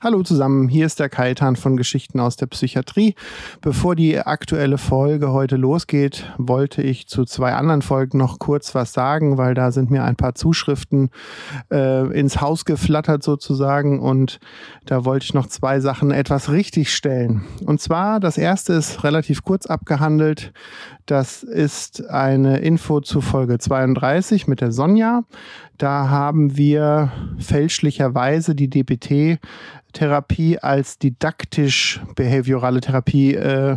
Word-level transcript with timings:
Hallo 0.00 0.22
zusammen, 0.22 0.68
hier 0.68 0.86
ist 0.86 1.00
der 1.00 1.08
Kaitan 1.08 1.56
von 1.56 1.76
Geschichten 1.76 2.20
aus 2.20 2.36
der 2.36 2.46
Psychiatrie. 2.46 3.16
Bevor 3.60 3.96
die 3.96 4.16
aktuelle 4.16 4.78
Folge 4.78 5.32
heute 5.32 5.56
losgeht, 5.56 6.32
wollte 6.38 6.82
ich 6.82 7.08
zu 7.08 7.24
zwei 7.24 7.54
anderen 7.54 7.82
Folgen 7.82 8.16
noch 8.16 8.38
kurz 8.38 8.76
was 8.76 8.92
sagen, 8.92 9.38
weil 9.38 9.54
da 9.54 9.72
sind 9.72 9.90
mir 9.90 10.04
ein 10.04 10.14
paar 10.14 10.36
Zuschriften 10.36 11.10
äh, 11.72 12.16
ins 12.16 12.40
Haus 12.40 12.64
geflattert 12.64 13.24
sozusagen 13.24 13.98
und 13.98 14.38
da 14.86 15.04
wollte 15.04 15.24
ich 15.24 15.34
noch 15.34 15.48
zwei 15.48 15.80
Sachen 15.80 16.12
etwas 16.12 16.48
richtigstellen. 16.48 17.42
Und 17.66 17.80
zwar, 17.80 18.20
das 18.20 18.38
erste 18.38 18.74
ist 18.74 19.02
relativ 19.02 19.42
kurz 19.42 19.66
abgehandelt. 19.66 20.52
Das 21.06 21.42
ist 21.42 22.08
eine 22.08 22.58
Info 22.58 23.00
zu 23.00 23.20
Folge 23.20 23.58
32 23.58 24.46
mit 24.46 24.60
der 24.60 24.70
Sonja. 24.70 25.24
Da 25.76 26.08
haben 26.08 26.56
wir 26.56 27.12
fälschlicherweise 27.38 28.54
die 28.54 28.68
DBT 28.68 29.40
Therapie 29.92 30.58
als 30.58 30.98
didaktisch-behaviorale 30.98 32.80
Therapie 32.80 33.34
äh, 33.34 33.76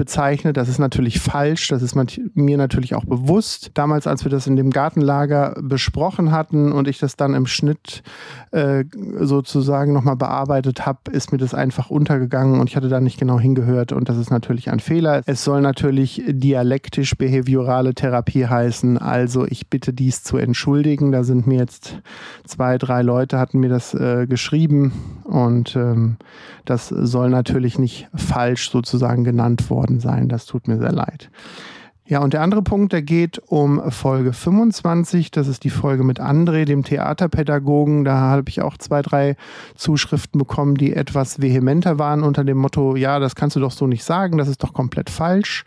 bezeichnet. 0.00 0.56
Das 0.56 0.70
ist 0.70 0.78
natürlich 0.78 1.20
falsch. 1.20 1.68
Das 1.68 1.82
ist 1.82 1.94
mir 1.94 2.56
natürlich 2.56 2.94
auch 2.94 3.04
bewusst. 3.04 3.72
Damals, 3.74 4.06
als 4.06 4.24
wir 4.24 4.30
das 4.30 4.46
in 4.46 4.56
dem 4.56 4.70
Gartenlager 4.70 5.54
besprochen 5.60 6.32
hatten 6.32 6.72
und 6.72 6.88
ich 6.88 6.98
das 6.98 7.16
dann 7.16 7.34
im 7.34 7.44
Schnitt 7.44 8.02
äh, 8.50 8.84
sozusagen 9.18 9.92
nochmal 9.92 10.16
bearbeitet 10.16 10.86
habe, 10.86 11.10
ist 11.12 11.32
mir 11.32 11.38
das 11.38 11.52
einfach 11.52 11.90
untergegangen 11.90 12.60
und 12.60 12.70
ich 12.70 12.76
hatte 12.76 12.88
da 12.88 12.98
nicht 12.98 13.20
genau 13.20 13.38
hingehört. 13.38 13.92
Und 13.92 14.08
das 14.08 14.16
ist 14.16 14.30
natürlich 14.30 14.70
ein 14.70 14.80
Fehler. 14.80 15.20
Es 15.26 15.44
soll 15.44 15.60
natürlich 15.60 16.22
dialektisch-behaviorale 16.26 17.92
Therapie 17.92 18.46
heißen. 18.46 18.96
Also 18.96 19.44
ich 19.46 19.68
bitte 19.68 19.92
dies 19.92 20.22
zu 20.22 20.38
entschuldigen. 20.38 21.12
Da 21.12 21.24
sind 21.24 21.46
mir 21.46 21.58
jetzt 21.58 21.98
zwei, 22.46 22.78
drei 22.78 23.02
Leute 23.02 23.38
hatten 23.38 23.58
mir 23.60 23.68
das 23.68 23.92
äh, 23.92 24.26
geschrieben 24.26 24.92
und 25.24 25.76
ähm, 25.76 26.16
das 26.64 26.88
soll 26.88 27.28
natürlich 27.28 27.78
nicht 27.78 28.08
falsch 28.14 28.70
sozusagen 28.70 29.24
genannt 29.24 29.68
worden 29.68 29.89
worden 29.90 30.00
sein. 30.00 30.28
Das 30.28 30.46
tut 30.46 30.68
mir 30.68 30.78
sehr 30.78 30.92
leid. 30.92 31.30
Ja, 32.06 32.18
und 32.18 32.32
der 32.32 32.42
andere 32.42 32.62
Punkt, 32.62 32.92
der 32.92 33.02
geht 33.02 33.38
um 33.38 33.80
Folge 33.92 34.32
25. 34.32 35.30
Das 35.30 35.46
ist 35.46 35.62
die 35.62 35.70
Folge 35.70 36.02
mit 36.02 36.20
André, 36.20 36.64
dem 36.64 36.82
Theaterpädagogen. 36.82 38.04
Da 38.04 38.16
habe 38.16 38.48
ich 38.48 38.62
auch 38.62 38.76
zwei, 38.78 39.00
drei 39.00 39.36
Zuschriften 39.76 40.38
bekommen, 40.38 40.74
die 40.74 40.92
etwas 40.92 41.40
vehementer 41.40 42.00
waren 42.00 42.24
unter 42.24 42.42
dem 42.42 42.58
Motto, 42.58 42.96
ja, 42.96 43.20
das 43.20 43.36
kannst 43.36 43.54
du 43.54 43.60
doch 43.60 43.70
so 43.70 43.86
nicht 43.86 44.02
sagen, 44.02 44.38
das 44.38 44.48
ist 44.48 44.62
doch 44.64 44.72
komplett 44.72 45.08
falsch. 45.08 45.64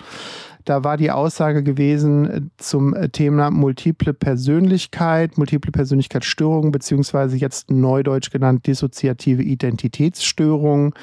Da 0.65 0.83
war 0.83 0.95
die 0.97 1.11
Aussage 1.11 1.61
gewesen 1.61 2.51
zum 2.57 2.95
Thema 3.11 3.51
multiple 3.51 4.13
Persönlichkeit, 4.13 5.37
multiple 5.37 5.71
Persönlichkeitsstörung, 5.71 6.71
beziehungsweise 6.71 7.37
jetzt 7.37 7.69
neudeutsch 7.69 8.31
genannt 8.31 8.65
dissoziative 8.65 9.43
Identitätsstörung. 9.43 10.93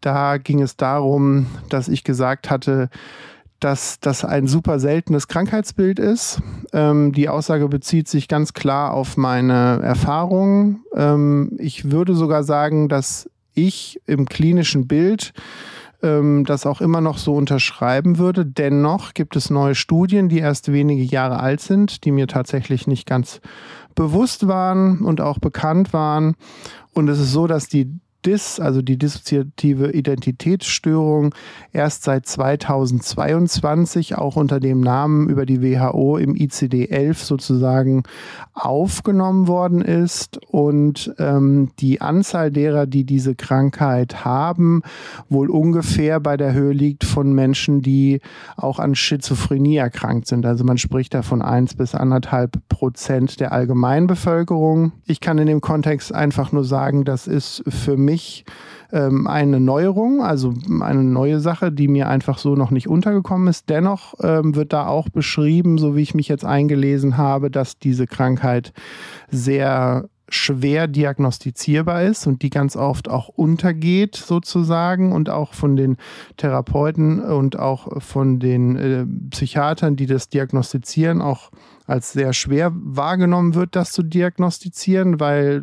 Da 0.00 0.38
ging 0.38 0.62
es 0.62 0.76
darum, 0.76 1.46
dass 1.68 1.88
ich 1.88 2.04
gesagt 2.04 2.50
hatte, 2.50 2.88
dass 3.60 4.00
das 4.00 4.24
ein 4.24 4.46
super 4.46 4.80
seltenes 4.80 5.28
Krankheitsbild 5.28 5.98
ist. 5.98 6.40
Ähm, 6.72 7.12
die 7.12 7.28
Aussage 7.28 7.68
bezieht 7.68 8.08
sich 8.08 8.26
ganz 8.26 8.54
klar 8.54 8.94
auf 8.94 9.18
meine 9.18 9.80
Erfahrungen. 9.82 10.82
Ähm, 10.96 11.56
ich 11.58 11.90
würde 11.90 12.14
sogar 12.14 12.42
sagen, 12.42 12.88
dass 12.88 13.28
ich 13.52 14.00
im 14.06 14.26
klinischen 14.26 14.88
Bild 14.88 15.34
ähm, 16.02 16.44
das 16.46 16.64
auch 16.64 16.80
immer 16.80 17.02
noch 17.02 17.18
so 17.18 17.34
unterschreiben 17.34 18.16
würde. 18.16 18.46
Dennoch 18.46 19.12
gibt 19.12 19.36
es 19.36 19.50
neue 19.50 19.74
Studien, 19.74 20.30
die 20.30 20.38
erst 20.38 20.72
wenige 20.72 21.02
Jahre 21.02 21.40
alt 21.40 21.60
sind, 21.60 22.04
die 22.04 22.12
mir 22.12 22.26
tatsächlich 22.26 22.86
nicht 22.86 23.06
ganz 23.06 23.40
bewusst 23.94 24.48
waren 24.48 25.00
und 25.00 25.20
auch 25.20 25.38
bekannt 25.38 25.92
waren. 25.92 26.36
Und 26.94 27.08
es 27.08 27.20
ist 27.20 27.32
so, 27.32 27.46
dass 27.46 27.68
die 27.68 28.00
DIS, 28.26 28.60
also 28.60 28.82
die 28.82 28.98
dissoziative 28.98 29.92
Identitätsstörung, 29.92 31.34
erst 31.72 32.04
seit 32.04 32.26
2022 32.26 34.16
auch 34.16 34.36
unter 34.36 34.60
dem 34.60 34.80
Namen 34.80 35.28
über 35.28 35.46
die 35.46 35.62
WHO 35.62 36.18
im 36.18 36.34
ICD-11 36.34 37.14
sozusagen 37.24 38.02
aufgenommen 38.52 39.48
worden 39.48 39.80
ist 39.80 40.38
und 40.48 41.14
ähm, 41.18 41.70
die 41.78 42.00
Anzahl 42.00 42.50
derer, 42.50 42.86
die 42.86 43.04
diese 43.04 43.34
Krankheit 43.34 44.24
haben, 44.24 44.82
wohl 45.28 45.50
ungefähr 45.50 46.20
bei 46.20 46.36
der 46.36 46.52
Höhe 46.52 46.72
liegt 46.72 47.04
von 47.04 47.32
Menschen, 47.32 47.80
die 47.80 48.20
auch 48.56 48.78
an 48.78 48.94
Schizophrenie 48.94 49.76
erkrankt 49.76 50.26
sind. 50.26 50.44
Also 50.44 50.64
man 50.64 50.78
spricht 50.78 51.14
da 51.14 51.22
von 51.22 51.42
1 51.42 51.74
bis 51.74 51.94
anderthalb 51.94 52.58
Prozent 52.68 53.40
der 53.40 53.52
Allgemeinbevölkerung. 53.52 54.92
Ich 55.06 55.20
kann 55.20 55.38
in 55.38 55.46
dem 55.46 55.60
Kontext 55.60 56.14
einfach 56.14 56.52
nur 56.52 56.64
sagen, 56.64 57.04
das 57.04 57.26
ist 57.26 57.62
für 57.68 57.96
mich 57.96 58.09
mich 58.10 58.44
ähm, 58.92 59.26
eine 59.26 59.60
Neuerung, 59.60 60.22
also 60.22 60.52
eine 60.80 61.04
neue 61.04 61.40
Sache, 61.40 61.70
die 61.70 61.88
mir 61.88 62.08
einfach 62.08 62.38
so 62.38 62.56
noch 62.56 62.70
nicht 62.70 62.88
untergekommen 62.88 63.48
ist. 63.48 63.68
Dennoch 63.70 64.14
ähm, 64.22 64.54
wird 64.54 64.72
da 64.72 64.86
auch 64.86 65.08
beschrieben, 65.08 65.78
so 65.78 65.96
wie 65.96 66.02
ich 66.02 66.14
mich 66.14 66.28
jetzt 66.28 66.44
eingelesen 66.44 67.16
habe, 67.16 67.50
dass 67.50 67.78
diese 67.78 68.06
Krankheit 68.06 68.72
sehr 69.30 70.08
schwer 70.32 70.86
diagnostizierbar 70.86 72.04
ist 72.04 72.26
und 72.26 72.42
die 72.42 72.50
ganz 72.50 72.76
oft 72.76 73.08
auch 73.08 73.28
untergeht 73.28 74.14
sozusagen 74.14 75.12
und 75.12 75.28
auch 75.28 75.54
von 75.54 75.74
den 75.74 75.96
Therapeuten 76.36 77.20
und 77.20 77.58
auch 77.58 78.00
von 78.00 78.38
den 78.38 78.76
äh, 78.76 79.06
Psychiatern, 79.30 79.96
die 79.96 80.06
das 80.06 80.28
diagnostizieren, 80.28 81.20
auch 81.20 81.50
als 81.86 82.12
sehr 82.12 82.32
schwer 82.32 82.70
wahrgenommen 82.72 83.56
wird, 83.56 83.74
das 83.74 83.90
zu 83.90 84.04
diagnostizieren, 84.04 85.18
weil 85.18 85.62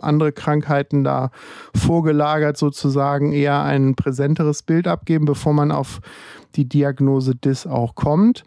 andere 0.00 0.32
Krankheiten 0.32 1.04
da 1.04 1.30
vorgelagert 1.74 2.56
sozusagen 2.56 3.32
eher 3.32 3.62
ein 3.62 3.94
präsenteres 3.94 4.62
Bild 4.62 4.86
abgeben, 4.86 5.24
bevor 5.24 5.52
man 5.52 5.72
auf 5.72 6.00
die 6.56 6.68
Diagnose 6.68 7.34
DIS 7.34 7.66
auch 7.66 7.94
kommt. 7.94 8.44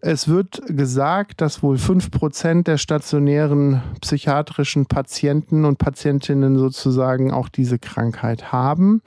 Es 0.00 0.26
wird 0.26 0.62
gesagt, 0.66 1.40
dass 1.40 1.62
wohl 1.62 1.76
5% 1.76 2.64
der 2.64 2.76
stationären 2.76 3.82
psychiatrischen 4.00 4.86
Patienten 4.86 5.64
und 5.64 5.78
Patientinnen 5.78 6.58
sozusagen 6.58 7.30
auch 7.30 7.48
diese 7.48 7.78
Krankheit 7.78 8.52
haben. 8.52 9.02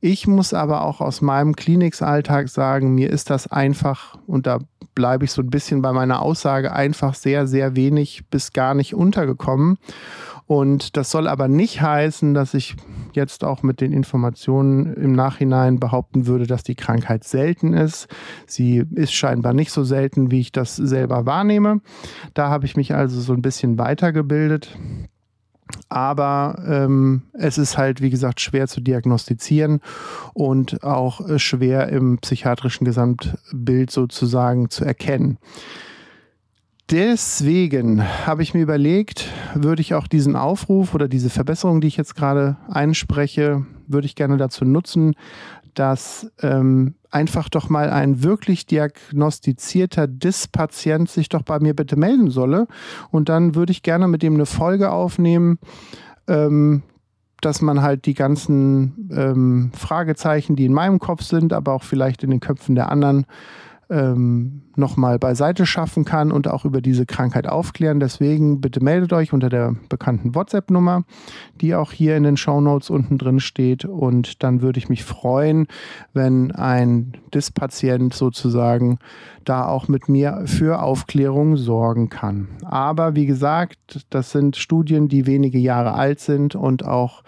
Ich 0.00 0.28
muss 0.28 0.54
aber 0.54 0.82
auch 0.82 1.00
aus 1.00 1.22
meinem 1.22 1.56
Klinikalltag 1.56 2.48
sagen, 2.48 2.94
mir 2.94 3.10
ist 3.10 3.30
das 3.30 3.48
einfach, 3.48 4.16
und 4.28 4.46
da 4.46 4.60
bleibe 4.94 5.24
ich 5.24 5.32
so 5.32 5.42
ein 5.42 5.50
bisschen 5.50 5.82
bei 5.82 5.92
meiner 5.92 6.22
Aussage, 6.22 6.72
einfach 6.72 7.14
sehr, 7.14 7.48
sehr 7.48 7.74
wenig 7.74 8.26
bis 8.30 8.52
gar 8.52 8.74
nicht 8.74 8.94
untergekommen. 8.94 9.78
Und 10.48 10.96
das 10.96 11.10
soll 11.10 11.28
aber 11.28 11.46
nicht 11.46 11.82
heißen, 11.82 12.32
dass 12.32 12.54
ich 12.54 12.74
jetzt 13.12 13.44
auch 13.44 13.62
mit 13.62 13.82
den 13.82 13.92
Informationen 13.92 14.94
im 14.94 15.12
Nachhinein 15.12 15.78
behaupten 15.78 16.26
würde, 16.26 16.46
dass 16.46 16.62
die 16.62 16.74
Krankheit 16.74 17.24
selten 17.24 17.74
ist. 17.74 18.08
Sie 18.46 18.82
ist 18.94 19.12
scheinbar 19.12 19.52
nicht 19.52 19.70
so 19.70 19.84
selten, 19.84 20.30
wie 20.30 20.40
ich 20.40 20.50
das 20.50 20.74
selber 20.74 21.26
wahrnehme. 21.26 21.82
Da 22.32 22.48
habe 22.48 22.64
ich 22.64 22.76
mich 22.78 22.94
also 22.94 23.20
so 23.20 23.34
ein 23.34 23.42
bisschen 23.42 23.78
weitergebildet. 23.78 24.74
Aber 25.90 26.62
ähm, 26.66 27.24
es 27.34 27.58
ist 27.58 27.76
halt, 27.76 28.00
wie 28.00 28.08
gesagt, 28.08 28.40
schwer 28.40 28.68
zu 28.68 28.80
diagnostizieren 28.80 29.80
und 30.32 30.82
auch 30.82 31.38
schwer 31.38 31.90
im 31.90 32.16
psychiatrischen 32.20 32.86
Gesamtbild 32.86 33.90
sozusagen 33.90 34.70
zu 34.70 34.86
erkennen. 34.86 35.36
Deswegen 36.90 38.02
habe 38.26 38.42
ich 38.42 38.54
mir 38.54 38.62
überlegt, 38.62 39.28
würde 39.54 39.82
ich 39.82 39.92
auch 39.92 40.06
diesen 40.06 40.36
Aufruf 40.36 40.94
oder 40.94 41.06
diese 41.06 41.28
Verbesserung, 41.28 41.82
die 41.82 41.88
ich 41.88 41.98
jetzt 41.98 42.16
gerade 42.16 42.56
einspreche, 42.66 43.66
würde 43.86 44.06
ich 44.06 44.14
gerne 44.14 44.38
dazu 44.38 44.64
nutzen, 44.64 45.14
dass 45.74 46.32
ähm, 46.40 46.94
einfach 47.10 47.50
doch 47.50 47.68
mal 47.68 47.90
ein 47.90 48.22
wirklich 48.22 48.64
diagnostizierter 48.64 50.06
DIS-Patient 50.06 51.10
sich 51.10 51.28
doch 51.28 51.42
bei 51.42 51.60
mir 51.60 51.74
bitte 51.74 51.96
melden 51.96 52.30
solle. 52.30 52.66
Und 53.10 53.28
dann 53.28 53.54
würde 53.54 53.72
ich 53.72 53.82
gerne 53.82 54.08
mit 54.08 54.22
dem 54.22 54.34
eine 54.34 54.46
Folge 54.46 54.90
aufnehmen, 54.90 55.58
ähm, 56.26 56.82
dass 57.42 57.60
man 57.60 57.82
halt 57.82 58.06
die 58.06 58.14
ganzen 58.14 59.10
ähm, 59.12 59.72
Fragezeichen, 59.74 60.56
die 60.56 60.64
in 60.64 60.72
meinem 60.72 60.98
Kopf 60.98 61.22
sind, 61.22 61.52
aber 61.52 61.74
auch 61.74 61.82
vielleicht 61.82 62.24
in 62.24 62.30
den 62.30 62.40
Köpfen 62.40 62.74
der 62.74 62.90
anderen, 62.90 63.26
ähm, 63.90 64.62
nochmal 64.76 65.18
beiseite 65.18 65.66
schaffen 65.66 66.04
kann 66.04 66.30
und 66.30 66.48
auch 66.48 66.64
über 66.64 66.80
diese 66.80 67.06
Krankheit 67.06 67.48
aufklären. 67.48 68.00
Deswegen 68.00 68.60
bitte 68.60 68.82
meldet 68.82 69.12
euch 69.12 69.32
unter 69.32 69.48
der 69.48 69.74
bekannten 69.88 70.34
WhatsApp-Nummer, 70.34 71.04
die 71.60 71.74
auch 71.74 71.92
hier 71.92 72.16
in 72.16 72.22
den 72.22 72.36
Show 72.36 72.60
Notes 72.60 72.90
unten 72.90 73.18
drin 73.18 73.40
steht. 73.40 73.84
Und 73.84 74.42
dann 74.42 74.62
würde 74.62 74.78
ich 74.78 74.88
mich 74.88 75.04
freuen, 75.04 75.66
wenn 76.12 76.52
ein 76.52 77.12
DIS-Patient 77.34 78.14
sozusagen 78.14 78.98
da 79.44 79.66
auch 79.66 79.88
mit 79.88 80.08
mir 80.08 80.42
für 80.44 80.82
Aufklärung 80.82 81.56
sorgen 81.56 82.10
kann. 82.10 82.48
Aber 82.64 83.14
wie 83.14 83.26
gesagt, 83.26 84.06
das 84.10 84.30
sind 84.30 84.56
Studien, 84.56 85.08
die 85.08 85.26
wenige 85.26 85.58
Jahre 85.58 85.94
alt 85.94 86.20
sind 86.20 86.54
und 86.54 86.84
auch 86.84 87.22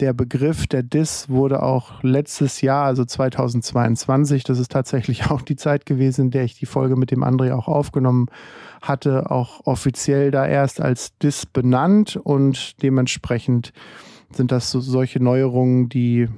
der 0.00 0.12
Begriff 0.12 0.66
der 0.66 0.82
DIS 0.82 1.28
wurde 1.28 1.62
auch 1.62 2.02
letztes 2.02 2.60
Jahr, 2.60 2.84
also 2.84 3.04
2022, 3.04 4.44
das 4.44 4.58
ist 4.58 4.70
tatsächlich 4.70 5.26
auch 5.30 5.42
die 5.42 5.56
Zeit 5.56 5.86
gewesen, 5.86 6.26
in 6.26 6.30
der 6.30 6.44
ich 6.44 6.58
die 6.58 6.66
Folge 6.66 6.96
mit 6.96 7.10
dem 7.10 7.24
André 7.24 7.52
auch 7.52 7.68
aufgenommen 7.68 8.26
hatte, 8.80 9.30
auch 9.30 9.66
offiziell 9.66 10.30
da 10.30 10.46
erst 10.46 10.80
als 10.80 11.16
DIS 11.18 11.46
benannt 11.46 12.16
und 12.16 12.80
dementsprechend 12.82 13.72
sind 14.30 14.52
das 14.52 14.70
so, 14.70 14.80
solche 14.80 15.22
Neuerungen, 15.22 15.88
die 15.88 16.28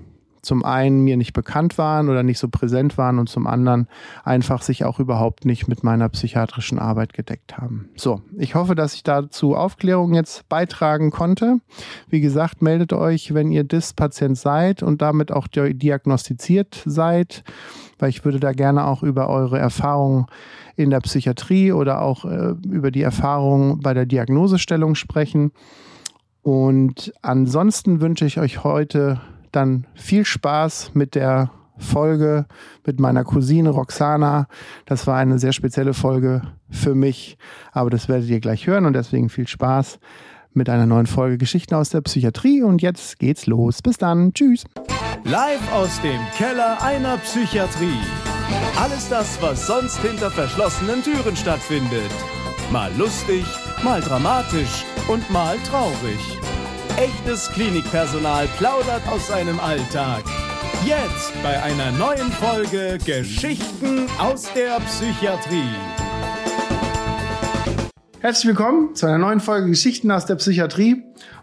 zum 0.43 0.65
einen 0.65 1.03
mir 1.03 1.17
nicht 1.17 1.33
bekannt 1.33 1.79
waren 1.79 2.09
oder 2.09 2.23
nicht 2.23 2.39
so 2.39 2.49
präsent 2.49 2.99
waren 2.99 3.19
und 3.19 3.29
zum 3.29 3.47
anderen 3.47 3.89
einfach 4.25 4.63
sich 4.63 4.85
auch 4.85 4.99
überhaupt 4.99 5.45
nicht 5.45 5.69
mit 5.69 5.85
meiner 5.85 6.09
psychiatrischen 6.09 6.79
Arbeit 6.79 7.13
gedeckt 7.13 7.59
haben. 7.59 7.89
So, 7.97 8.23
ich 8.37 8.55
hoffe, 8.55 8.75
dass 8.75 8.95
ich 8.95 9.03
dazu 9.03 9.55
Aufklärung 9.55 10.15
jetzt 10.15 10.49
beitragen 10.49 11.11
konnte. 11.11 11.59
Wie 12.09 12.21
gesagt, 12.21 12.63
meldet 12.63 12.93
euch, 12.93 13.35
wenn 13.35 13.53
ihr 13.53 13.65
DIS-Patient 13.65 14.37
seid 14.37 14.83
und 14.83 15.03
damit 15.03 15.33
auch 15.33 15.47
diagnostiziert 15.49 16.83
seid, 16.85 17.45
weil 17.99 18.09
ich 18.09 18.25
würde 18.25 18.41
da 18.41 18.53
gerne 18.53 18.87
auch 18.87 19.03
über 19.03 19.29
eure 19.29 19.59
Erfahrungen 19.59 20.27
in 20.77 20.91
der 20.91 21.01
Psychiatrie 21.01 21.73
oder 21.73 22.01
auch 22.01 22.25
äh, 22.25 22.55
über 22.67 22.91
die 22.91 23.03
Erfahrungen 23.03 23.81
bei 23.81 23.93
der 23.93 24.07
Diagnosestellung 24.07 24.95
sprechen. 24.95 25.53
Und 26.43 27.13
ansonsten 27.21 28.01
wünsche 28.01 28.25
ich 28.25 28.39
euch 28.41 28.65
heute 28.65 29.21
dann 29.53 29.87
viel 29.95 30.25
Spaß 30.25 30.93
mit 30.95 31.15
der 31.15 31.51
Folge 31.81 32.47
mit 32.87 33.01
meiner 33.01 33.25
Cousine 33.25 33.71
Roxana. 33.71 34.47
Das 34.87 35.07
war 35.07 35.17
eine 35.17 35.39
sehr 35.39 35.53
spezielle 35.53 35.95
Folge 35.95 36.43
für 36.71 36.95
mich, 36.95 37.39
aber 37.73 37.91
das 37.91 38.09
werdet 38.09 38.29
ihr 38.29 38.41
gleich 38.41 38.67
hören 38.67 38.87
und 38.87 38.93
deswegen 38.93 39.29
viel 39.29 39.49
Spaß 39.49 39.99
mit 40.53 40.69
einer 40.69 40.87
neuen 40.87 41.07
Folge 41.07 41.39
Geschichten 41.39 41.75
aus 41.75 41.91
der 41.91 42.01
Psychiatrie 42.01 42.63
und 42.63 42.83
jetzt 42.83 43.19
geht's 43.19 43.47
los. 43.47 43.83
Bis 43.83 43.99
dann. 43.99 44.33
Tschüss. 44.35 44.65
Live 45.25 45.73
aus 45.73 46.01
dem 46.03 46.21
Keller 46.37 46.83
einer 46.83 47.19
Psychiatrie. 47.19 48.01
Alles 48.81 49.09
das, 49.09 49.41
was 49.41 49.67
sonst 49.67 49.99
hinter 49.99 50.31
verschlossenen 50.31 51.03
Türen 51.03 51.37
stattfindet. 51.37 52.11
Mal 52.73 52.91
lustig, 52.97 53.45
mal 53.85 54.01
dramatisch 54.01 54.85
und 55.09 55.29
mal 55.31 55.57
traurig. 55.71 56.39
Echtes 57.01 57.51
Klinikpersonal 57.53 58.47
plaudert 58.59 59.01
aus 59.09 59.29
seinem 59.29 59.59
Alltag. 59.59 60.23
Jetzt 60.85 61.33
bei 61.43 61.63
einer 61.63 61.93
neuen 61.93 62.31
Folge 62.31 62.99
Geschichten 63.03 64.07
aus 64.19 64.53
der 64.53 64.79
Psychiatrie. 64.81 65.65
Herzlich 68.21 68.49
willkommen 68.49 68.95
zu 68.95 69.07
einer 69.07 69.17
neuen 69.17 69.41
Folge 69.41 69.69
Geschichten 69.69 70.11
aus 70.11 70.27
der 70.27 70.35
Psychiatrie. 70.35 71.03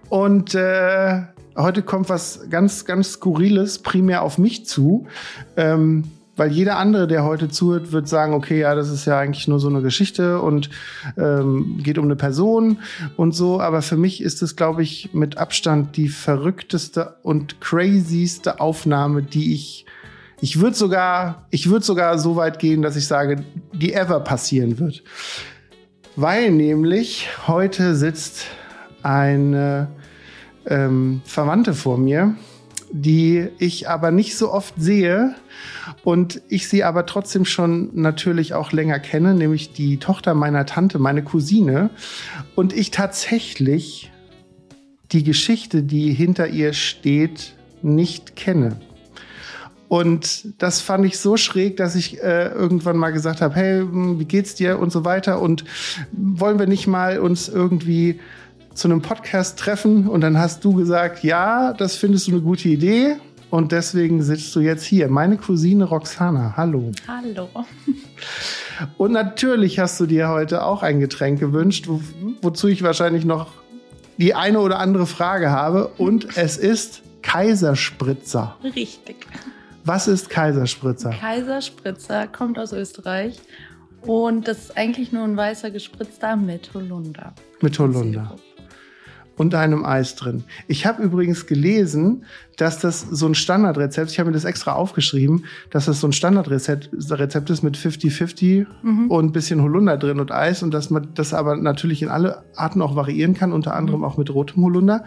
Und 0.09 0.53
äh, 0.53 1.23
heute 1.55 1.81
kommt 1.81 2.09
was 2.09 2.47
ganz, 2.51 2.85
ganz 2.85 3.13
Skurriles 3.13 3.79
primär 3.79 4.21
auf 4.21 4.37
mich 4.37 4.67
zu. 4.67 5.07
Ähm, 5.55 6.03
weil 6.37 6.51
jeder 6.51 6.77
andere, 6.77 7.07
der 7.07 7.23
heute 7.23 7.49
zuhört, 7.49 7.91
wird 7.91 8.07
sagen, 8.07 8.33
okay, 8.33 8.59
ja, 8.59 8.75
das 8.75 8.89
ist 8.89 9.05
ja 9.05 9.19
eigentlich 9.19 9.47
nur 9.47 9.59
so 9.59 9.67
eine 9.67 9.81
Geschichte 9.81 10.39
und 10.41 10.69
ähm, 11.17 11.79
geht 11.83 11.97
um 11.97 12.05
eine 12.05 12.15
Person 12.15 12.79
und 13.17 13.33
so. 13.33 13.59
Aber 13.59 13.81
für 13.81 13.97
mich 13.97 14.21
ist 14.21 14.41
es, 14.41 14.55
glaube 14.55 14.83
ich, 14.83 15.09
mit 15.13 15.37
Abstand 15.37 15.97
die 15.97 16.09
verrückteste 16.09 17.15
und 17.23 17.59
crazyste 17.59 18.59
Aufnahme, 18.59 19.23
die 19.23 19.53
ich 19.53 19.85
ich 20.39 20.59
würde 20.59 20.75
sogar, 20.75 21.47
ich 21.49 21.67
würde 21.69 21.83
sogar 21.83 22.19
so 22.19 22.35
weit 22.35 22.59
gehen, 22.59 22.83
dass 22.83 22.95
ich 22.95 23.07
sage, 23.07 23.43
die 23.73 23.93
ever 23.93 24.19
passieren 24.19 24.77
wird. 24.77 25.03
Weil 26.15 26.51
nämlich 26.51 27.27
heute 27.47 27.95
sitzt 27.95 28.45
eine 29.01 29.87
ähm, 30.67 31.21
Verwandte 31.25 31.73
vor 31.73 31.97
mir, 31.97 32.35
die 32.91 33.49
ich 33.59 33.89
aber 33.89 34.11
nicht 34.11 34.37
so 34.37 34.51
oft 34.51 34.73
sehe 34.77 35.35
und 36.03 36.41
ich 36.47 36.67
sie 36.67 36.83
aber 36.83 37.05
trotzdem 37.05 37.45
schon 37.45 37.89
natürlich 37.93 38.53
auch 38.53 38.71
länger 38.71 38.99
kenne, 38.99 39.33
nämlich 39.33 39.73
die 39.73 39.97
Tochter 39.97 40.33
meiner 40.33 40.65
Tante, 40.65 40.99
meine 40.99 41.23
Cousine. 41.23 41.89
Und 42.55 42.73
ich 42.73 42.91
tatsächlich 42.91 44.11
die 45.11 45.23
Geschichte, 45.23 45.83
die 45.83 46.13
hinter 46.13 46.47
ihr 46.47 46.73
steht, 46.73 47.55
nicht 47.81 48.35
kenne. 48.35 48.77
Und 49.87 50.61
das 50.61 50.81
fand 50.81 51.05
ich 51.05 51.17
so 51.17 51.37
schräg, 51.37 51.77
dass 51.77 51.95
ich 51.95 52.21
äh, 52.21 52.49
irgendwann 52.49 52.97
mal 52.97 53.11
gesagt 53.11 53.41
habe, 53.41 53.55
hey, 53.55 53.79
hm, 53.79 54.19
wie 54.19 54.25
geht's 54.25 54.55
dir 54.55 54.79
und 54.79 54.91
so 54.91 55.05
weiter 55.05 55.41
und 55.41 55.63
wollen 56.11 56.59
wir 56.59 56.67
nicht 56.67 56.87
mal 56.87 57.19
uns 57.19 57.47
irgendwie 57.47 58.19
zu 58.77 58.87
einem 58.87 59.01
Podcast 59.01 59.57
treffen 59.57 60.07
und 60.07 60.21
dann 60.21 60.37
hast 60.37 60.63
du 60.63 60.73
gesagt, 60.73 61.23
ja, 61.23 61.73
das 61.73 61.95
findest 61.95 62.27
du 62.27 62.33
eine 62.33 62.41
gute 62.41 62.69
Idee 62.69 63.15
und 63.49 63.71
deswegen 63.71 64.21
sitzt 64.21 64.55
du 64.55 64.59
jetzt 64.59 64.83
hier. 64.83 65.07
Meine 65.09 65.37
Cousine 65.37 65.83
Roxana, 65.85 66.53
hallo. 66.55 66.91
Hallo. 67.07 67.49
Und 68.97 69.13
natürlich 69.13 69.79
hast 69.79 69.99
du 69.99 70.05
dir 70.05 70.29
heute 70.29 70.63
auch 70.63 70.83
ein 70.83 70.99
Getränk 70.99 71.39
gewünscht, 71.39 71.87
wo, 71.87 71.99
wozu 72.43 72.67
ich 72.67 72.83
wahrscheinlich 72.83 73.25
noch 73.25 73.53
die 74.17 74.35
eine 74.35 74.59
oder 74.59 74.77
andere 74.79 75.07
Frage 75.07 75.49
habe. 75.49 75.87
Und 75.97 76.27
es 76.37 76.57
ist 76.57 77.01
Kaiserspritzer. 77.23 78.57
Richtig. 78.63 79.25
Was 79.85 80.07
ist 80.07 80.29
Kaiserspritzer? 80.29 81.11
Kaiserspritzer 81.11 82.27
kommt 82.27 82.59
aus 82.59 82.73
Österreich 82.73 83.39
und 84.01 84.47
das 84.47 84.65
ist 84.65 84.77
eigentlich 84.77 85.11
nur 85.11 85.23
ein 85.23 85.35
weißer 85.35 85.71
gespritzter 85.71 86.35
mit 86.35 86.73
Holunder. 86.75 87.33
Mit 87.61 87.79
Holunder 87.79 88.35
und 89.37 89.55
einem 89.55 89.85
Eis 89.85 90.15
drin. 90.15 90.43
Ich 90.67 90.85
habe 90.85 91.03
übrigens 91.03 91.45
gelesen, 91.45 92.25
dass 92.57 92.79
das 92.79 93.01
so 93.01 93.27
ein 93.27 93.35
Standardrezept, 93.35 94.11
ich 94.11 94.19
habe 94.19 94.29
mir 94.29 94.33
das 94.33 94.43
extra 94.43 94.73
aufgeschrieben, 94.73 95.45
dass 95.69 95.85
das 95.85 96.01
so 96.01 96.07
ein 96.07 96.11
Standardrezept 96.11 96.89
Rezept 97.11 97.49
ist 97.51 97.61
mit 97.61 97.77
50-50 97.77 98.65
mhm. 98.81 99.11
und 99.11 99.25
ein 99.25 99.31
bisschen 99.31 99.61
Holunder 99.61 99.95
drin 99.97 100.19
und 100.19 100.31
Eis 100.31 100.63
und 100.63 100.73
dass 100.73 100.89
man 100.89 101.09
das 101.13 101.33
aber 101.35 101.55
natürlich 101.55 102.01
in 102.01 102.09
alle 102.09 102.43
Arten 102.55 102.81
auch 102.81 102.95
variieren 102.95 103.35
kann, 103.35 103.53
unter 103.53 103.75
anderem 103.75 103.99
mhm. 103.99 104.05
auch 104.05 104.17
mit 104.17 104.33
rotem 104.33 104.63
Holunder. 104.63 105.05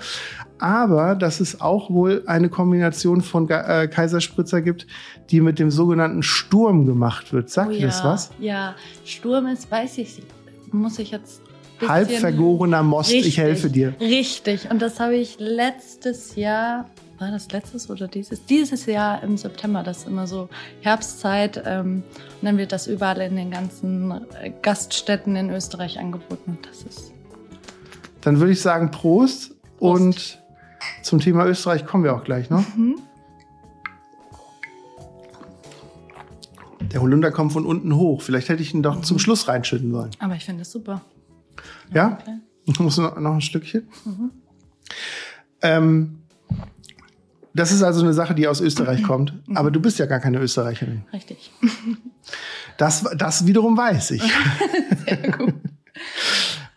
Aber 0.60 1.16
dass 1.16 1.40
es 1.40 1.60
auch 1.60 1.90
wohl 1.90 2.22
eine 2.26 2.50
Kombination 2.50 3.22
von 3.22 3.48
äh, 3.48 3.88
Kaiserspritzer 3.88 4.62
gibt, 4.62 4.86
die 5.30 5.40
mit 5.40 5.58
dem 5.58 5.70
sogenannten 5.70 6.22
Sturm 6.22 6.86
gemacht 6.86 7.32
wird. 7.32 7.50
Sagt 7.50 7.70
oh, 7.70 7.74
ja. 7.74 7.86
das 7.86 8.04
was? 8.04 8.30
Ja, 8.38 8.76
Sturm 9.04 9.46
ist, 9.46 9.70
weiß 9.70 9.98
ich, 9.98 10.22
muss 10.70 10.98
ich 10.98 11.10
jetzt 11.10 11.42
halb 11.86 12.10
vergorener 12.10 12.82
Most, 12.82 13.12
richtig, 13.12 13.28
ich 13.28 13.38
helfe 13.38 13.70
dir. 13.70 13.94
Richtig. 14.00 14.70
Und 14.70 14.80
das 14.82 15.00
habe 15.00 15.16
ich 15.16 15.36
letztes 15.38 16.36
Jahr, 16.36 16.88
war 17.18 17.30
das 17.30 17.50
letztes 17.52 17.90
oder 17.90 18.08
dieses? 18.08 18.44
Dieses 18.46 18.86
Jahr 18.86 19.22
im 19.22 19.36
September, 19.36 19.82
das 19.82 19.98
ist 19.98 20.06
immer 20.06 20.26
so 20.26 20.48
Herbstzeit. 20.80 21.62
Ähm, 21.66 22.02
und 22.40 22.46
dann 22.46 22.58
wird 22.58 22.72
das 22.72 22.86
überall 22.86 23.20
in 23.20 23.36
den 23.36 23.50
ganzen 23.50 24.10
äh, 24.40 24.50
Gaststätten 24.62 25.36
in 25.36 25.50
Österreich 25.50 25.98
angeboten. 25.98 26.58
Das 26.62 26.82
ist. 26.82 27.12
Dann 28.20 28.38
würde 28.38 28.52
ich 28.52 28.60
sagen 28.60 28.90
Prost. 28.90 29.54
Prost. 29.78 30.00
Und 30.00 30.38
zum 31.02 31.20
Thema 31.20 31.46
Österreich 31.46 31.86
kommen 31.86 32.04
wir 32.04 32.14
auch 32.14 32.24
gleich 32.24 32.50
noch. 32.50 32.64
Mhm. 32.76 32.96
Der 36.92 37.00
Holunder 37.00 37.30
kommt 37.30 37.52
von 37.52 37.66
unten 37.66 37.94
hoch. 37.96 38.22
Vielleicht 38.22 38.48
hätte 38.48 38.62
ich 38.62 38.74
ihn 38.74 38.82
doch 38.82 38.96
mhm. 38.96 39.02
zum 39.04 39.18
Schluss 39.18 39.46
reinschütten 39.46 39.92
sollen. 39.92 40.10
Aber 40.18 40.34
ich 40.34 40.44
finde 40.44 40.62
es 40.62 40.72
super. 40.72 41.02
Ja? 41.92 42.18
Okay. 42.20 42.38
Muss 42.78 42.98
noch, 42.98 43.18
noch 43.18 43.34
ein 43.34 43.40
Stückchen? 43.40 43.88
Mhm. 44.04 44.30
Ähm, 45.62 46.20
das 47.54 47.72
ist 47.72 47.82
also 47.82 48.02
eine 48.02 48.14
Sache, 48.14 48.34
die 48.34 48.46
aus 48.48 48.60
Österreich 48.60 49.02
kommt. 49.06 49.48
Mhm. 49.48 49.56
Aber 49.56 49.70
du 49.70 49.80
bist 49.80 49.98
ja 49.98 50.06
gar 50.06 50.20
keine 50.20 50.38
Österreicherin. 50.38 51.02
Richtig. 51.12 51.52
Das, 52.76 53.04
das 53.16 53.46
wiederum 53.46 53.76
weiß 53.76 54.12
ich. 54.12 54.22
Sehr 55.06 55.32
gut. 55.32 55.54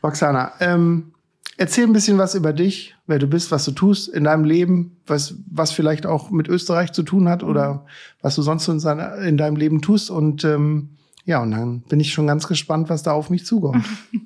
Roxana, 0.03 0.51
ähm, 0.59 1.13
erzähl 1.57 1.85
ein 1.85 1.93
bisschen 1.93 2.17
was 2.17 2.35
über 2.35 2.51
dich, 2.51 2.95
wer 3.07 3.19
du 3.19 3.27
bist, 3.27 3.51
was 3.51 3.63
du 3.63 3.71
tust 3.71 4.09
in 4.09 4.25
deinem 4.25 4.43
Leben, 4.43 4.97
was, 5.05 5.35
was 5.49 5.71
vielleicht 5.71 6.05
auch 6.05 6.29
mit 6.29 6.49
Österreich 6.49 6.91
zu 6.91 7.03
tun 7.03 7.29
hat 7.29 7.41
mhm. 7.41 7.49
oder 7.49 7.85
was 8.21 8.35
du 8.35 8.41
sonst 8.41 8.67
in, 8.67 8.79
seiner, 8.79 9.17
in 9.19 9.37
deinem 9.37 9.55
Leben 9.55 9.81
tust. 9.81 10.09
Und 10.09 10.43
ähm, 10.43 10.97
ja, 11.25 11.41
und 11.41 11.51
dann 11.51 11.81
bin 11.83 11.99
ich 11.99 12.11
schon 12.11 12.27
ganz 12.27 12.47
gespannt, 12.47 12.89
was 12.89 13.03
da 13.03 13.13
auf 13.13 13.29
mich 13.29 13.45
zukommt. 13.45 13.85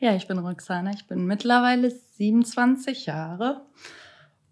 Ja, 0.00 0.14
ich 0.14 0.28
bin 0.28 0.38
Roxana. 0.38 0.92
Ich 0.92 1.06
bin 1.08 1.26
mittlerweile 1.26 1.90
27 1.90 3.06
Jahre. 3.06 3.62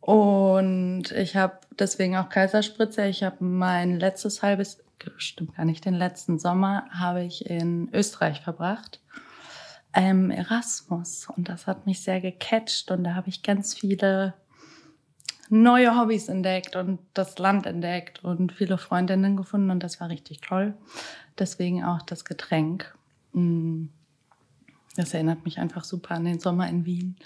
Und 0.00 1.12
ich 1.12 1.36
habe 1.36 1.60
deswegen 1.78 2.16
auch 2.16 2.28
Kaiserspritze. 2.28 3.06
Ich 3.06 3.22
habe 3.22 3.44
mein 3.44 4.00
letztes 4.00 4.42
halbes, 4.42 4.82
stimmt 5.18 5.56
gar 5.56 5.64
nicht, 5.64 5.84
den 5.84 5.94
letzten 5.94 6.40
Sommer 6.40 6.86
habe 6.90 7.22
ich 7.22 7.48
in 7.48 7.88
Österreich 7.92 8.40
verbracht. 8.40 9.00
Ähm, 9.94 10.32
Erasmus. 10.32 11.28
Und 11.36 11.48
das 11.48 11.68
hat 11.68 11.86
mich 11.86 12.02
sehr 12.02 12.20
gecatcht. 12.20 12.90
Und 12.90 13.04
da 13.04 13.14
habe 13.14 13.28
ich 13.28 13.44
ganz 13.44 13.72
viele 13.72 14.34
neue 15.48 15.96
Hobbys 15.96 16.28
entdeckt 16.28 16.74
und 16.74 16.98
das 17.14 17.38
Land 17.38 17.66
entdeckt 17.66 18.24
und 18.24 18.50
viele 18.50 18.78
Freundinnen 18.78 19.36
gefunden. 19.36 19.70
Und 19.70 19.84
das 19.84 20.00
war 20.00 20.08
richtig 20.08 20.40
toll. 20.40 20.74
Deswegen 21.38 21.84
auch 21.84 22.02
das 22.02 22.24
Getränk. 22.24 22.96
Das 24.96 25.14
erinnert 25.14 25.44
mich 25.44 25.58
einfach 25.58 25.84
super 25.84 26.14
an 26.14 26.24
den 26.24 26.40
Sommer 26.40 26.68
in 26.68 26.84
Wien. 26.84 27.16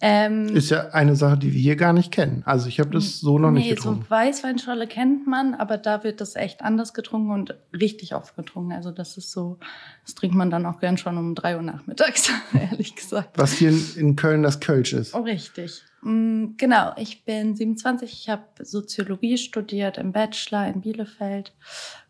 Ähm, 0.00 0.48
ist 0.54 0.70
ja 0.70 0.90
eine 0.90 1.16
Sache, 1.16 1.38
die 1.38 1.52
wir 1.52 1.60
hier 1.60 1.76
gar 1.76 1.92
nicht 1.92 2.12
kennen. 2.12 2.42
Also 2.44 2.68
ich 2.68 2.80
habe 2.80 2.90
das 2.90 3.20
so 3.20 3.38
noch 3.38 3.50
nee, 3.50 3.60
nicht 3.60 3.70
getrunken. 3.70 4.02
so 4.02 4.10
Weißweinschorle 4.10 4.86
kennt 4.86 5.26
man, 5.26 5.54
aber 5.54 5.78
da 5.78 6.04
wird 6.04 6.20
das 6.20 6.36
echt 6.36 6.62
anders 6.62 6.92
getrunken 6.92 7.30
und 7.30 7.54
richtig 7.72 8.14
oft 8.14 8.36
getrunken. 8.36 8.72
Also 8.72 8.90
das 8.90 9.16
ist 9.16 9.32
so, 9.32 9.58
das 10.04 10.14
trinkt 10.14 10.36
man 10.36 10.50
dann 10.50 10.66
auch 10.66 10.80
gern 10.80 10.98
schon 10.98 11.16
um 11.16 11.34
drei 11.34 11.56
Uhr 11.56 11.62
nachmittags, 11.62 12.30
ehrlich 12.52 12.96
gesagt. 12.96 13.38
Was 13.38 13.52
hier 13.52 13.70
in, 13.70 13.82
in 13.96 14.16
Köln 14.16 14.42
das 14.42 14.60
Kölsch 14.60 14.92
ist. 14.92 15.14
Oh, 15.14 15.20
richtig. 15.20 15.82
Mm, 16.02 16.56
Genau, 16.58 16.92
ich 16.98 17.24
bin 17.24 17.54
27, 17.54 18.12
ich 18.12 18.28
habe 18.28 18.42
Soziologie 18.60 19.38
studiert 19.38 19.96
im 19.96 20.12
Bachelor 20.12 20.66
in 20.66 20.82
Bielefeld, 20.82 21.54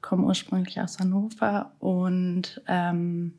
komme 0.01 0.25
ursprünglich 0.27 0.81
aus 0.81 0.99
Hannover 0.99 1.71
und 1.79 2.61
ähm, 2.67 3.35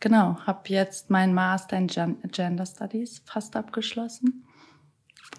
genau, 0.00 0.38
habe 0.46 0.60
jetzt 0.68 1.10
meinen 1.10 1.34
Master 1.34 1.76
in 1.76 1.86
Gen 1.86 2.16
Gender 2.30 2.66
Studies 2.66 3.22
fast 3.24 3.56
abgeschlossen. 3.56 4.44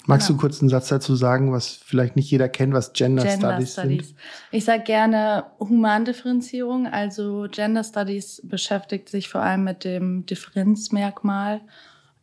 Magst 0.06 0.28
genau. 0.28 0.38
du 0.38 0.42
kurz 0.42 0.62
einen 0.62 0.70
Satz 0.70 0.88
dazu 0.88 1.16
sagen, 1.16 1.52
was 1.52 1.74
vielleicht 1.74 2.16
nicht 2.16 2.32
jeder 2.32 2.50
kennt, 2.50 2.74
was 2.74 2.94
Gender, 2.94 3.30
Studies, 3.30 3.76
sind? 3.76 4.16
Ich 4.52 4.66
sage 4.66 4.84
gerne 4.84 5.46
Humandifferenzierung. 5.60 6.88
Also 6.88 7.48
Gender 7.52 7.84
Studies 7.84 8.42
beschäftigt 8.44 9.10
sich 9.10 9.30
vor 9.30 9.42
allem 9.42 9.64
mit 9.64 9.84
dem 9.84 10.26
Differenzmerkmal 10.26 11.62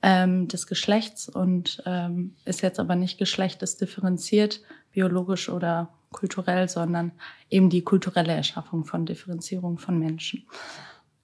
ähm, 0.03 0.49
des 0.49 0.67
Geschlechts 0.67 1.29
und 1.29 1.83
ähm, 1.87 2.35
ist 2.45 2.63
jetzt 2.63 2.81
aber 2.81 2.97
nicht 2.97 3.19
geschlechtesdifferenziert, 3.19 4.63
biologisch 4.93 5.49
oder 5.49 5.91
kulturell, 6.13 6.69
sondern 6.69 7.13
eben 7.51 7.71
die 7.71 7.83
kulturelle 7.83 8.33
Erschaffung 8.33 8.85
von 8.85 9.07
Differenzierung 9.07 9.79
von 9.79 9.99
Menschen. 9.99 10.45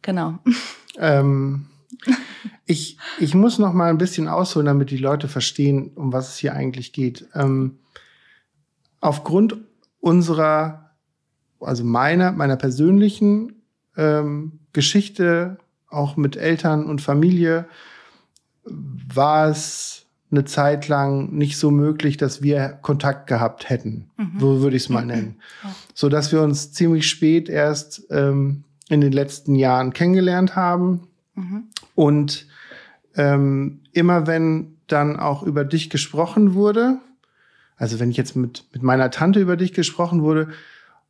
Genau. 0.02 0.38
Ähm, 0.99 1.66
ich, 2.66 2.99
ich 3.18 3.35
muss 3.35 3.59
noch 3.59 3.73
mal 3.73 3.90
ein 3.90 3.99
bisschen 3.99 4.28
ausholen, 4.28 4.66
damit 4.66 4.90
die 4.90 4.99
Leute 4.99 5.28
verstehen, 5.28 5.92
um 5.94 6.12
was 6.12 6.30
es 6.30 6.38
hier 6.38 6.54
eigentlich 6.54 6.92
geht. 6.92 7.26
Ähm, 7.35 7.78
aufgrund 9.00 9.56
unserer, 10.00 10.90
also 11.61 11.85
meiner, 11.85 12.32
meiner 12.32 12.56
persönlichen 12.56 13.62
ähm, 13.97 14.61
Geschichte, 14.73 15.59
auch 15.88 16.16
mit 16.16 16.37
Eltern 16.37 16.87
und 16.87 17.00
Familie, 17.00 17.66
war 18.64 19.49
es 19.49 20.06
eine 20.30 20.44
Zeit 20.44 20.88
lang 20.88 21.30
nicht 21.32 21.59
so 21.59 21.71
möglich, 21.71 22.16
dass 22.16 22.42
wir 22.42 22.78
Kontakt 22.80 23.26
gehabt 23.26 23.68
hätten. 23.68 24.11
Mhm. 24.16 24.40
So 24.40 24.61
würde 24.62 24.76
ich 24.76 24.85
es 24.85 24.88
mal 24.88 25.04
nennen. 25.04 25.37
Ja. 25.62 25.75
So 25.94 26.09
dass 26.09 26.32
wir 26.32 26.40
uns 26.40 26.73
ziemlich 26.73 27.06
spät 27.06 27.50
erst 27.50 28.06
ähm, 28.11 28.64
in 28.92 29.00
den 29.00 29.12
letzten 29.12 29.54
Jahren 29.54 29.94
kennengelernt 29.94 30.54
haben. 30.54 31.08
Mhm. 31.34 31.64
Und 31.94 32.46
ähm, 33.16 33.80
immer 33.92 34.26
wenn 34.26 34.76
dann 34.87 35.18
auch 35.18 35.42
über 35.42 35.64
dich 35.64 35.88
gesprochen 35.88 36.52
wurde, 36.52 36.99
also 37.76 37.99
wenn 37.99 38.11
ich 38.11 38.18
jetzt 38.18 38.37
mit, 38.37 38.66
mit 38.75 38.82
meiner 38.82 39.11
Tante 39.11 39.40
über 39.40 39.56
dich 39.56 39.72
gesprochen 39.72 40.22
wurde 40.22 40.49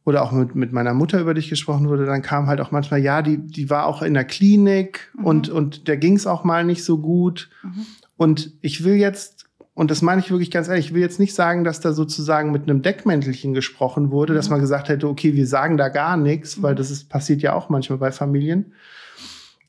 oder 0.04 0.22
auch 0.22 0.30
mit, 0.30 0.54
mit 0.54 0.72
meiner 0.72 0.94
Mutter 0.94 1.20
über 1.20 1.34
dich 1.34 1.50
gesprochen 1.50 1.88
wurde, 1.88 2.06
dann 2.06 2.22
kam 2.22 2.46
halt 2.46 2.60
auch 2.60 2.70
manchmal, 2.70 3.02
ja, 3.02 3.20
die, 3.20 3.38
die 3.38 3.68
war 3.68 3.86
auch 3.86 4.02
in 4.02 4.14
der 4.14 4.24
Klinik 4.24 5.10
Mhm. 5.14 5.24
und, 5.24 5.48
und 5.48 5.88
der 5.88 5.96
ging 5.96 6.14
es 6.14 6.28
auch 6.28 6.44
mal 6.44 6.64
nicht 6.64 6.84
so 6.84 6.98
gut. 6.98 7.50
Mhm. 7.64 7.86
Und 8.16 8.52
ich 8.60 8.84
will 8.84 8.94
jetzt, 8.94 9.31
und 9.74 9.90
das 9.90 10.02
meine 10.02 10.20
ich 10.20 10.30
wirklich 10.30 10.50
ganz 10.50 10.68
ehrlich, 10.68 10.86
ich 10.86 10.94
will 10.94 11.00
jetzt 11.00 11.18
nicht 11.20 11.34
sagen, 11.34 11.64
dass 11.64 11.80
da 11.80 11.92
sozusagen 11.92 12.52
mit 12.52 12.64
einem 12.64 12.82
Deckmäntelchen 12.82 13.54
gesprochen 13.54 14.10
wurde, 14.10 14.34
dass 14.34 14.48
Mhm. 14.48 14.52
man 14.54 14.60
gesagt 14.60 14.88
hätte, 14.88 15.08
okay, 15.08 15.34
wir 15.34 15.46
sagen 15.46 15.76
da 15.76 15.88
gar 15.88 16.16
nichts, 16.16 16.62
weil 16.62 16.72
Mhm. 16.72 16.76
das 16.76 16.90
ist, 16.90 17.08
passiert 17.08 17.40
ja 17.42 17.54
auch 17.54 17.68
manchmal 17.70 17.98
bei 17.98 18.12
Familien. 18.12 18.72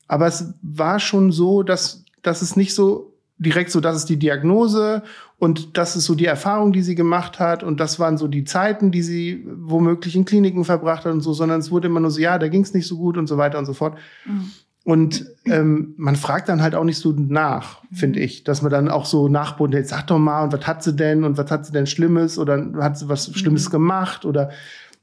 Aber 0.06 0.26
es 0.26 0.52
war 0.62 1.00
schon 1.00 1.32
so, 1.32 1.62
dass, 1.62 2.04
dass 2.22 2.42
es 2.42 2.56
nicht 2.56 2.74
so 2.74 3.12
direkt 3.38 3.70
so, 3.70 3.80
das 3.80 3.96
ist 3.96 4.08
die 4.08 4.18
Diagnose 4.18 5.02
und 5.38 5.76
das 5.76 5.96
ist 5.96 6.04
so 6.04 6.14
die 6.14 6.26
Erfahrung, 6.26 6.72
die 6.72 6.82
sie 6.82 6.94
gemacht 6.94 7.40
hat 7.40 7.62
und 7.64 7.80
das 7.80 7.98
waren 7.98 8.16
so 8.16 8.28
die 8.28 8.44
Zeiten, 8.44 8.92
die 8.92 9.02
sie 9.02 9.44
womöglich 9.56 10.14
in 10.14 10.24
Kliniken 10.24 10.64
verbracht 10.64 11.04
hat 11.04 11.12
und 11.12 11.20
so, 11.20 11.32
sondern 11.32 11.58
es 11.60 11.70
wurde 11.70 11.88
immer 11.88 11.98
nur 12.00 12.10
so, 12.12 12.20
ja, 12.20 12.38
da 12.38 12.46
ging 12.48 12.62
es 12.62 12.74
nicht 12.74 12.86
so 12.86 12.96
gut 12.96 13.16
und 13.16 13.26
so 13.26 13.36
weiter 13.36 13.58
und 13.58 13.64
so 13.66 13.72
fort. 13.74 13.98
Mhm. 14.26 14.50
Und 14.84 15.26
ähm, 15.46 15.94
man 15.96 16.14
fragt 16.14 16.50
dann 16.50 16.60
halt 16.60 16.74
auch 16.74 16.84
nicht 16.84 16.98
so 16.98 17.12
nach, 17.12 17.82
finde 17.90 18.20
ich, 18.20 18.44
dass 18.44 18.60
man 18.60 18.70
dann 18.70 18.90
auch 18.90 19.06
so 19.06 19.28
nachboten, 19.28 19.74
jetzt 19.76 19.88
sag 19.88 20.06
doch 20.08 20.18
mal, 20.18 20.44
und 20.44 20.52
was 20.52 20.66
hat 20.66 20.82
sie 20.84 20.94
denn 20.94 21.24
und 21.24 21.38
was 21.38 21.50
hat 21.50 21.64
sie 21.64 21.72
denn 21.72 21.86
Schlimmes 21.86 22.38
oder 22.38 22.70
hat 22.82 22.98
sie 22.98 23.08
was 23.08 23.32
Schlimmes 23.34 23.68
Mhm. 23.68 23.72
gemacht 23.72 24.24
oder 24.26 24.50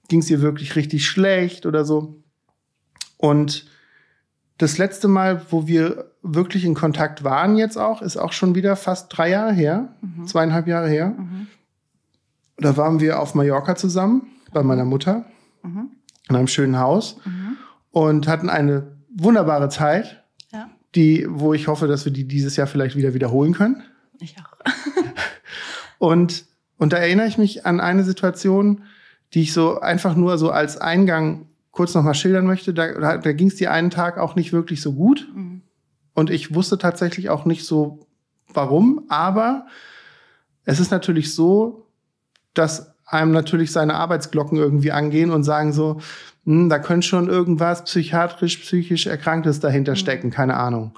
ging 0.08 0.20
es 0.20 0.30
ihr 0.30 0.42
wirklich 0.42 0.76
richtig 0.76 1.08
schlecht 1.08 1.66
oder 1.66 1.84
so. 1.84 2.22
Und 3.18 3.66
das 4.60 4.78
letzte 4.78 5.08
Mal, 5.08 5.42
wo 5.50 5.66
wir 5.66 6.12
wirklich 6.22 6.64
in 6.64 6.76
Kontakt 6.76 7.24
waren 7.24 7.58
jetzt 7.58 7.78
auch, 7.78 8.04
ist 8.04 8.18
auch 8.18 8.34
schon 8.34 8.54
wieder 8.54 8.76
fast 8.76 9.16
drei 9.18 9.30
Jahre 9.32 9.54
her, 9.54 9.96
Mhm. 10.02 10.26
zweieinhalb 10.28 10.68
Jahre 10.68 10.90
her. 10.90 11.16
Mhm. 11.18 11.48
Da 12.58 12.78
waren 12.78 13.00
wir 13.00 13.20
auf 13.20 13.34
Mallorca 13.34 13.76
zusammen 13.76 14.28
bei 14.54 14.62
meiner 14.62 14.86
Mutter 14.86 15.26
Mhm. 15.64 15.90
in 16.30 16.36
einem 16.36 16.48
schönen 16.48 16.78
Haus 16.78 17.18
Mhm. 17.26 17.58
und 17.90 18.28
hatten 18.28 18.50
eine 18.50 18.98
wunderbare 19.16 19.70
Zeit, 19.70 20.24
Ja, 20.52 20.70
die, 20.96 21.26
wo 21.30 21.54
ich 21.54 21.68
hoffe, 21.68 21.88
dass 21.88 22.06
wir 22.06 22.12
die 22.12 22.28
dieses 22.28 22.56
Jahr 22.56 22.68
vielleicht 22.68 22.96
wieder 22.96 23.14
wiederholen 23.14 23.54
können. 23.54 23.84
ich 24.20 24.36
auch. 24.38 24.52
Und, 26.02 26.46
und 26.80 26.94
da 26.94 26.98
erinnere 26.98 27.28
ich 27.28 27.38
mich 27.38 27.68
an 27.68 27.80
eine 27.80 28.04
Situation, 28.04 28.86
die 29.36 29.44
ich 29.44 29.54
so 29.54 29.82
einfach 29.82 30.16
nur 30.16 30.40
so 30.40 30.50
als 30.50 30.78
Eingang 30.78 31.46
kurz 31.70 31.94
nochmal 31.94 32.16
schildern 32.16 32.48
möchte. 32.48 32.74
Da, 32.74 32.92
da, 32.94 33.18
da 33.18 33.34
ging 33.34 33.50
es 33.50 33.56
dir 33.58 33.72
einen 33.72 33.92
Tag 33.92 34.18
auch 34.18 34.36
nicht 34.36 34.52
wirklich 34.52 34.82
so 34.82 34.94
gut. 34.94 35.30
Mhm. 35.36 35.62
Und 36.16 36.32
ich 36.32 36.56
wusste 36.56 36.80
tatsächlich 36.80 37.30
auch 37.30 37.46
nicht 37.46 37.66
so, 37.66 38.08
warum. 38.52 39.06
Aber 39.10 39.68
es 40.66 40.80
ist 40.80 40.90
natürlich 40.90 41.36
so, 41.36 41.86
dass 42.56 42.96
einem 43.06 43.32
natürlich 43.32 43.72
seine 43.72 43.94
Arbeitsglocken 43.94 44.58
irgendwie 44.58 44.92
angehen 44.92 45.30
und 45.30 45.44
sagen 45.44 45.72
so, 45.72 46.02
hm, 46.46 46.70
da 46.70 46.80
könnte 46.80 47.08
schon 47.08 47.30
irgendwas 47.30 47.84
psychiatrisch, 47.84 48.58
psychisch 48.58 49.06
Erkranktes 49.08 49.60
dahinter 49.60 49.94
Mhm. 49.94 49.98
stecken, 49.98 50.30
keine 50.32 50.58
Ahnung. 50.58 50.94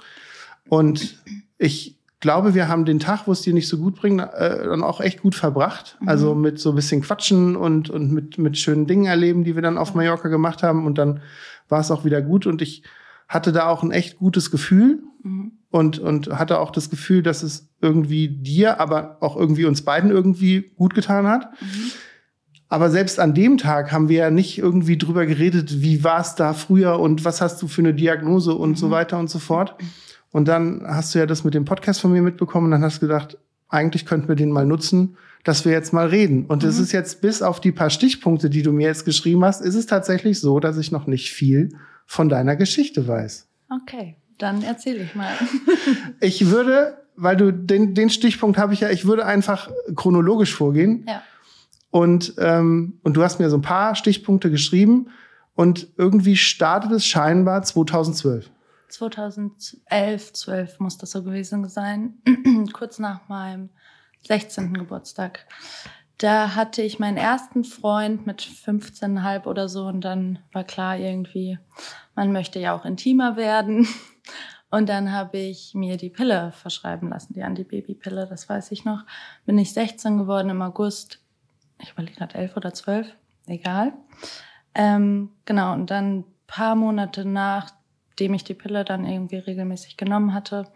Und 0.68 1.22
ich 1.58 1.98
glaube, 2.20 2.54
wir 2.54 2.68
haben 2.68 2.86
den 2.86 3.00
Tag, 3.00 3.26
wo 3.26 3.32
es 3.32 3.42
dir 3.42 3.52
nicht 3.52 3.68
so 3.68 3.76
gut 3.76 3.96
bringt, 3.96 4.20
äh, 4.20 4.64
dann 4.64 4.82
auch 4.82 5.00
echt 5.00 5.20
gut 5.20 5.34
verbracht. 5.34 5.98
Mhm. 6.00 6.08
Also 6.08 6.34
mit 6.34 6.58
so 6.58 6.70
ein 6.70 6.74
bisschen 6.76 7.02
Quatschen 7.02 7.54
und, 7.56 7.90
und 7.90 8.12
mit, 8.12 8.38
mit 8.38 8.56
schönen 8.56 8.86
Dingen 8.86 9.04
erleben, 9.04 9.44
die 9.44 9.54
wir 9.54 9.62
dann 9.62 9.76
auf. 9.78 9.94
Mallorca 9.94 10.28
gemacht 10.28 10.62
haben. 10.62 10.86
Und 10.86 10.96
dann 10.96 11.20
war 11.68 11.80
es 11.80 11.90
auch 11.90 12.04
wieder 12.06 12.22
gut. 12.22 12.46
Und 12.46 12.62
ich 12.62 12.82
hatte 13.28 13.52
da 13.52 13.66
auch 13.68 13.82
ein 13.82 13.90
echt 13.90 14.18
gutes 14.18 14.50
Gefühl 14.50 15.02
Mhm. 15.22 15.52
und, 15.70 15.98
und 15.98 16.38
hatte 16.38 16.58
auch 16.58 16.70
das 16.70 16.90
Gefühl, 16.90 17.22
dass 17.22 17.42
es 17.42 17.68
irgendwie 17.80 18.28
dir, 18.28 18.78
aber 18.80 19.16
auch 19.20 19.36
irgendwie 19.36 19.64
uns 19.64 19.80
beiden 19.82 20.10
irgendwie 20.10 20.70
gut 20.76 20.94
getan 20.94 21.26
hat. 21.26 21.50
Mhm. 21.62 21.90
Aber 22.68 22.90
selbst 22.90 23.20
an 23.20 23.34
dem 23.34 23.56
Tag 23.58 23.92
haben 23.92 24.08
wir 24.08 24.18
ja 24.18 24.30
nicht 24.30 24.58
irgendwie 24.58 24.96
drüber 24.98 25.26
geredet, 25.26 25.82
wie 25.82 26.02
war 26.02 26.20
es 26.20 26.34
da 26.34 26.52
früher 26.54 26.98
und 26.98 27.24
was 27.24 27.40
hast 27.40 27.60
du 27.62 27.68
für 27.68 27.82
eine 27.82 27.94
Diagnose 27.94 28.54
und 28.54 28.70
Mhm. 28.70 28.76
so 28.76 28.90
weiter 28.90 29.18
und 29.18 29.30
so 29.30 29.38
fort. 29.38 29.76
Und 30.32 30.48
dann 30.48 30.82
hast 30.86 31.14
du 31.14 31.20
ja 31.20 31.26
das 31.26 31.44
mit 31.44 31.54
dem 31.54 31.64
Podcast 31.64 32.00
von 32.00 32.10
mir 32.12 32.22
mitbekommen 32.22 32.66
und 32.66 32.70
dann 32.72 32.82
hast 32.82 32.96
du 33.02 33.06
gedacht, 33.06 33.38
eigentlich 33.68 34.06
könnten 34.06 34.28
wir 34.28 34.34
den 34.34 34.50
mal 34.50 34.66
nutzen, 34.66 35.16
dass 35.44 35.64
wir 35.64 35.72
jetzt 35.72 35.92
mal 35.92 36.06
reden. 36.08 36.46
Und 36.46 36.64
es 36.64 36.78
Mhm. 36.78 36.82
ist 36.84 36.92
jetzt 36.92 37.20
bis 37.20 37.42
auf 37.42 37.60
die 37.60 37.70
paar 37.72 37.90
Stichpunkte, 37.90 38.48
die 38.50 38.62
du 38.62 38.72
mir 38.72 38.86
jetzt 38.88 39.04
geschrieben 39.04 39.44
hast, 39.44 39.60
ist 39.60 39.74
es 39.74 39.86
tatsächlich 39.86 40.40
so, 40.40 40.58
dass 40.58 40.76
ich 40.78 40.90
noch 40.90 41.06
nicht 41.06 41.30
viel 41.32 41.68
von 42.06 42.28
deiner 42.28 42.56
Geschichte 42.56 43.06
weiß. 43.06 43.46
Okay, 43.82 44.16
dann 44.38 44.62
erzähle 44.62 45.02
ich 45.04 45.14
mal. 45.14 45.32
Ich 46.20 46.50
würde, 46.50 46.96
weil 47.16 47.36
du 47.36 47.52
den, 47.52 47.94
den 47.94 48.10
Stichpunkt 48.10 48.58
habe 48.58 48.72
ich 48.74 48.80
ja, 48.80 48.90
ich 48.90 49.06
würde 49.06 49.26
einfach 49.26 49.70
chronologisch 49.94 50.54
vorgehen. 50.54 51.04
Ja. 51.06 51.22
Und, 51.94 52.34
ähm, 52.38 52.98
und 53.04 53.16
du 53.16 53.22
hast 53.22 53.38
mir 53.38 53.48
so 53.48 53.56
ein 53.56 53.62
paar 53.62 53.94
Stichpunkte 53.94 54.50
geschrieben 54.50 55.10
und 55.54 55.86
irgendwie 55.96 56.34
startet 56.34 56.90
es 56.90 57.06
scheinbar 57.06 57.62
2012. 57.62 58.50
2011, 58.88 60.32
12 60.32 60.80
muss 60.80 60.98
das 60.98 61.12
so 61.12 61.22
gewesen 61.22 61.68
sein, 61.68 62.14
kurz 62.72 62.98
nach 62.98 63.28
meinem 63.28 63.68
16. 64.26 64.74
Geburtstag. 64.74 65.46
Da 66.18 66.56
hatte 66.56 66.82
ich 66.82 66.98
meinen 66.98 67.16
ersten 67.16 67.62
Freund 67.62 68.26
mit 68.26 68.42
15,5 68.42 69.44
oder 69.46 69.68
so 69.68 69.86
und 69.86 70.00
dann 70.00 70.40
war 70.52 70.64
klar 70.64 70.98
irgendwie, 70.98 71.60
man 72.16 72.32
möchte 72.32 72.58
ja 72.58 72.74
auch 72.74 72.84
intimer 72.84 73.36
werden. 73.36 73.86
Und 74.70 74.88
dann 74.88 75.12
habe 75.12 75.38
ich 75.38 75.72
mir 75.74 75.96
die 75.96 76.10
Pille 76.10 76.50
verschreiben 76.50 77.10
lassen, 77.10 77.32
die 77.34 77.44
Antibabypille, 77.44 78.26
das 78.26 78.48
weiß 78.48 78.72
ich 78.72 78.84
noch. 78.84 79.04
Bin 79.46 79.56
ich 79.56 79.72
16 79.72 80.18
geworden 80.18 80.50
im 80.50 80.62
August. 80.62 81.23
Ich 81.78 81.92
überlege 81.92 82.16
gerade 82.16 82.34
11 82.36 82.56
oder 82.56 82.72
12, 82.72 83.14
egal. 83.46 83.92
Ähm, 84.74 85.30
genau, 85.44 85.72
und 85.72 85.90
dann 85.90 86.24
paar 86.46 86.74
Monate 86.74 87.24
nachdem 87.24 88.34
ich 88.34 88.44
die 88.44 88.54
Pille 88.54 88.84
dann 88.84 89.04
irgendwie 89.04 89.38
regelmäßig 89.38 89.96
genommen 89.96 90.34
hatte, 90.34 90.68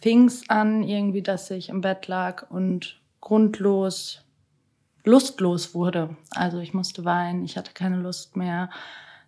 fing 0.00 0.26
es 0.26 0.48
an, 0.48 0.82
irgendwie, 0.82 1.22
dass 1.22 1.50
ich 1.50 1.68
im 1.68 1.80
Bett 1.80 2.06
lag 2.06 2.50
und 2.50 3.00
grundlos, 3.20 4.22
lustlos 5.04 5.74
wurde. 5.74 6.16
Also 6.30 6.58
ich 6.58 6.72
musste 6.72 7.04
weinen, 7.04 7.44
ich 7.44 7.56
hatte 7.56 7.72
keine 7.72 7.96
Lust 7.96 8.36
mehr. 8.36 8.70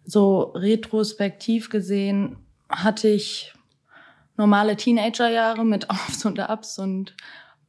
So 0.05 0.53
retrospektiv 0.55 1.69
gesehen 1.69 2.37
hatte 2.69 3.09
ich 3.09 3.53
normale 4.37 4.77
Teenagerjahre 4.77 5.65
mit 5.65 5.91
Aufs 5.91 6.25
und 6.25 6.39
Abs 6.41 6.79
und 6.79 7.15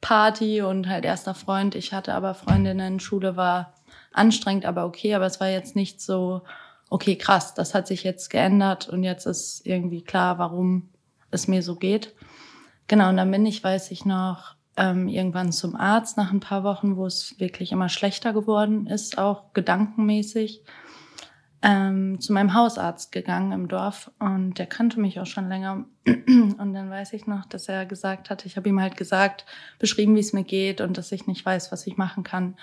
Party 0.04 0.62
und 0.62 0.90
halt 0.90 1.06
erster 1.06 1.34
Freund. 1.34 1.76
Ich 1.76 1.94
hatte 1.94 2.14
aber 2.14 2.36
Freundinnen, 2.36 3.00
Schule 3.00 3.38
war 3.38 3.74
anstrengend, 4.12 4.66
aber 4.66 4.86
okay, 4.86 5.16
aber 5.16 5.26
es 5.26 5.40
war 5.40 5.48
jetzt 5.48 5.78
nicht 5.78 6.02
so, 6.02 6.42
okay, 6.90 7.16
krass, 7.16 7.54
das 7.54 7.74
hat 7.74 7.88
sich 7.88 8.04
jetzt 8.04 8.30
geändert 8.30 8.90
und 8.90 9.04
jetzt 9.04 9.26
ist 9.26 9.66
irgendwie 9.66 10.02
klar, 10.02 10.40
warum 10.40 10.90
es 11.32 11.48
mir 11.48 11.64
so 11.64 11.78
geht. 11.78 12.14
Genau, 12.88 13.10
und 13.10 13.18
dann 13.18 13.32
bin 13.32 13.46
ich, 13.46 13.64
weiß 13.64 13.92
ich 13.92 14.04
noch, 14.04 14.56
ähm, 14.76 15.08
irgendwann 15.08 15.54
zum 15.54 15.74
Arzt 15.76 16.18
nach 16.18 16.34
ein 16.34 16.42
paar 16.42 16.66
Wochen, 16.66 16.98
wo 16.98 17.06
es 17.06 17.40
wirklich 17.40 17.72
immer 17.72 17.88
schlechter 17.88 18.34
geworden 18.34 18.88
ist, 18.88 19.18
auch 19.18 19.54
gedankenmäßig, 19.54 20.64
ähm, 21.63 22.20
zu 22.20 22.34
meinem 22.34 22.53
Hausarzt 22.53 23.13
gegangen 23.13 23.53
im 23.53 23.70
Dorf 23.70 24.12
und 24.20 24.60
der 24.60 24.65
kannte 24.65 25.00
mich 25.00 25.20
auch 25.22 25.25
schon 25.25 25.48
länger. 25.48 25.86
Und 26.05 26.74
dann 26.74 26.89
weiß 26.89 27.13
ich 27.13 27.27
noch, 27.27 27.46
dass 27.46 27.70
er 27.70 27.86
gesagt 27.86 28.29
hat, 28.29 28.46
ich 28.46 28.58
habe 28.58 28.67
ihm 28.67 28.82
halt 28.82 28.98
gesagt, 28.98 29.46
beschrieben, 29.79 30.15
wie 30.15 30.20
es 30.20 30.34
mir 30.34 30.43
geht 30.43 30.82
und 30.82 30.98
dass 30.98 31.13
ich 31.13 31.27
nicht 31.27 31.46
weiß, 31.46 31.72
was 31.72 31.88
ich 31.88 31.96
machen 31.96 32.24
kann. 32.24 32.58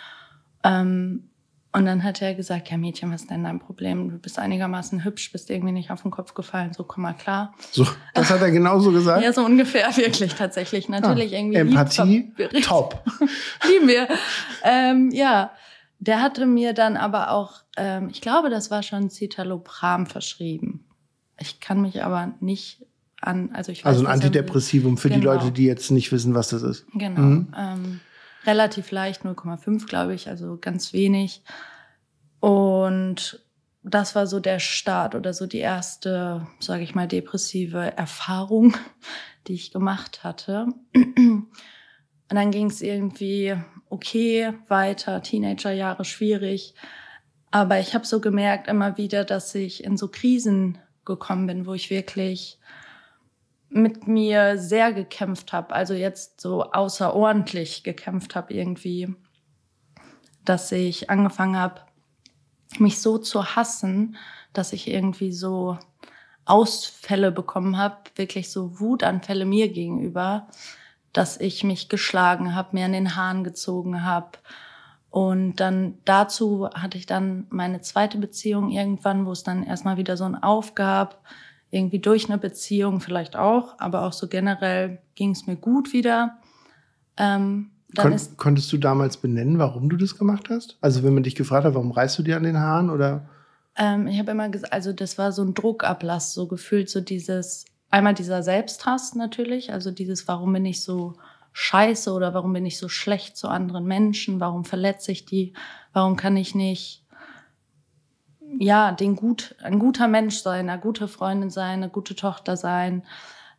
Ähm, 0.62 1.30
und 1.72 1.86
dann 1.86 2.02
hat 2.02 2.20
er 2.20 2.34
gesagt, 2.34 2.70
ja 2.70 2.76
Mädchen, 2.76 3.12
was 3.12 3.22
ist 3.22 3.30
denn 3.30 3.44
dein 3.44 3.60
Problem? 3.60 4.10
Du 4.10 4.18
bist 4.18 4.38
einigermaßen 4.38 5.04
hübsch, 5.04 5.30
bist 5.32 5.48
irgendwie 5.48 5.72
nicht 5.72 5.90
auf 5.90 6.02
den 6.02 6.10
Kopf 6.10 6.34
gefallen, 6.34 6.72
so 6.74 6.82
komm 6.82 7.04
mal 7.04 7.14
klar. 7.14 7.54
So, 7.70 7.86
das 8.12 8.28
hat 8.28 8.42
er 8.42 8.50
genauso 8.50 8.90
gesagt? 8.92 9.22
ja, 9.22 9.32
so 9.32 9.44
ungefähr, 9.44 9.86
wirklich, 9.96 10.34
tatsächlich. 10.34 10.88
Natürlich 10.90 11.32
ah, 11.32 11.38
irgendwie. 11.38 11.58
Empathie, 11.58 12.32
top. 12.62 13.02
Lieben 13.68 13.88
wir. 13.88 14.08
Ähm, 14.64 15.10
ja, 15.12 15.52
der 16.00 16.20
hatte 16.20 16.46
mir 16.46 16.72
dann 16.72 16.96
aber 16.96 17.30
auch, 17.30 17.60
ähm, 17.80 18.10
ich 18.10 18.20
glaube, 18.20 18.50
das 18.50 18.70
war 18.70 18.82
schon 18.82 19.08
Citalopram 19.08 20.06
verschrieben. 20.06 20.84
Ich 21.38 21.60
kann 21.60 21.80
mich 21.80 22.04
aber 22.04 22.34
nicht 22.40 22.84
an, 23.22 23.50
also 23.54 23.72
ich 23.72 23.84
weiß, 23.84 23.96
Also 23.96 24.04
ein 24.04 24.12
Antidepressivum 24.12 24.98
für 24.98 25.08
genau. 25.08 25.20
die 25.20 25.26
Leute, 25.26 25.52
die 25.52 25.64
jetzt 25.64 25.90
nicht 25.90 26.12
wissen, 26.12 26.34
was 26.34 26.50
das 26.50 26.62
ist. 26.62 26.86
Genau. 26.92 27.20
Mhm. 27.20 27.54
Ähm, 27.56 28.00
relativ 28.44 28.90
leicht, 28.90 29.22
0,5 29.22 29.86
glaube 29.86 30.14
ich, 30.14 30.28
also 30.28 30.58
ganz 30.60 30.92
wenig. 30.92 31.42
Und 32.40 33.42
das 33.82 34.14
war 34.14 34.26
so 34.26 34.40
der 34.40 34.58
Start 34.58 35.14
oder 35.14 35.32
so 35.32 35.46
die 35.46 35.58
erste, 35.58 36.46
sage 36.58 36.82
ich 36.82 36.94
mal, 36.94 37.08
depressive 37.08 37.96
Erfahrung, 37.96 38.76
die 39.46 39.54
ich 39.54 39.72
gemacht 39.72 40.22
hatte. 40.22 40.66
Und 40.94 41.48
dann 42.28 42.50
ging 42.50 42.66
es 42.66 42.82
irgendwie 42.82 43.56
okay 43.88 44.52
weiter, 44.68 45.22
Teenagerjahre 45.22 46.04
schwierig. 46.04 46.74
Aber 47.50 47.80
ich 47.80 47.94
habe 47.94 48.06
so 48.06 48.20
gemerkt 48.20 48.68
immer 48.68 48.96
wieder, 48.96 49.24
dass 49.24 49.54
ich 49.54 49.84
in 49.84 49.96
so 49.96 50.08
Krisen 50.08 50.78
gekommen 51.04 51.46
bin, 51.46 51.66
wo 51.66 51.74
ich 51.74 51.90
wirklich 51.90 52.58
mit 53.68 54.08
mir 54.08 54.58
sehr 54.58 54.92
gekämpft 54.92 55.52
habe, 55.52 55.74
also 55.74 55.94
jetzt 55.94 56.40
so 56.40 56.64
außerordentlich 56.64 57.84
gekämpft 57.84 58.34
habe 58.34 58.52
irgendwie, 58.52 59.14
dass 60.44 60.72
ich 60.72 61.08
angefangen 61.08 61.56
habe, 61.56 61.82
mich 62.78 63.00
so 63.00 63.18
zu 63.18 63.56
hassen, 63.56 64.16
dass 64.52 64.72
ich 64.72 64.88
irgendwie 64.88 65.32
so 65.32 65.78
Ausfälle 66.44 67.30
bekommen 67.30 67.78
habe, 67.78 67.96
wirklich 68.16 68.50
so 68.50 68.80
Wutanfälle 68.80 69.44
mir 69.44 69.68
gegenüber, 69.68 70.48
dass 71.12 71.38
ich 71.38 71.62
mich 71.62 71.88
geschlagen 71.88 72.54
habe, 72.54 72.70
mir 72.72 72.84
an 72.86 72.92
den 72.92 73.14
Haaren 73.14 73.44
gezogen 73.44 74.04
habe. 74.04 74.38
Und 75.10 75.56
dann 75.56 75.94
dazu 76.04 76.68
hatte 76.72 76.96
ich 76.96 77.06
dann 77.06 77.46
meine 77.50 77.80
zweite 77.80 78.18
Beziehung 78.18 78.70
irgendwann, 78.70 79.26
wo 79.26 79.32
es 79.32 79.42
dann 79.42 79.64
erstmal 79.64 79.96
wieder 79.96 80.16
so 80.16 80.24
ein 80.24 80.40
Aufgab, 80.40 81.20
irgendwie 81.70 81.98
durch 81.98 82.28
eine 82.28 82.38
Beziehung 82.38 83.00
vielleicht 83.00 83.36
auch, 83.36 83.74
aber 83.78 84.04
auch 84.04 84.12
so 84.12 84.28
generell 84.28 84.98
ging 85.14 85.30
es 85.30 85.46
mir 85.46 85.56
gut 85.56 85.92
wieder. 85.92 86.38
Ähm, 87.16 87.70
dann 87.92 88.16
Kon 88.16 88.36
konntest 88.36 88.72
du 88.72 88.78
damals 88.78 89.16
benennen, 89.16 89.58
warum 89.58 89.88
du 89.88 89.96
das 89.96 90.16
gemacht 90.16 90.48
hast? 90.48 90.78
Also 90.80 91.02
wenn 91.02 91.14
man 91.14 91.24
dich 91.24 91.34
gefragt 91.34 91.64
hat, 91.64 91.74
warum 91.74 91.90
reißt 91.90 92.18
du 92.18 92.22
dir 92.22 92.36
an 92.36 92.44
den 92.44 92.58
Haaren 92.58 92.90
oder? 92.90 93.28
Ähm, 93.76 94.06
ich 94.06 94.18
habe 94.18 94.30
immer 94.30 94.48
gesagt, 94.48 94.72
also 94.72 94.92
das 94.92 95.18
war 95.18 95.32
so 95.32 95.42
ein 95.42 95.54
Druckablass, 95.54 96.34
so 96.34 96.46
gefühlt 96.46 96.88
so 96.88 97.00
dieses, 97.00 97.64
einmal 97.88 98.14
dieser 98.14 98.42
Selbsthass 98.42 99.14
natürlich, 99.14 99.72
also 99.72 99.90
dieses, 99.90 100.28
warum 100.28 100.52
bin 100.52 100.66
ich 100.66 100.82
so 100.82 101.14
scheiße 101.52 102.12
oder 102.12 102.34
warum 102.34 102.52
bin 102.52 102.66
ich 102.66 102.78
so 102.78 102.88
schlecht 102.88 103.36
zu 103.36 103.48
anderen 103.48 103.84
Menschen, 103.84 104.40
warum 104.40 104.64
verletze 104.64 105.12
ich 105.12 105.26
die, 105.26 105.52
warum 105.92 106.16
kann 106.16 106.36
ich 106.36 106.54
nicht 106.54 107.00
ja, 108.58 108.92
den 108.92 109.16
gut, 109.16 109.54
ein 109.62 109.78
guter 109.78 110.08
Mensch 110.08 110.38
sein, 110.38 110.68
eine 110.68 110.80
gute 110.80 111.08
Freundin 111.08 111.50
sein, 111.50 111.82
eine 111.82 111.88
gute 111.88 112.16
Tochter 112.16 112.56
sein. 112.56 113.04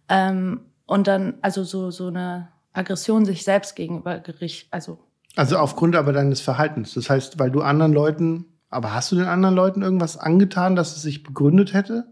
Ähm, 0.09 0.61
und 0.85 1.07
dann, 1.07 1.35
also 1.41 1.63
so, 1.63 1.91
so 1.91 2.07
eine 2.07 2.49
Aggression 2.73 3.25
sich 3.25 3.43
selbst 3.43 3.75
gegenüber 3.75 4.19
Gericht, 4.19 4.67
also. 4.71 4.99
Also 5.35 5.57
aufgrund 5.57 5.95
aber 5.95 6.11
deines 6.11 6.41
Verhaltens. 6.41 6.93
Das 6.93 7.09
heißt, 7.09 7.39
weil 7.39 7.51
du 7.51 7.61
anderen 7.61 7.93
Leuten, 7.93 8.45
aber 8.69 8.93
hast 8.93 9.11
du 9.11 9.15
den 9.15 9.25
anderen 9.25 9.55
Leuten 9.55 9.81
irgendwas 9.81 10.17
angetan, 10.17 10.75
dass 10.75 10.95
es 10.95 11.01
sich 11.01 11.23
begründet 11.23 11.73
hätte? 11.73 12.11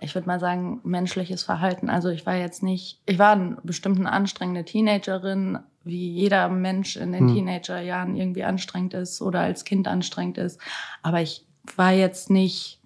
Ich 0.00 0.14
würde 0.14 0.28
mal 0.28 0.38
sagen, 0.38 0.80
menschliches 0.84 1.42
Verhalten. 1.42 1.90
Also 1.90 2.08
ich 2.08 2.24
war 2.24 2.36
jetzt 2.36 2.62
nicht, 2.62 3.00
ich 3.06 3.18
war 3.18 3.36
bestimmt 3.62 3.98
eine 3.98 4.12
anstrengende 4.12 4.64
Teenagerin, 4.64 5.58
wie 5.82 6.12
jeder 6.12 6.48
Mensch 6.48 6.96
in 6.96 7.12
den 7.12 7.28
hm. 7.28 7.34
Teenagerjahren 7.34 8.14
irgendwie 8.14 8.44
anstrengend 8.44 8.94
ist 8.94 9.20
oder 9.20 9.40
als 9.40 9.64
Kind 9.64 9.88
anstrengend 9.88 10.38
ist. 10.38 10.60
Aber 11.02 11.20
ich 11.20 11.46
war 11.76 11.92
jetzt 11.92 12.30
nicht 12.30 12.80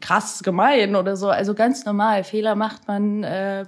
krass 0.00 0.42
gemein 0.42 0.96
oder 0.96 1.16
so. 1.16 1.28
Also 1.28 1.54
ganz 1.54 1.84
normal. 1.84 2.24
Fehler 2.24 2.54
macht 2.54 2.88
man, 2.88 3.22
äh, 3.24 3.66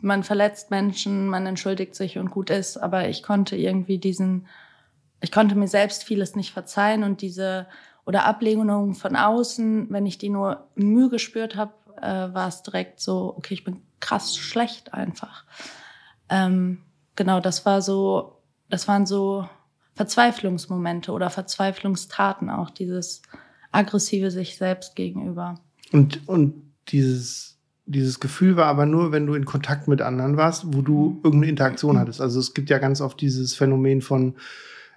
man 0.00 0.22
verletzt 0.22 0.70
Menschen, 0.70 1.28
man 1.28 1.46
entschuldigt 1.46 1.94
sich 1.94 2.18
und 2.18 2.30
gut 2.30 2.50
ist. 2.50 2.76
Aber 2.76 3.08
ich 3.08 3.22
konnte 3.22 3.56
irgendwie 3.56 3.98
diesen, 3.98 4.46
ich 5.20 5.32
konnte 5.32 5.54
mir 5.54 5.68
selbst 5.68 6.04
vieles 6.04 6.36
nicht 6.36 6.52
verzeihen 6.52 7.04
und 7.04 7.20
diese 7.20 7.66
oder 8.04 8.24
Ablehnungen 8.24 8.94
von 8.94 9.16
außen, 9.16 9.86
wenn 9.90 10.06
ich 10.06 10.18
die 10.18 10.28
nur 10.28 10.66
Mühe 10.74 11.08
gespürt 11.08 11.56
habe, 11.56 11.72
äh, 12.00 12.34
war 12.34 12.48
es 12.48 12.62
direkt 12.62 13.00
so, 13.00 13.34
okay, 13.36 13.54
ich 13.54 13.64
bin 13.64 13.82
krass 14.00 14.36
schlecht 14.36 14.92
einfach. 14.92 15.44
Ähm, 16.28 16.78
genau, 17.16 17.40
das 17.40 17.64
war 17.64 17.82
so, 17.82 18.38
das 18.68 18.88
waren 18.88 19.06
so 19.06 19.48
Verzweiflungsmomente 19.94 21.12
oder 21.12 21.30
Verzweiflungstaten 21.30 22.50
auch, 22.50 22.70
dieses 22.70 23.22
aggressive 23.70 24.30
sich 24.30 24.56
selbst 24.56 24.96
gegenüber. 24.96 25.60
Und, 25.92 26.26
und 26.28 26.54
dieses, 26.88 27.58
dieses 27.86 28.18
Gefühl 28.18 28.56
war 28.56 28.66
aber 28.66 28.86
nur, 28.86 29.12
wenn 29.12 29.26
du 29.26 29.34
in 29.34 29.44
Kontakt 29.44 29.88
mit 29.88 30.00
anderen 30.00 30.36
warst, 30.36 30.64
wo 30.74 30.82
du 30.82 31.10
mhm. 31.10 31.20
irgendeine 31.24 31.50
Interaktion 31.50 31.98
hattest. 31.98 32.20
Also 32.20 32.40
es 32.40 32.54
gibt 32.54 32.70
ja 32.70 32.78
ganz 32.78 33.00
oft 33.00 33.20
dieses 33.20 33.54
Phänomen 33.54 34.00
von, 34.00 34.34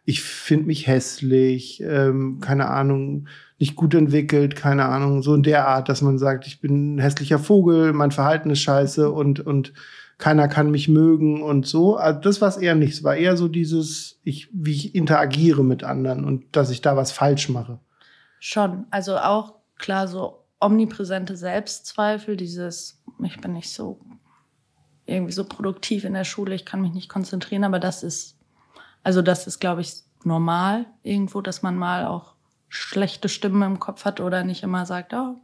ich 0.05 0.21
finde 0.21 0.67
mich 0.67 0.87
hässlich, 0.87 1.81
ähm, 1.81 2.39
keine 2.39 2.69
Ahnung, 2.69 3.27
nicht 3.57 3.75
gut 3.75 3.93
entwickelt, 3.95 4.55
keine 4.55 4.85
Ahnung, 4.85 5.23
so 5.23 5.33
in 5.33 5.43
der 5.43 5.67
Art, 5.67 5.89
dass 5.89 6.01
man 6.01 6.17
sagt, 6.17 6.45
ich 6.45 6.61
bin 6.61 6.95
ein 6.95 6.99
hässlicher 6.99 7.39
Vogel, 7.39 7.93
mein 7.93 8.11
Verhalten 8.11 8.49
ist 8.49 8.59
scheiße 8.59 9.09
und, 9.11 9.39
und 9.39 9.73
keiner 10.17 10.47
kann 10.47 10.71
mich 10.71 10.87
mögen 10.87 11.41
und 11.41 11.65
so. 11.65 11.97
Also 11.97 12.19
das 12.19 12.39
war 12.39 12.49
es 12.49 12.57
eher 12.57 12.75
nicht. 12.75 12.93
Es 12.93 13.03
war 13.03 13.15
eher 13.15 13.35
so 13.35 13.47
dieses, 13.47 14.19
ich, 14.23 14.49
wie 14.53 14.71
ich 14.71 14.95
interagiere 14.95 15.63
mit 15.63 15.83
anderen 15.83 16.23
und 16.23 16.55
dass 16.55 16.69
ich 16.69 16.81
da 16.81 16.95
was 16.95 17.11
falsch 17.11 17.49
mache. 17.49 17.79
Schon. 18.39 18.85
Also 18.91 19.17
auch 19.17 19.55
klar, 19.77 20.07
so 20.07 20.45
omnipräsente 20.59 21.35
Selbstzweifel, 21.35 22.37
dieses, 22.37 23.01
ich 23.23 23.41
bin 23.41 23.53
nicht 23.53 23.71
so 23.71 23.99
irgendwie 25.05 25.33
so 25.33 25.43
produktiv 25.43 26.03
in 26.03 26.13
der 26.13 26.23
Schule, 26.23 26.55
ich 26.55 26.65
kann 26.65 26.81
mich 26.81 26.93
nicht 26.93 27.09
konzentrieren, 27.09 27.63
aber 27.63 27.79
das 27.79 28.01
ist, 28.01 28.34
also 29.05 29.21
das 29.21 29.45
ist, 29.45 29.59
glaube 29.59 29.81
ich, 29.81 30.01
normal 30.23 30.87
irgendwo, 31.03 31.39
dass 31.41 31.61
man 31.61 31.77
mal 31.77 32.07
auch 32.07 32.33
schlechte 32.69 33.29
Stimmen 33.29 33.61
im 33.61 33.79
Kopf 33.79 34.03
hat 34.03 34.19
oder 34.19 34.43
nicht 34.43 34.63
immer 34.63 34.87
sagt, 34.87 35.13
oh, 35.13 35.35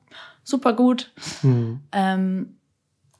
super 0.44 0.74
gut. 0.74 1.14
Mhm. 1.44 1.82
Ähm, 1.92 2.58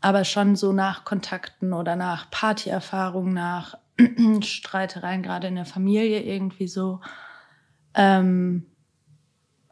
aber 0.02 0.24
schon 0.26 0.56
so 0.56 0.74
nach 0.74 1.06
Kontakten 1.06 1.74
oder 1.74 1.96
nach 1.96 2.32
Partyerfahrungen, 2.32 3.36
nach 3.36 3.78
Streitereien, 4.42 5.22
gerade 5.22 5.46
in 5.46 5.56
der 5.56 5.68
Familie 5.68 6.24
irgendwie 6.24 6.68
so. 6.68 7.02
Ähm, 7.94 8.66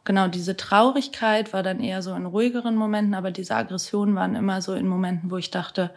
genau, 0.04 0.28
diese 0.28 0.56
Traurigkeit 0.56 1.52
war 1.52 1.64
dann 1.64 1.80
eher 1.80 2.00
so 2.00 2.14
in 2.14 2.26
ruhigeren 2.26 2.76
Momenten, 2.76 3.14
aber 3.14 3.32
diese 3.32 3.56
Aggressionen 3.56 4.14
waren 4.14 4.36
immer 4.36 4.62
so 4.62 4.74
in 4.74 4.86
Momenten, 4.86 5.32
wo 5.32 5.36
ich 5.36 5.50
dachte, 5.50 5.92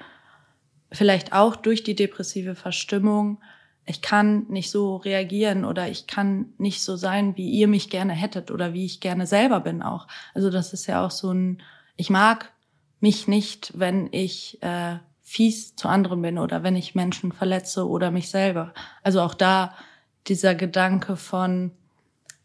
vielleicht 0.91 1.31
auch 1.31 1.55
durch 1.55 1.83
die 1.83 1.95
depressive 1.95 2.55
Verstimmung, 2.55 3.37
ich 3.85 4.01
kann 4.01 4.45
nicht 4.47 4.71
so 4.71 4.95
reagieren 4.95 5.65
oder 5.65 5.89
ich 5.89 6.07
kann 6.07 6.53
nicht 6.57 6.81
so 6.81 6.95
sein, 6.95 7.35
wie 7.35 7.49
ihr 7.49 7.67
mich 7.67 7.89
gerne 7.89 8.13
hättet 8.13 8.49
oder 8.49 8.73
wie 8.73 8.85
ich 8.85 9.01
gerne 9.01 9.27
selber 9.27 9.59
bin 9.59 9.81
auch. 9.81 10.07
Also 10.33 10.49
das 10.49 10.73
ist 10.73 10.87
ja 10.87 11.05
auch 11.05 11.11
so 11.11 11.31
ein, 11.31 11.61
ich 11.97 12.09
mag 12.09 12.51
mich 13.01 13.27
nicht, 13.27 13.73
wenn 13.75 14.07
ich 14.11 14.61
äh, 14.63 14.97
fies 15.21 15.75
zu 15.75 15.89
anderen 15.89 16.21
bin 16.21 16.37
oder 16.37 16.63
wenn 16.63 16.75
ich 16.75 16.95
Menschen 16.95 17.33
verletze 17.33 17.87
oder 17.87 18.11
mich 18.11 18.29
selber. 18.29 18.73
Also 19.03 19.21
auch 19.21 19.33
da 19.33 19.73
dieser 20.27 20.55
Gedanke 20.55 21.17
von 21.17 21.71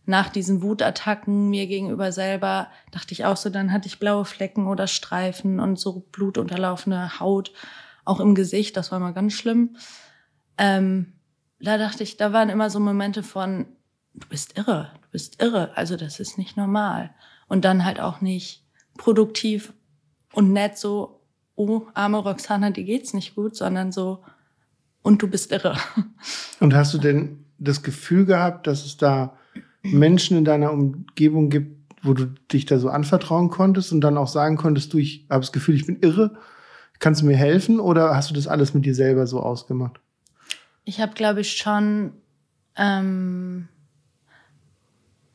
nach 0.07 0.31
diesen 0.31 0.63
Wutattacken 0.63 1.51
mir 1.51 1.67
gegenüber 1.67 2.11
selber 2.13 2.69
dachte 2.91 3.13
ich 3.13 3.27
auch 3.27 3.37
so, 3.37 3.51
dann 3.51 3.73
hatte 3.73 3.87
ich 3.87 4.01
blaue 4.01 4.25
Flecken 4.25 4.67
oder 4.67 4.87
Streifen 4.87 5.61
und 5.61 5.79
so 5.79 6.07
blutunterlaufene 6.11 7.21
Haut, 7.21 7.53
auch 8.05 8.19
im 8.19 8.35
Gesicht, 8.35 8.77
das 8.77 8.91
war 8.91 9.01
mal 9.01 9.13
ganz 9.13 9.35
schlimm. 9.35 9.77
Ähm, 10.57 11.13
da 11.61 11.79
dachte 11.79 12.03
ich, 12.03 12.17
da 12.17 12.33
waren 12.33 12.49
immer 12.49 12.71
so 12.71 12.81
Momente 12.81 13.23
von, 13.23 13.67
du 14.15 14.29
bist 14.29 14.57
irre, 14.57 14.93
du 15.03 15.09
bist 15.11 15.43
irre, 15.43 15.77
also 15.77 15.97
das 15.97 16.21
ist 16.21 16.39
nicht 16.39 16.57
normal. 16.57 17.11
Und 17.49 17.65
dann 17.65 17.85
halt 17.85 18.01
auch 18.01 18.21
nicht 18.21 18.65
produktiv 18.97 19.73
und 20.33 20.53
nett 20.53 20.77
so, 20.77 21.21
oh, 21.57 21.83
arme 21.95 22.19
Roxana, 22.19 22.71
die 22.71 22.85
geht's 22.85 23.15
nicht 23.15 23.35
gut, 23.35 23.57
sondern 23.57 23.91
so, 23.91 24.23
und 25.03 25.23
du 25.23 25.29
bist 25.29 25.51
irre. 25.53 25.77
Und 26.61 26.75
hast 26.75 26.93
du 26.93 26.99
denn 26.99 27.45
das 27.59 27.83
Gefühl 27.83 28.27
gehabt, 28.27 28.67
dass 28.67 28.85
es 28.85 28.97
da 28.97 29.37
Menschen 29.83 30.37
in 30.37 30.45
deiner 30.45 30.73
Umgebung 30.73 31.51
gibt, 31.51 31.79
wo 32.03 32.13
du 32.15 32.27
dich 32.53 32.67
da 32.67 32.79
so 32.79 32.89
anvertrauen 32.89 33.49
konntest 33.49 33.93
und 33.93 34.01
dann 34.01 34.19
auch 34.19 34.29
sagen 34.29 34.57
konntest, 34.57 34.93
du, 34.93 34.99
ich 34.99 35.27
habe 35.31 35.41
das 35.41 35.53
Gefühl, 35.53 35.75
ich 35.75 35.87
bin 35.87 35.99
irre, 36.01 36.39
kannst 36.99 37.23
du 37.23 37.27
mir 37.27 37.37
helfen 37.37 37.81
oder 37.81 38.15
hast 38.15 38.31
du 38.31 38.35
das 38.35 38.47
alles 38.47 38.75
mit 38.75 38.85
dir 38.85 38.95
selber 38.95 39.27
so 39.27 39.41
ausgemacht? 39.41 40.01
Ich 40.89 41.03
habe, 41.03 41.13
glaube 41.13 41.43
ich, 41.43 41.59
schon 41.59 42.15
ähm, 42.75 43.69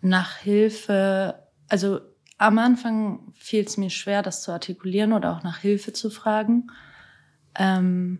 nach 0.02 0.38
Hilfe, 0.38 1.44
also 1.70 2.00
am 2.40 2.58
Anfang 2.58 3.32
fiel 3.36 3.64
es 3.64 3.78
mir 3.78 3.92
schwer, 3.92 4.24
das 4.24 4.42
zu 4.42 4.52
artikulieren 4.52 5.14
oder 5.14 5.32
auch 5.32 5.44
nach 5.44 5.60
Hilfe 5.60 5.94
zu 5.94 6.10
fragen. 6.10 6.72
Ähm, 7.54 8.18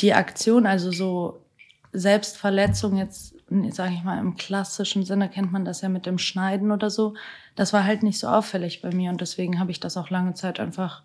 die 0.00 0.12
Aktion, 0.12 0.66
also 0.66 0.92
so 0.92 1.46
Selbstverletzung 1.94 2.98
jetzt, 2.98 3.36
sage 3.70 3.94
ich 3.94 4.04
mal, 4.04 4.18
im 4.18 4.36
klassischen 4.36 5.06
Sinne 5.06 5.30
kennt 5.30 5.52
man 5.52 5.64
das 5.64 5.80
ja 5.80 5.88
mit 5.88 6.04
dem 6.04 6.18
Schneiden 6.18 6.70
oder 6.70 6.90
so, 6.90 7.14
das 7.56 7.72
war 7.72 7.84
halt 7.84 8.02
nicht 8.02 8.18
so 8.18 8.28
auffällig 8.28 8.82
bei 8.82 8.94
mir 8.94 9.10
und 9.10 9.22
deswegen 9.22 9.58
habe 9.58 9.70
ich 9.70 9.80
das 9.80 9.96
auch 9.96 10.10
lange 10.10 10.34
Zeit 10.34 10.60
einfach 10.60 11.02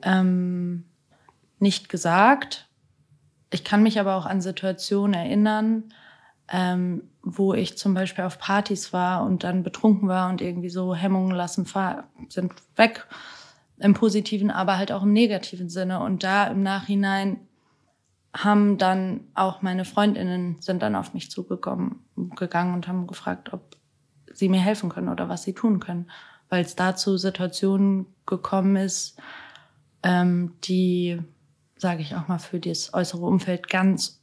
ähm, 0.00 0.86
nicht 1.58 1.90
gesagt. 1.90 2.67
Ich 3.50 3.64
kann 3.64 3.82
mich 3.82 3.98
aber 3.98 4.16
auch 4.16 4.26
an 4.26 4.40
Situationen 4.40 5.14
erinnern, 5.14 5.92
ähm, 6.48 7.02
wo 7.22 7.54
ich 7.54 7.76
zum 7.76 7.94
Beispiel 7.94 8.24
auf 8.24 8.38
Partys 8.38 8.92
war 8.92 9.24
und 9.24 9.44
dann 9.44 9.62
betrunken 9.62 10.08
war 10.08 10.30
und 10.30 10.40
irgendwie 10.40 10.70
so 10.70 10.94
Hemmungen 10.94 11.34
lassen 11.34 11.66
sind 12.28 12.52
weg 12.76 13.06
im 13.78 13.94
positiven, 13.94 14.50
aber 14.50 14.76
halt 14.76 14.92
auch 14.92 15.02
im 15.02 15.12
negativen 15.12 15.68
Sinne. 15.68 16.00
Und 16.00 16.24
da 16.24 16.46
im 16.48 16.62
Nachhinein 16.62 17.40
haben 18.34 18.78
dann 18.78 19.20
auch 19.34 19.62
meine 19.62 19.84
Freundinnen 19.84 20.56
sind 20.60 20.82
dann 20.82 20.94
auf 20.94 21.14
mich 21.14 21.30
zugekommen, 21.30 22.04
gegangen 22.36 22.74
und 22.74 22.88
haben 22.88 23.06
gefragt, 23.06 23.52
ob 23.52 23.76
sie 24.32 24.48
mir 24.48 24.60
helfen 24.60 24.90
können 24.90 25.08
oder 25.08 25.28
was 25.28 25.42
sie 25.42 25.54
tun 25.54 25.80
können, 25.80 26.10
weil 26.48 26.64
es 26.64 26.76
dazu 26.76 27.16
Situationen 27.16 28.06
gekommen 28.26 28.76
ist, 28.76 29.18
ähm, 30.02 30.54
die, 30.64 31.18
sage 31.78 32.02
ich 32.02 32.14
auch 32.14 32.28
mal, 32.28 32.38
für 32.38 32.60
das 32.60 32.92
äußere 32.94 33.24
Umfeld 33.24 33.68
ganz 33.68 34.20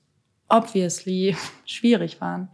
obviously 0.50 1.36
schwierig 1.66 2.22
waren. 2.22 2.50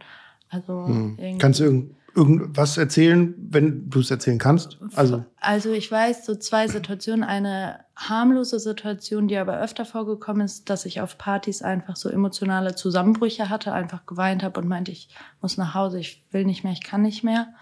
Also 0.48 0.86
hm. 0.86 1.38
kannst 1.38 1.60
du 1.60 1.64
irgend, 1.64 1.94
irgendwas 2.14 2.76
erzählen, 2.76 3.34
wenn 3.38 3.88
du 3.88 4.00
es 4.00 4.10
erzählen 4.10 4.38
kannst? 4.38 4.78
Also 4.94 5.24
also 5.40 5.72
ich 5.72 5.90
weiß 5.90 6.26
so 6.26 6.34
zwei 6.34 6.68
Situationen. 6.68 7.24
Eine 7.24 7.80
harmlose 7.96 8.58
Situation, 8.58 9.28
die 9.28 9.36
aber 9.36 9.60
öfter 9.60 9.84
vorgekommen 9.84 10.44
ist, 10.44 10.68
dass 10.68 10.86
ich 10.86 11.00
auf 11.00 11.18
Partys 11.18 11.62
einfach 11.62 11.96
so 11.96 12.08
emotionale 12.08 12.74
Zusammenbrüche 12.74 13.48
hatte, 13.48 13.72
einfach 13.72 14.06
geweint 14.06 14.42
habe 14.42 14.60
und 14.60 14.68
meinte, 14.68 14.92
ich 14.92 15.08
muss 15.40 15.56
nach 15.56 15.74
Hause, 15.74 16.00
ich 16.00 16.24
will 16.30 16.44
nicht 16.44 16.64
mehr, 16.64 16.72
ich 16.72 16.82
kann 16.82 17.02
nicht 17.02 17.24
mehr. 17.24 17.54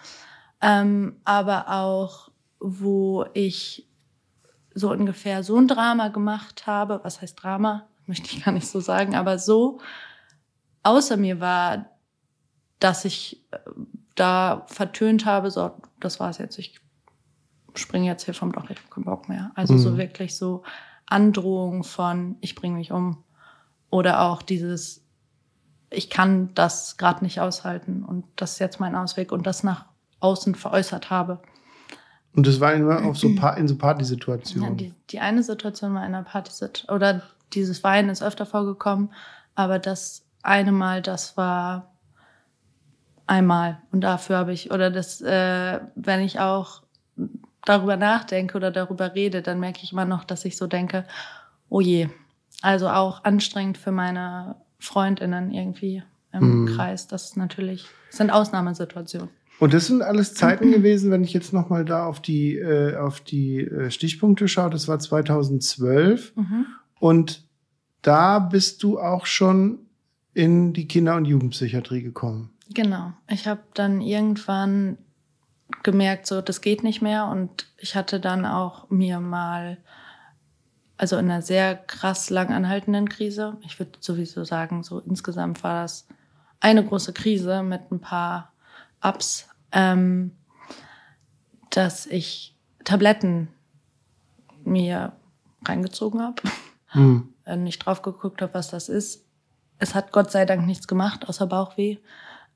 Ähm, 0.61 1.17
aber 1.25 1.69
auch, 1.69 2.31
wo 2.59 3.25
ich 3.35 3.90
so 4.75 4.91
ungefähr 4.91 5.43
so 5.43 5.57
ein 5.57 5.69
Drama 5.69 6.09
gemacht 6.09 6.67
habe, 6.67 7.01
was 7.03 7.21
heißt 7.21 7.43
Drama, 7.43 7.87
möchte 8.07 8.31
ich 8.31 8.45
gar 8.45 8.53
nicht 8.53 8.67
so 8.67 8.81
sagen, 8.81 9.15
aber 9.15 9.39
so 9.39 9.81
außer 10.83 11.17
mir 11.17 11.41
war, 11.41 11.87
dass 12.79 13.05
ich 13.05 13.45
äh, 13.51 13.59
da 14.15 14.65
vertönt 14.67 15.27
habe, 15.27 15.51
so, 15.51 15.73
das 15.99 16.21
war's 16.21 16.39
jetzt, 16.39 16.59
ich 16.59 16.81
springe 17.75 18.07
jetzt 18.07 18.25
hier 18.25 18.35
vom 18.35 18.53
Dach, 18.53 18.69
ich 18.71 18.79
habe 18.79 18.89
keinen 18.91 19.05
Bock 19.05 19.29
mehr. 19.29 19.53
Also 19.55 19.75
mhm. 19.75 19.79
so 19.79 19.99
wirklich 19.99 20.37
so 20.37 20.63
Androhung 21.07 21.85
von, 21.85 22.37
ich 22.41 22.55
bringe 22.55 22.77
mich 22.77 22.93
um. 22.93 23.23
Oder 23.91 24.23
auch 24.23 24.43
dieses, 24.43 25.05
ich 25.91 26.11
kann 26.11 26.55
das 26.55 26.97
gerade 26.97 27.25
nicht 27.25 27.41
aushalten 27.41 28.05
und 28.05 28.25
das 28.37 28.53
ist 28.53 28.59
jetzt 28.61 28.81
mein 28.81 28.95
Ausweg 28.95 29.33
und 29.33 29.47
das 29.47 29.63
nach 29.63 29.87
außen 30.21 30.55
veräußert 30.55 31.11
habe. 31.11 31.41
Und 32.35 32.47
das 32.47 32.61
war 32.61 32.75
immer 32.75 33.05
auf 33.05 33.19
so 33.19 33.29
in 33.57 33.69
so 33.69 33.77
Partysituationen. 33.77 34.71
Ja, 34.71 34.75
die, 34.75 34.95
die 35.11 35.21
eine 35.21 35.43
Situation 35.43 35.95
war 35.95 36.07
in 36.07 36.15
einer 36.15 36.25
Partysituation. 36.25 36.95
Oder 36.95 37.23
dieses 37.53 37.83
Weinen 37.83 38.09
ist 38.09 38.23
öfter 38.23 38.47
vorgekommen, 38.47 39.13
aber 39.55 39.79
das 39.79 40.25
eine 40.43 40.73
Mal, 40.73 41.03
das 41.03 41.37
war 41.37 41.93
einmal. 43.27 43.79
Und 43.93 44.03
dafür 44.03 44.39
habe 44.39 44.53
ich, 44.53 44.71
oder 44.71 44.91
das, 44.91 45.21
äh, 45.21 45.81
wenn 45.95 46.21
ich 46.21 46.41
auch 46.41 46.83
darüber 47.65 47.97
nachdenke 47.97 48.57
oder 48.57 48.71
darüber 48.71 49.15
rede, 49.15 49.43
dann 49.43 49.61
merke 49.61 49.81
ich 49.83 49.93
immer 49.93 50.05
noch, 50.05 50.25
dass 50.25 50.45
ich 50.45 50.57
so 50.57 50.67
denke, 50.67 51.05
oh 51.69 51.81
je. 51.81 52.09
Also 52.63 52.89
auch 52.89 53.25
anstrengend 53.25 53.79
für 53.79 53.93
meine 53.93 54.57
Freundinnen 54.79 55.53
irgendwie 55.53 56.03
im 56.33 56.65
mm. 56.65 56.67
Kreis. 56.77 57.07
Das 57.07 57.25
ist 57.25 57.37
natürlich, 57.37 57.87
das 58.09 58.19
sind 58.19 58.31
Ausnahmesituationen. 58.31 59.31
Und 59.61 59.75
das 59.75 59.87
sind 59.87 60.01
alles 60.03 60.35
Zeiten 60.35 60.73
gewesen, 60.73 61.11
wenn 61.11 61.23
ich 61.23 61.35
jetzt 61.35 61.53
noch 61.53 61.69
mal 61.69 61.85
da 61.85 62.07
auf 62.07 62.21
die 62.21 62.57
äh, 62.57 62.97
auf 62.97 63.21
die 63.21 63.61
äh, 63.61 63.91
Stichpunkte 63.91 64.49
schaue. 64.49 64.71
Das 64.71 64.89
war 64.89 64.99
2012 64.99 66.35
mhm. 66.35 66.67
und 66.99 67.45
da 68.01 68.39
bist 68.39 68.83
du 68.83 68.99
auch 68.99 69.27
schon 69.27 69.81
in 70.33 70.73
die 70.73 70.89
Kinder- 70.89 71.17
und 71.17 71.27
Jugendpsychiatrie 71.27 72.03
gekommen. 72.03 72.51
Genau. 72.73 73.13
Ich 73.29 73.47
habe 73.47 73.61
dann 73.75 74.01
irgendwann 74.01 74.97
gemerkt, 75.83 76.27
so 76.27 76.41
das 76.41 76.63
geht 76.63 76.83
nicht 76.83 77.03
mehr 77.03 77.27
und 77.27 77.67
ich 77.77 77.95
hatte 77.95 78.19
dann 78.19 78.47
auch 78.47 78.89
mir 78.89 79.21
mal 79.21 79.77
also 80.97 81.17
in 81.17 81.31
einer 81.31 81.43
sehr 81.43 81.77
krass 81.77 82.31
lang 82.31 82.51
anhaltenden 82.53 83.09
Krise. 83.09 83.57
Ich 83.63 83.79
würde 83.79 83.93
sowieso 84.01 84.45
sagen, 84.45 84.83
so 84.83 85.01
insgesamt 85.01 85.63
war 85.65 85.83
das 85.83 86.07
eine 86.61 86.85
große 86.85 87.13
Krise 87.13 87.63
mit 87.63 87.91
ein 87.91 88.01
paar 88.01 88.53
Ups, 89.03 89.50
ähm, 89.73 90.33
dass 91.71 92.07
ich 92.07 92.57
Tabletten 92.85 93.49
mir 94.65 95.13
reingezogen 95.65 96.21
habe, 96.21 96.43
hm. 96.89 97.33
nicht 97.59 97.79
drauf 97.85 98.03
geguckt 98.03 98.43
habe, 98.43 98.55
was 98.55 98.69
das 98.69 98.89
ist. 98.89 99.25
Es 99.79 99.95
hat 99.95 100.13
Gott 100.13 100.31
sei 100.31 100.45
Dank 100.45 100.67
nichts 100.67 100.89
gemacht, 100.89 101.29
außer 101.29 101.47
Bauchweh. 101.47 101.99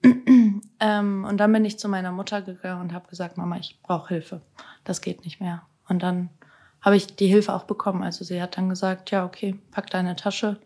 ähm, 0.81 1.25
und 1.25 1.37
dann 1.39 1.53
bin 1.53 1.65
ich 1.65 1.79
zu 1.79 1.89
meiner 1.89 2.13
Mutter 2.13 2.43
gegangen 2.43 2.83
und 2.83 2.93
habe 2.93 3.09
gesagt, 3.09 3.39
Mama, 3.39 3.57
ich 3.57 3.81
brauche 3.83 4.09
Hilfe. 4.09 4.43
Das 4.85 5.01
geht 5.01 5.25
nicht 5.25 5.41
mehr. 5.41 5.63
Und 5.89 6.03
dann 6.03 6.29
habe 6.83 6.97
ich 6.97 7.17
die 7.17 7.27
Hilfe 7.27 7.55
auch 7.55 7.65
bekommen. 7.65 8.03
Also 8.03 8.25
sie 8.25 8.43
hat 8.43 8.59
dann 8.59 8.69
gesagt, 8.69 9.11
ja, 9.11 9.25
okay, 9.25 9.59
pack 9.71 9.89
deine 9.91 10.17
Tasche. 10.17 10.61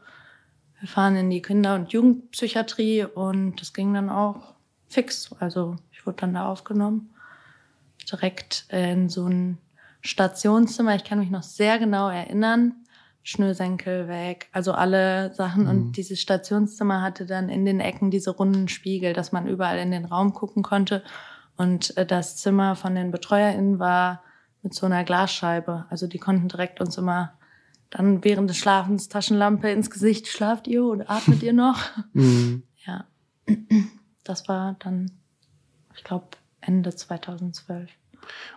Wir 0.80 0.88
fahren 0.88 1.16
in 1.16 1.30
die 1.30 1.42
Kinder- 1.42 1.76
und 1.76 1.92
Jugendpsychiatrie 1.92 3.04
und 3.04 3.60
das 3.60 3.72
ging 3.72 3.94
dann 3.94 4.10
auch 4.10 4.54
fix. 4.88 5.30
Also 5.38 5.76
ich 5.98 6.06
wurde 6.06 6.18
dann 6.18 6.34
da 6.34 6.46
aufgenommen. 6.46 7.10
Direkt 8.10 8.66
in 8.70 9.08
so 9.08 9.26
ein 9.26 9.58
Stationszimmer. 10.00 10.94
Ich 10.94 11.04
kann 11.04 11.18
mich 11.18 11.30
noch 11.30 11.42
sehr 11.42 11.78
genau 11.78 12.08
erinnern. 12.08 12.74
Schnürsenkel 13.24 14.08
weg, 14.08 14.48
also 14.52 14.72
alle 14.72 15.34
Sachen. 15.34 15.64
Mhm. 15.64 15.68
Und 15.68 15.92
dieses 15.96 16.20
Stationszimmer 16.20 17.02
hatte 17.02 17.26
dann 17.26 17.50
in 17.50 17.66
den 17.66 17.80
Ecken 17.80 18.10
diese 18.10 18.30
runden 18.30 18.68
Spiegel, 18.68 19.12
dass 19.12 19.32
man 19.32 19.46
überall 19.46 19.78
in 19.78 19.90
den 19.90 20.06
Raum 20.06 20.32
gucken 20.32 20.62
konnte. 20.62 21.02
Und 21.56 21.94
äh, 21.96 22.06
das 22.06 22.36
Zimmer 22.36 22.76
von 22.76 22.94
den 22.94 23.10
BetreuerInnen 23.10 23.78
war 23.78 24.22
mit 24.62 24.72
so 24.72 24.86
einer 24.86 25.04
Glasscheibe. 25.04 25.84
Also 25.90 26.06
die 26.06 26.18
konnten 26.18 26.48
direkt 26.48 26.80
uns 26.80 26.96
immer 26.96 27.32
dann 27.90 28.24
während 28.24 28.48
des 28.48 28.56
Schlafens 28.56 29.08
Taschenlampe 29.08 29.68
ins 29.68 29.90
Gesicht. 29.90 30.28
Schlaft 30.28 30.68
ihr 30.68 30.84
oder 30.84 31.10
atmet 31.10 31.42
ihr 31.42 31.52
noch? 31.52 31.78
Mhm. 32.12 32.62
Ja. 32.86 33.04
Das 34.24 34.48
war 34.48 34.76
dann, 34.78 35.10
ich 35.98 36.04
glaube, 36.04 36.26
Ende 36.60 36.94
2012. 36.94 37.90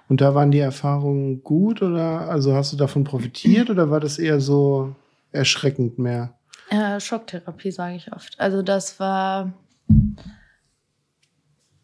Und 0.10 0.22
da 0.22 0.36
waren 0.36 0.52
die 0.52 0.60
Erfahrungen 0.60 1.44
gut 1.44 1.82
oder 1.82 2.30
also 2.30 2.54
hast 2.54 2.72
du 2.72 2.78
davon 2.78 3.04
profitiert 3.04 3.70
oder 3.70 3.90
war 3.90 4.00
das 4.00 4.20
eher 4.20 4.40
so 4.40 4.96
erschreckend 5.32 5.98
mehr? 5.98 6.34
Äh, 6.70 7.00
Schocktherapie 7.00 7.72
sage 7.72 7.96
ich 7.96 8.14
oft. 8.14 8.40
Also 8.40 8.62
das 8.62 9.00
war, 9.00 9.54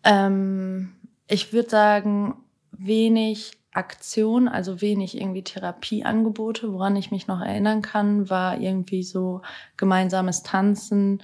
ähm, 0.04 0.94
ich 1.28 1.54
würde 1.54 1.70
sagen, 1.70 2.36
wenig 2.72 3.54
Aktion, 3.74 4.48
also 4.48 4.82
wenig 4.82 5.20
irgendwie 5.20 5.44
Therapieangebote. 5.44 6.72
Woran 6.72 6.96
ich 6.96 7.12
mich 7.12 7.28
noch 7.28 7.42
erinnern 7.42 7.82
kann, 7.82 8.30
war 8.30 8.60
irgendwie 8.60 9.04
so 9.04 9.42
gemeinsames 9.76 10.44
Tanzen, 10.44 11.24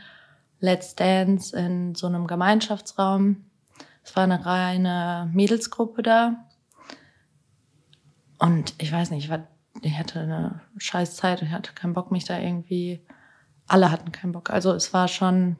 Let's 0.60 0.96
Dance 0.96 1.56
in 1.56 1.93
so 1.93 2.08
einem 2.08 2.26
Gemeinschaftsraum 2.26 3.43
Es 4.04 4.16
war 4.16 4.24
eine 4.24 4.46
reine 4.46 5.30
Mädelsgruppe 5.34 6.04
da. 6.04 6.46
Und 8.38 8.74
ich 8.78 8.92
weiß 8.92 9.12
nicht, 9.12 9.26
ich, 9.26 9.30
war, 9.30 9.48
ich 9.82 9.98
hatte 9.98 10.20
eine 10.20 10.62
scheiß 10.78 11.16
Zeit, 11.16 11.42
ich 11.42 11.52
hatte 11.52 11.74
keinen 11.74 11.94
Bock, 11.94 12.12
mich 12.12 12.26
da 12.26 12.38
irgendwie. 12.38 13.06
Alle 13.68 13.89
hatten 13.89 14.12
keinen 14.12 14.34
Bock. 14.34 14.50
Also 14.50 14.74
es 14.74 14.94
war 14.94 15.08
schon 15.08 15.58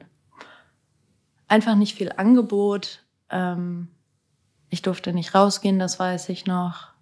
einfach 1.48 1.74
nicht 1.74 1.96
viel 1.96 2.12
Angebot. 2.12 3.02
Ähm, 3.30 3.88
ich 4.68 4.82
durfte 4.82 5.12
nicht 5.12 5.34
rausgehen, 5.34 5.78
das 5.78 5.98
weiß 5.98 6.28
ich 6.28 6.46
noch. 6.46 6.94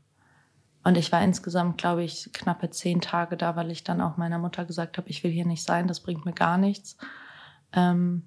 Und 0.85 0.97
ich 0.97 1.13
war 1.13 1.23
insgesamt, 1.23 1.79
glaube 1.79 2.03
ich, 2.03 2.31
knappe 2.33 2.71
zehn 2.71 3.01
Tage 3.01 3.37
da, 3.37 3.57
weil 3.57 3.71
ich 3.71 3.85
dann 3.85 4.01
auch 4.01 4.17
meiner 4.17 4.39
Mutter 4.39 4.65
gesagt 4.65 4.99
habe, 4.99 5.09
ich 5.09 5.23
will 5.23 5.31
hier 5.31 5.47
nicht 5.47 5.63
sein, 5.63 5.87
das 5.87 6.01
bringt 6.01 6.25
mir 6.25 6.33
gar 6.33 6.59
nichts. 6.59 6.97
Ähm, 7.73 8.25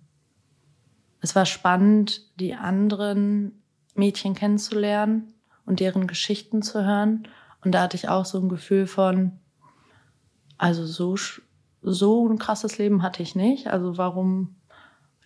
es 1.26 1.36
war 1.36 1.48
spannend, 1.48 2.22
die 2.40 2.54
anderen 2.54 3.64
Mädchen 3.96 4.36
kennenzulernen 4.36 5.34
und 5.66 5.80
deren 5.80 6.06
Geschichten 6.06 6.62
zu 6.62 6.86
hören. 6.86 7.28
Und 7.64 7.72
da 7.72 7.82
hatte 7.82 7.98
ich 7.98 8.10
auch 8.10 8.26
so 8.26 8.40
ein 8.40 8.48
Gefühl 8.48 8.86
von, 8.86 9.40
also 10.60 10.86
so, 10.86 11.16
so 11.82 12.30
ein 12.30 12.38
krasses 12.38 12.78
Leben 12.78 13.02
hatte 13.02 13.24
ich 13.24 13.36
nicht. 13.36 13.66
Also 13.66 13.98
warum 13.98 14.58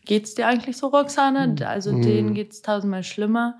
geht's 0.05 0.35
dir 0.35 0.47
eigentlich 0.47 0.77
so, 0.77 0.87
Roxane? 0.87 1.47
Mhm. 1.47 1.67
Also 1.67 1.91
mhm. 1.91 2.01
denen 2.01 2.33
geht's 2.33 2.61
tausendmal 2.61 3.03
schlimmer. 3.03 3.59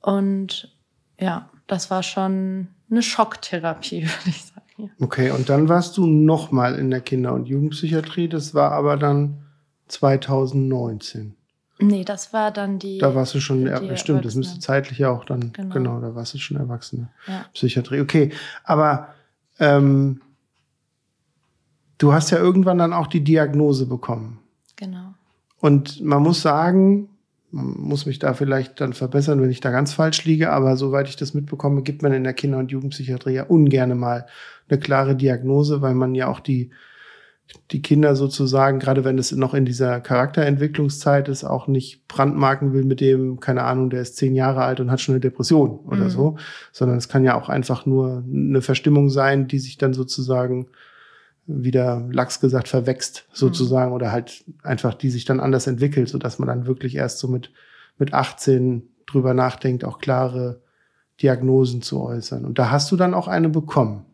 Und 0.00 0.76
ja, 1.20 1.50
das 1.68 1.88
war 1.88 2.02
schon 2.02 2.66
eine 2.90 3.02
Schocktherapie, 3.02 4.02
würde 4.08 4.28
ich 4.28 4.44
sagen. 4.44 4.90
Okay, 5.00 5.30
und 5.30 5.48
dann 5.48 5.68
warst 5.68 5.96
du 5.98 6.04
nochmal 6.04 6.74
in 6.74 6.90
der 6.90 7.00
Kinder- 7.00 7.32
und 7.32 7.46
Jugendpsychiatrie. 7.46 8.28
Das 8.28 8.54
war 8.54 8.72
aber 8.72 8.96
dann 8.96 9.44
2019. 9.86 11.36
Nee, 11.78 12.04
das 12.04 12.32
war 12.32 12.50
dann 12.50 12.78
die. 12.78 12.98
Da 12.98 13.14
warst 13.14 13.34
du 13.34 13.40
schon, 13.40 13.66
ja, 13.66 13.96
stimmt, 13.96 14.24
das 14.24 14.36
müsste 14.36 14.60
zeitlich 14.60 14.98
ja 14.98 15.10
auch 15.10 15.24
dann, 15.24 15.52
genau, 15.52 15.74
genau 15.74 16.00
da 16.00 16.14
warst 16.14 16.34
du 16.34 16.38
schon 16.38 16.56
Erwachsene. 16.56 17.08
Ja. 17.26 17.46
Psychiatrie. 17.52 18.00
Okay, 18.00 18.32
aber 18.62 19.08
ähm, 19.58 20.20
du 21.98 22.12
hast 22.12 22.30
ja 22.30 22.38
irgendwann 22.38 22.78
dann 22.78 22.92
auch 22.92 23.08
die 23.08 23.24
Diagnose 23.24 23.86
bekommen. 23.86 24.38
Genau. 24.76 25.14
Und 25.60 26.00
man 26.00 26.22
muss 26.22 26.42
sagen, 26.42 27.08
muss 27.50 28.06
mich 28.06 28.18
da 28.18 28.34
vielleicht 28.34 28.80
dann 28.80 28.92
verbessern, 28.92 29.40
wenn 29.40 29.50
ich 29.50 29.60
da 29.60 29.70
ganz 29.70 29.92
falsch 29.92 30.24
liege, 30.24 30.52
aber 30.52 30.76
soweit 30.76 31.08
ich 31.08 31.16
das 31.16 31.34
mitbekomme, 31.34 31.82
gibt 31.82 32.02
man 32.02 32.12
in 32.12 32.24
der 32.24 32.34
Kinder- 32.34 32.58
und 32.58 32.70
Jugendpsychiatrie 32.70 33.34
ja 33.34 33.44
ungern 33.44 33.96
mal 33.96 34.26
eine 34.68 34.78
klare 34.78 35.14
Diagnose, 35.14 35.80
weil 35.80 35.94
man 35.94 36.14
ja 36.14 36.28
auch 36.28 36.40
die, 36.40 36.70
die 37.70 37.82
Kinder 37.82 38.16
sozusagen, 38.16 38.78
gerade 38.78 39.04
wenn 39.04 39.18
es 39.18 39.32
noch 39.32 39.54
in 39.54 39.64
dieser 39.64 40.00
Charakterentwicklungszeit 40.00 41.28
ist, 41.28 41.44
auch 41.44 41.66
nicht 41.66 42.08
brandmarken 42.08 42.72
will 42.72 42.84
mit 42.84 43.00
dem, 43.00 43.40
keine 43.40 43.64
Ahnung, 43.64 43.90
der 43.90 44.02
ist 44.02 44.16
zehn 44.16 44.34
Jahre 44.34 44.62
alt 44.62 44.80
und 44.80 44.90
hat 44.90 45.00
schon 45.00 45.14
eine 45.14 45.20
Depression 45.20 45.78
oder 45.80 46.04
mhm. 46.04 46.10
so, 46.10 46.36
sondern 46.72 46.98
es 46.98 47.08
kann 47.08 47.24
ja 47.24 47.40
auch 47.40 47.48
einfach 47.48 47.86
nur 47.86 48.24
eine 48.26 48.62
Verstimmung 48.62 49.10
sein, 49.10 49.46
die 49.46 49.58
sich 49.58 49.78
dann 49.78 49.94
sozusagen 49.94 50.68
wieder 51.46 52.08
lax 52.10 52.40
gesagt 52.40 52.68
verwächst 52.68 53.26
sozusagen 53.32 53.90
mhm. 53.90 53.96
oder 53.96 54.12
halt 54.12 54.44
einfach 54.62 54.94
die 54.94 55.10
sich 55.10 55.24
dann 55.24 55.40
anders 55.40 55.66
entwickelt, 55.66 56.08
so 56.08 56.18
dass 56.18 56.38
man 56.38 56.48
dann 56.48 56.66
wirklich 56.66 56.96
erst 56.96 57.18
so 57.18 57.28
mit 57.28 57.50
mit 57.98 58.12
18 58.12 58.88
drüber 59.06 59.34
nachdenkt, 59.34 59.84
auch 59.84 59.98
klare 59.98 60.62
Diagnosen 61.22 61.82
zu 61.82 62.00
äußern. 62.00 62.44
Und 62.44 62.58
da 62.58 62.70
hast 62.70 62.90
du 62.90 62.96
dann 62.96 63.14
auch 63.14 63.28
eine 63.28 63.48
bekommen. 63.48 64.04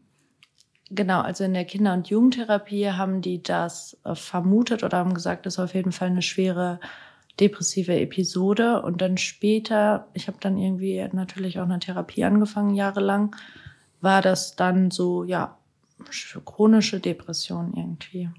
Genau, 0.91 1.21
also 1.21 1.45
in 1.45 1.55
der 1.55 1.65
Kinder- 1.65 1.95
und 1.95 2.09
Jugendtherapie 2.09 2.91
haben 2.91 3.23
die 3.23 3.43
das 3.43 3.97
äh, 4.05 4.17
vermutet 4.17 4.83
oder 4.83 4.99
haben 4.99 5.15
gesagt, 5.15 5.47
das 5.47 5.55
ist 5.55 5.61
auf 5.61 5.75
jeden 5.75 5.93
Fall 5.93 6.09
eine 6.09 6.23
schwere 6.23 6.81
depressive 7.39 7.99
Episode. 7.99 8.83
Und 8.83 9.01
dann 9.01 9.17
später, 9.17 10.09
ich 10.15 10.27
habe 10.27 10.39
dann 10.41 10.59
irgendwie 10.59 11.09
natürlich 11.13 11.61
auch 11.61 11.65
eine 11.65 11.79
Therapie 11.79 12.25
angefangen, 12.25 12.75
jahrelang, 12.75 13.37
war 14.01 14.21
das 14.21 14.57
dann 14.57 14.91
so, 14.91 15.23
ja, 15.23 15.57
chronische 16.45 16.99
Depression 16.99 17.73
irgendwie. 17.75 18.31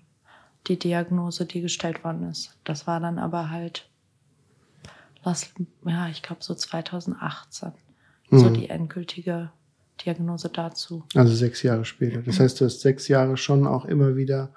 Die 0.67 0.77
Diagnose, 0.77 1.45
die 1.45 1.61
gestellt 1.61 2.03
worden 2.03 2.29
ist. 2.29 2.57
Das 2.65 2.85
war 2.85 2.99
dann 2.99 3.17
aber 3.17 3.49
halt, 3.49 3.89
was, 5.23 5.53
ja, 5.85 6.07
ich 6.09 6.21
glaube 6.21 6.43
so 6.43 6.53
2018. 6.53 7.71
Mhm. 8.29 8.39
So 8.39 8.49
die 8.49 8.69
endgültige 8.69 9.51
Diagnose 10.03 10.49
dazu. 10.49 11.03
Also 11.15 11.33
sechs 11.33 11.63
Jahre 11.63 11.85
später. 11.85 12.21
Das 12.21 12.39
heißt, 12.39 12.59
du 12.59 12.65
hast 12.65 12.81
sechs 12.81 13.07
Jahre 13.07 13.37
schon 13.37 13.67
auch 13.67 13.85
immer 13.85 14.15
wieder 14.15 14.53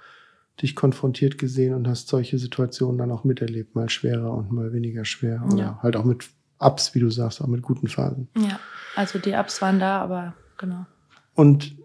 dich 0.63 0.77
konfrontiert 0.77 1.39
gesehen 1.39 1.75
und 1.75 1.89
hast 1.89 2.09
solche 2.09 2.39
Situationen 2.39 2.99
dann 2.99 3.11
auch 3.11 3.25
miterlebt, 3.25 3.75
mal 3.75 3.89
schwerer 3.89 4.33
und 4.33 4.53
mal 4.53 4.73
weniger 4.73 5.05
schwer. 5.05 5.45
Oder 5.47 5.63
ja. 5.63 5.79
halt 5.83 5.97
auch 5.97 6.05
mit 6.05 6.29
Ups, 6.59 6.95
wie 6.95 7.01
du 7.01 7.11
sagst, 7.11 7.43
auch 7.43 7.47
mit 7.47 7.63
guten 7.63 7.89
Phasen. 7.89 8.29
Ja, 8.37 8.61
also 8.95 9.19
die 9.19 9.33
Ups 9.33 9.61
waren 9.61 9.81
da, 9.81 10.01
aber 10.01 10.35
genau. 10.57 10.87
Und 11.35 11.77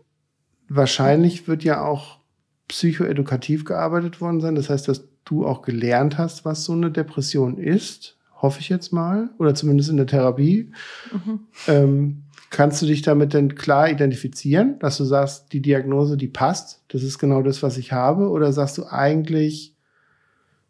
wahrscheinlich 0.68 1.48
wird 1.48 1.64
ja 1.64 1.84
auch 1.84 2.20
psychoedukativ 2.68 3.66
gearbeitet 3.66 4.22
worden 4.22 4.42
sein. 4.42 4.56
Das 4.56 4.70
heißt, 4.70 4.88
dass 4.88 5.08
du 5.26 5.46
auch 5.46 5.64
gelernt 5.64 6.18
hast, 6.18 6.46
was 6.46 6.64
so 6.64 6.74
eine 6.74 6.92
Depression 6.92 7.58
ist, 7.58 8.18
hoffe 8.36 8.60
ich 8.60 8.70
jetzt 8.70 8.94
mal, 8.94 9.30
oder 9.38 9.56
zumindest 9.56 9.90
in 9.90 9.98
der 9.98 10.08
Therapie. 10.08 10.72
Mhm. 11.12 11.40
Ähm, 11.68 12.24
kannst 12.50 12.82
du 12.82 12.86
dich 12.86 13.02
damit 13.02 13.34
denn 13.34 13.56
klar 13.56 13.90
identifizieren, 13.90 14.80
dass 14.80 14.98
du 14.98 15.06
sagst, 15.06 15.54
die 15.54 15.62
Diagnose, 15.62 16.18
die 16.18 16.28
passt, 16.28 16.84
das 16.88 17.04
ist 17.04 17.20
genau 17.20 17.42
das, 17.42 17.62
was 17.62 17.78
ich 17.78 17.92
habe? 17.92 18.30
Oder 18.30 18.54
sagst 18.54 18.78
du 18.78 18.86
eigentlich, 18.86 19.76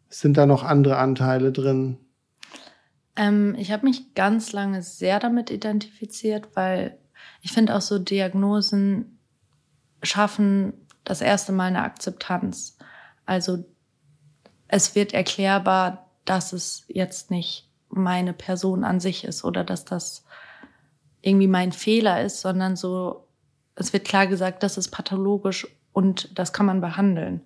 sind 0.08 0.36
da 0.36 0.46
noch 0.46 0.62
andere 0.62 0.98
Anteile 0.98 1.52
drin? 1.52 1.98
Ähm, 3.16 3.54
ich 3.58 3.72
habe 3.72 3.86
mich 3.86 4.14
ganz 4.14 4.52
lange 4.52 4.82
sehr 4.82 5.20
damit 5.20 5.50
identifiziert, 5.50 6.48
weil 6.54 6.98
ich 7.42 7.52
finde 7.52 7.74
auch 7.74 7.80
so 7.80 7.98
Diagnosen 7.98 9.18
schaffen 10.02 10.72
das 11.04 11.20
erste 11.20 11.52
Mal 11.52 11.66
eine 11.66 11.82
Akzeptanz. 11.82 12.78
Also 13.26 13.64
es 14.68 14.94
wird 14.94 15.14
erklärbar, 15.14 16.10
dass 16.24 16.52
es 16.52 16.84
jetzt 16.88 17.30
nicht 17.30 17.68
meine 17.88 18.32
Person 18.32 18.84
an 18.84 19.00
sich 19.00 19.24
ist 19.24 19.44
oder 19.44 19.64
dass 19.64 19.84
das 19.84 20.24
irgendwie 21.22 21.46
mein 21.46 21.72
Fehler 21.72 22.22
ist, 22.22 22.40
sondern 22.40 22.76
so, 22.76 23.26
es 23.74 23.92
wird 23.92 24.06
klar 24.06 24.26
gesagt, 24.26 24.62
das 24.62 24.78
ist 24.78 24.90
pathologisch 24.90 25.66
und 25.92 26.38
das 26.38 26.52
kann 26.52 26.66
man 26.66 26.80
behandeln. 26.80 27.42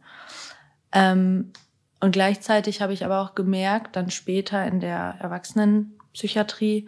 Ähm, 0.92 1.52
und 2.00 2.12
gleichzeitig 2.12 2.82
habe 2.82 2.92
ich 2.92 3.04
aber 3.04 3.20
auch 3.20 3.34
gemerkt, 3.34 3.96
dann 3.96 4.10
später 4.10 4.64
in 4.66 4.80
der 4.80 5.16
Erwachsenenpsychiatrie, 5.20 6.86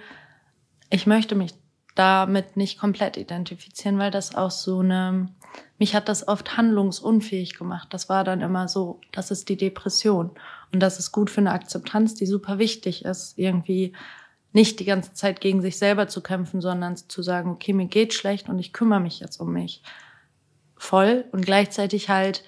ich 0.91 1.07
möchte 1.07 1.35
mich 1.35 1.55
damit 1.95 2.57
nicht 2.57 2.79
komplett 2.79 3.17
identifizieren, 3.17 3.99
weil 3.99 4.11
das 4.11 4.35
auch 4.35 4.51
so 4.51 4.81
eine 4.81 5.29
mich 5.79 5.95
hat 5.95 6.09
das 6.09 6.27
oft 6.27 6.57
handlungsunfähig 6.57 7.57
gemacht. 7.57 7.89
Das 7.91 8.09
war 8.09 8.25
dann 8.25 8.41
immer 8.41 8.69
so, 8.69 9.01
das 9.13 9.31
ist 9.31 9.49
die 9.49 9.57
Depression. 9.57 10.31
Und 10.73 10.81
das 10.81 10.99
ist 10.99 11.13
gut 11.13 11.31
für 11.31 11.41
eine 11.41 11.53
Akzeptanz, 11.53 12.15
die 12.15 12.27
super 12.27 12.59
wichtig 12.59 13.05
ist, 13.05 13.39
irgendwie 13.39 13.93
nicht 14.53 14.81
die 14.81 14.85
ganze 14.85 15.13
Zeit 15.13 15.41
gegen 15.41 15.61
sich 15.61 15.79
selber 15.79 16.09
zu 16.09 16.23
kämpfen, 16.23 16.61
sondern 16.61 16.97
zu 16.97 17.23
sagen, 17.23 17.51
okay, 17.51 17.73
mir 17.73 17.87
geht 17.87 18.15
schlecht 18.15 18.49
und 18.49 18.59
ich 18.59 18.73
kümmere 18.73 19.01
mich 19.01 19.21
jetzt 19.21 19.39
um 19.39 19.53
mich. 19.53 19.83
Voll. 20.77 21.25
Und 21.33 21.45
gleichzeitig 21.45 22.09
halt 22.09 22.43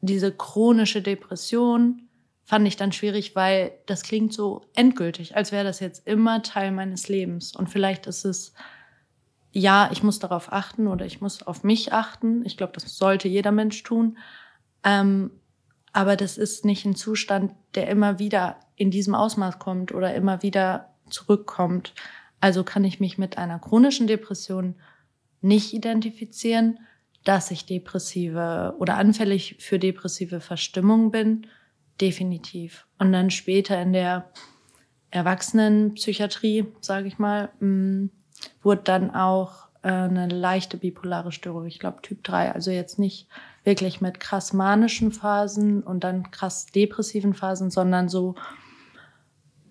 diese 0.00 0.32
chronische 0.32 1.02
Depression 1.02 2.08
fand 2.44 2.66
ich 2.66 2.76
dann 2.76 2.92
schwierig, 2.92 3.36
weil 3.36 3.72
das 3.86 4.02
klingt 4.02 4.32
so 4.32 4.62
endgültig, 4.74 5.36
als 5.36 5.52
wäre 5.52 5.64
das 5.64 5.80
jetzt 5.80 6.06
immer 6.06 6.42
Teil 6.42 6.72
meines 6.72 7.08
Lebens. 7.08 7.54
Und 7.54 7.68
vielleicht 7.68 8.06
ist 8.06 8.24
es 8.24 8.54
ja, 9.52 9.90
ich 9.92 10.02
muss 10.02 10.18
darauf 10.18 10.52
achten 10.52 10.86
oder 10.86 11.04
ich 11.04 11.20
muss 11.20 11.42
auf 11.42 11.64
mich 11.64 11.92
achten. 11.92 12.44
Ich 12.44 12.56
glaube, 12.56 12.72
das 12.74 12.96
sollte 12.96 13.28
jeder 13.28 13.52
Mensch 13.52 13.82
tun. 13.82 14.18
Ähm, 14.84 15.30
aber 15.92 16.16
das 16.16 16.38
ist 16.38 16.64
nicht 16.64 16.84
ein 16.84 16.94
Zustand, 16.94 17.52
der 17.74 17.88
immer 17.88 18.18
wieder 18.18 18.56
in 18.76 18.90
diesem 18.90 19.14
Ausmaß 19.14 19.58
kommt 19.58 19.92
oder 19.92 20.14
immer 20.14 20.42
wieder 20.42 20.94
zurückkommt. 21.10 21.94
Also 22.40 22.64
kann 22.64 22.84
ich 22.84 23.00
mich 23.00 23.18
mit 23.18 23.38
einer 23.38 23.58
chronischen 23.58 24.06
Depression 24.06 24.76
nicht 25.40 25.72
identifizieren, 25.72 26.78
dass 27.24 27.50
ich 27.50 27.66
depressive 27.66 28.74
oder 28.78 28.96
anfällig 28.96 29.56
für 29.58 29.78
depressive 29.78 30.40
Verstimmung 30.40 31.10
bin. 31.10 31.46
Definitiv. 32.00 32.86
Und 32.98 33.12
dann 33.12 33.30
später 33.30 33.80
in 33.80 33.92
der 33.92 34.30
Erwachsenenpsychiatrie, 35.10 36.66
sage 36.80 37.08
ich 37.08 37.18
mal, 37.18 37.50
mm, 37.60 38.10
wurde 38.62 38.82
dann 38.84 39.14
auch 39.14 39.68
äh, 39.82 39.88
eine 39.88 40.28
leichte 40.28 40.76
bipolare 40.76 41.32
Störung, 41.32 41.66
ich 41.66 41.78
glaube 41.78 42.02
Typ 42.02 42.22
3, 42.24 42.52
also 42.52 42.70
jetzt 42.70 42.98
nicht 42.98 43.28
wirklich 43.64 44.00
mit 44.00 44.20
krass 44.20 44.52
manischen 44.52 45.12
Phasen 45.12 45.82
und 45.82 46.04
dann 46.04 46.30
krass 46.30 46.66
depressiven 46.66 47.34
Phasen, 47.34 47.70
sondern 47.70 48.08
so, 48.08 48.34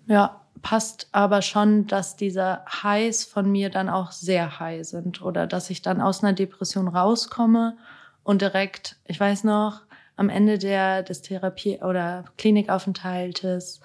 ja, 0.06 0.44
passt 0.62 1.08
aber 1.12 1.42
schon, 1.42 1.86
dass 1.86 2.16
diese 2.16 2.60
Highs 2.82 3.24
von 3.24 3.50
mir 3.50 3.70
dann 3.70 3.88
auch 3.88 4.12
sehr 4.12 4.60
high 4.60 4.86
sind 4.86 5.22
oder 5.22 5.46
dass 5.46 5.70
ich 5.70 5.82
dann 5.82 6.00
aus 6.00 6.22
einer 6.22 6.32
Depression 6.32 6.88
rauskomme 6.88 7.76
und 8.22 8.42
direkt, 8.42 8.96
ich 9.06 9.18
weiß 9.18 9.44
noch, 9.44 9.82
am 10.16 10.28
Ende 10.28 10.58
der, 10.58 11.02
des 11.02 11.22
Therapie- 11.22 11.80
oder 11.82 12.24
Klinikaufenthaltes 12.36 13.80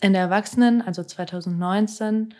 in 0.00 0.12
der 0.12 0.22
Erwachsenen, 0.22 0.82
also 0.82 1.04
2019, 1.04 2.34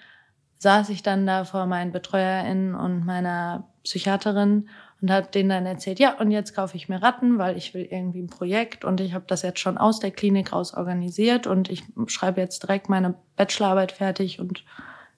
saß 0.58 0.88
ich 0.88 1.02
dann 1.02 1.26
da 1.26 1.44
vor 1.44 1.66
meinen 1.66 1.92
BetreuerInnen 1.92 2.74
und 2.74 3.04
meiner 3.04 3.68
Psychiaterin 3.84 4.68
und 5.02 5.10
habe 5.10 5.28
denen 5.28 5.50
dann 5.50 5.66
erzählt, 5.66 5.98
ja, 5.98 6.18
und 6.18 6.30
jetzt 6.30 6.54
kaufe 6.54 6.76
ich 6.76 6.88
mir 6.88 7.02
Ratten, 7.02 7.38
weil 7.38 7.56
ich 7.56 7.74
will 7.74 7.86
irgendwie 7.90 8.22
ein 8.22 8.28
Projekt 8.28 8.84
und 8.84 9.00
ich 9.00 9.12
habe 9.12 9.24
das 9.26 9.42
jetzt 9.42 9.60
schon 9.60 9.76
aus 9.76 10.00
der 10.00 10.10
Klinik 10.10 10.52
raus 10.52 10.72
organisiert 10.74 11.46
und 11.46 11.70
ich 11.70 11.84
schreibe 12.06 12.40
jetzt 12.40 12.62
direkt 12.62 12.88
meine 12.88 13.14
Bachelorarbeit 13.36 13.92
fertig 13.92 14.40
und 14.40 14.64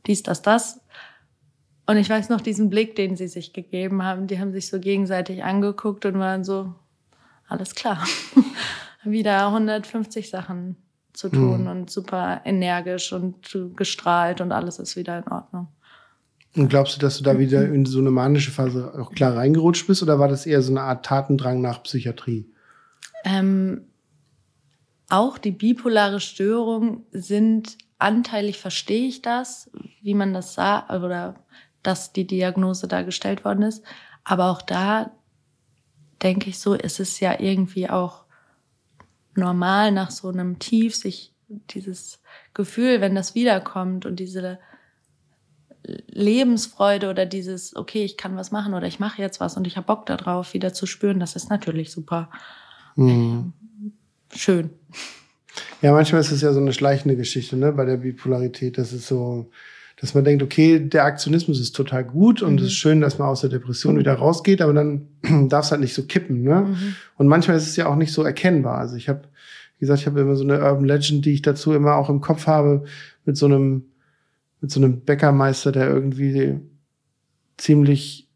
dies, 0.06 0.22
das, 0.22 0.42
das. 0.42 0.80
Und 1.86 1.96
ich 1.96 2.10
weiß 2.10 2.28
noch 2.28 2.40
diesen 2.40 2.70
Blick, 2.70 2.96
den 2.96 3.16
sie 3.16 3.28
sich 3.28 3.52
gegeben 3.52 4.02
haben. 4.02 4.26
Die 4.26 4.38
haben 4.38 4.52
sich 4.52 4.68
so 4.68 4.78
gegenseitig 4.78 5.44
angeguckt 5.44 6.04
und 6.04 6.18
waren 6.18 6.44
so, 6.44 6.74
alles 7.46 7.74
klar. 7.74 8.04
Wieder 9.04 9.46
150 9.46 10.28
Sachen 10.28 10.76
zu 11.14 11.28
tun 11.28 11.62
mhm. 11.62 11.68
und 11.68 11.90
super 11.90 12.42
energisch 12.44 13.12
und 13.12 13.58
gestrahlt 13.74 14.40
und 14.40 14.52
alles 14.52 14.78
ist 14.78 14.96
wieder 14.96 15.18
in 15.18 15.28
Ordnung. 15.32 15.68
Und 16.56 16.68
glaubst 16.68 16.96
du, 16.96 17.00
dass 17.00 17.18
du 17.18 17.24
da 17.24 17.38
wieder 17.38 17.64
in 17.64 17.84
so 17.84 17.98
eine 17.98 18.10
manische 18.10 18.50
Phase 18.50 18.92
auch 18.98 19.12
klar 19.12 19.36
reingerutscht 19.36 19.86
bist 19.86 20.02
oder 20.02 20.18
war 20.18 20.28
das 20.28 20.46
eher 20.46 20.62
so 20.62 20.72
eine 20.72 20.82
Art 20.82 21.04
Tatendrang 21.04 21.60
nach 21.60 21.82
Psychiatrie? 21.82 22.46
Ähm, 23.24 23.82
auch 25.08 25.38
die 25.38 25.52
bipolare 25.52 26.20
Störung 26.20 27.04
sind 27.12 27.76
anteilig 27.98 28.58
verstehe 28.58 29.08
ich 29.08 29.22
das, 29.22 29.70
wie 30.02 30.14
man 30.14 30.32
das 30.32 30.54
sah 30.54 30.88
oder 30.94 31.34
dass 31.82 32.12
die 32.12 32.26
Diagnose 32.26 32.88
da 32.88 33.02
gestellt 33.02 33.44
worden 33.44 33.62
ist. 33.62 33.84
Aber 34.24 34.50
auch 34.50 34.62
da 34.62 35.10
denke 36.22 36.50
ich 36.50 36.58
so, 36.58 36.74
ist 36.74 37.00
es 37.00 37.20
ja 37.20 37.38
irgendwie 37.40 37.88
auch 37.88 38.24
normal 39.34 39.92
nach 39.92 40.10
so 40.10 40.28
einem 40.28 40.58
Tief 40.58 40.94
sich 40.94 41.32
dieses 41.48 42.20
Gefühl, 42.54 43.00
wenn 43.00 43.14
das 43.14 43.34
wiederkommt 43.34 44.04
und 44.04 44.16
diese 44.16 44.58
Lebensfreude 46.08 47.08
oder 47.08 47.26
dieses, 47.26 47.74
okay, 47.76 48.04
ich 48.04 48.16
kann 48.16 48.36
was 48.36 48.50
machen 48.50 48.74
oder 48.74 48.86
ich 48.86 49.00
mache 49.00 49.22
jetzt 49.22 49.40
was 49.40 49.56
und 49.56 49.66
ich 49.66 49.76
habe 49.76 49.86
Bock 49.86 50.06
darauf, 50.06 50.54
wieder 50.54 50.72
zu 50.72 50.86
spüren, 50.86 51.20
das 51.20 51.36
ist 51.36 51.50
natürlich 51.50 51.90
super 51.90 52.30
mhm. 52.96 53.52
schön. 54.34 54.70
Ja, 55.82 55.92
manchmal 55.92 56.20
ist 56.20 56.32
es 56.32 56.40
ja 56.40 56.52
so 56.52 56.60
eine 56.60 56.72
schleichende 56.72 57.16
Geschichte, 57.16 57.56
ne, 57.56 57.72
bei 57.72 57.84
der 57.84 57.98
Bipolarität. 57.98 58.78
Das 58.78 58.92
ist 58.92 59.06
so, 59.06 59.50
dass 60.00 60.14
man 60.14 60.24
denkt, 60.24 60.42
okay, 60.42 60.78
der 60.78 61.04
Aktionismus 61.04 61.60
ist 61.60 61.74
total 61.74 62.04
gut 62.04 62.42
und 62.42 62.54
mhm. 62.54 62.58
es 62.58 62.64
ist 62.66 62.74
schön, 62.74 63.00
dass 63.00 63.18
man 63.18 63.28
aus 63.28 63.40
der 63.40 63.50
Depression 63.50 63.98
wieder 63.98 64.14
rausgeht, 64.14 64.60
aber 64.60 64.72
dann 64.72 65.08
darf 65.48 65.64
es 65.64 65.70
halt 65.70 65.80
nicht 65.80 65.94
so 65.94 66.04
kippen. 66.04 66.42
Ne? 66.42 66.62
Mhm. 66.62 66.94
Und 67.16 67.28
manchmal 67.28 67.56
ist 67.56 67.68
es 67.68 67.76
ja 67.76 67.86
auch 67.86 67.96
nicht 67.96 68.12
so 68.12 68.22
erkennbar. 68.22 68.78
Also 68.78 68.96
ich 68.96 69.08
habe, 69.08 69.22
wie 69.78 69.80
gesagt, 69.80 70.00
ich 70.00 70.06
habe 70.06 70.20
immer 70.20 70.36
so 70.36 70.44
eine 70.44 70.60
Urban 70.60 70.84
Legend, 70.84 71.24
die 71.24 71.32
ich 71.32 71.42
dazu 71.42 71.72
immer 71.72 71.96
auch 71.96 72.10
im 72.10 72.20
Kopf 72.20 72.46
habe, 72.46 72.84
mit 73.24 73.36
so 73.36 73.46
einem, 73.46 73.84
mit 74.60 74.70
so 74.70 74.80
einem 74.80 75.00
Bäckermeister, 75.00 75.72
der 75.72 75.88
irgendwie 75.88 76.60
ziemlich 77.56 78.28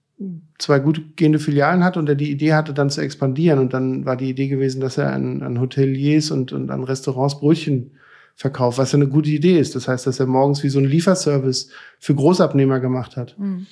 zwei 0.58 0.78
gut 0.78 1.16
gehende 1.16 1.38
Filialen 1.38 1.82
hat 1.82 1.96
und 1.96 2.06
der 2.06 2.14
die 2.14 2.30
Idee 2.30 2.54
hatte, 2.54 2.72
dann 2.72 2.90
zu 2.90 3.00
expandieren. 3.00 3.58
Und 3.58 3.74
dann 3.74 4.04
war 4.04 4.16
die 4.16 4.30
Idee 4.30 4.48
gewesen, 4.48 4.80
dass 4.80 4.98
er 4.98 5.12
an, 5.12 5.42
an 5.42 5.61
Hoteliers 5.61 6.30
und, 6.30 6.52
und 6.52 6.70
an 6.70 6.85
Restaurants 6.85 7.40
Brötchen 7.40 7.92
verkauft, 8.37 8.78
was 8.78 8.92
ja 8.92 8.96
eine 8.96 9.08
gute 9.08 9.30
Idee 9.30 9.58
ist. 9.58 9.74
Das 9.74 9.88
heißt, 9.88 10.06
dass 10.06 10.20
er 10.20 10.26
morgens 10.26 10.62
wie 10.62 10.68
so 10.68 10.78
ein 10.78 10.85
Lieferservice 10.85 11.68
für 11.98 12.14
Großabnehmer 12.14 12.80
gemacht 12.80 13.16
hat. 13.16 13.38
Mhm. 13.38 13.66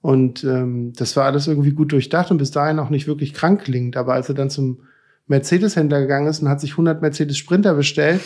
Und 0.00 0.42
ähm, 0.42 0.92
das 0.96 1.16
war 1.16 1.26
alles 1.26 1.46
irgendwie 1.46 1.70
gut 1.70 1.92
durchdacht 1.92 2.30
und 2.32 2.38
bis 2.38 2.50
dahin 2.50 2.80
auch 2.80 2.90
nicht 2.90 3.06
wirklich 3.06 3.32
krank 3.34 3.62
klingt. 3.62 3.96
Aber 3.96 4.14
als 4.14 4.28
er 4.28 4.34
dann 4.34 4.50
zum 4.50 4.80
Mercedes-Händler 5.28 6.00
gegangen 6.00 6.26
ist 6.26 6.42
und 6.42 6.48
hat 6.48 6.60
sich 6.60 6.72
100 6.72 7.00
Mercedes 7.00 7.38
Sprinter 7.38 7.74
bestellt, 7.74 8.20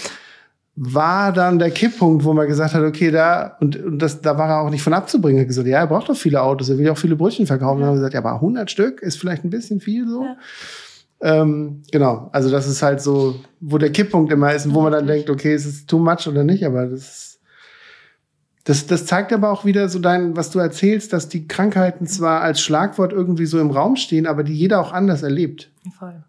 war 0.76 1.32
dann 1.32 1.58
der 1.58 1.70
Kipppunkt, 1.70 2.24
wo 2.24 2.34
man 2.34 2.46
gesagt 2.46 2.74
hat, 2.74 2.82
okay, 2.82 3.10
da, 3.10 3.56
und, 3.60 3.82
und 3.82 3.98
das, 3.98 4.20
da 4.20 4.36
war 4.36 4.50
er 4.50 4.60
auch 4.60 4.70
nicht 4.70 4.82
von 4.82 4.92
abzubringen. 4.92 5.38
Er 5.38 5.42
hat 5.42 5.48
gesagt, 5.48 5.66
ja, 5.66 5.78
er 5.78 5.86
braucht 5.86 6.10
doch 6.10 6.16
viele 6.16 6.42
Autos, 6.42 6.68
er 6.68 6.76
will 6.76 6.84
ja 6.84 6.92
auch 6.92 6.98
viele 6.98 7.16
Brötchen 7.16 7.46
verkaufen. 7.46 7.80
Ja. 7.80 7.86
Dann 7.86 7.88
haben 7.88 7.94
wir 7.94 8.00
gesagt, 8.00 8.14
ja, 8.14 8.20
aber 8.20 8.34
100 8.34 8.70
Stück 8.70 9.00
ist 9.00 9.18
vielleicht 9.18 9.42
ein 9.42 9.50
bisschen 9.50 9.80
viel 9.80 10.06
so. 10.06 10.22
Ja. 10.22 10.36
Ähm, 11.22 11.82
genau, 11.90 12.28
also 12.32 12.50
das 12.50 12.68
ist 12.68 12.82
halt 12.82 13.00
so, 13.00 13.36
wo 13.60 13.78
der 13.78 13.90
Kipppunkt 13.90 14.30
immer 14.30 14.52
ist 14.52 14.66
und 14.66 14.74
wo 14.74 14.82
man 14.82 14.92
dann 14.92 15.06
denkt, 15.06 15.30
okay, 15.30 15.54
ist 15.54 15.64
es 15.64 15.86
too 15.86 15.98
much 15.98 16.28
oder 16.28 16.44
nicht, 16.44 16.66
aber 16.66 16.86
das, 16.86 17.40
das, 18.64 18.86
das 18.86 19.06
zeigt 19.06 19.32
aber 19.32 19.50
auch 19.50 19.64
wieder 19.64 19.88
so 19.88 19.98
dein, 19.98 20.36
was 20.36 20.50
du 20.50 20.58
erzählst, 20.58 21.14
dass 21.14 21.30
die 21.30 21.48
Krankheiten 21.48 22.06
zwar 22.06 22.42
als 22.42 22.60
Schlagwort 22.60 23.14
irgendwie 23.14 23.46
so 23.46 23.58
im 23.58 23.70
Raum 23.70 23.96
stehen, 23.96 24.26
aber 24.26 24.44
die 24.44 24.52
jeder 24.52 24.78
auch 24.78 24.92
anders 24.92 25.22
erlebt. 25.22 25.72
Voll. 25.98 26.22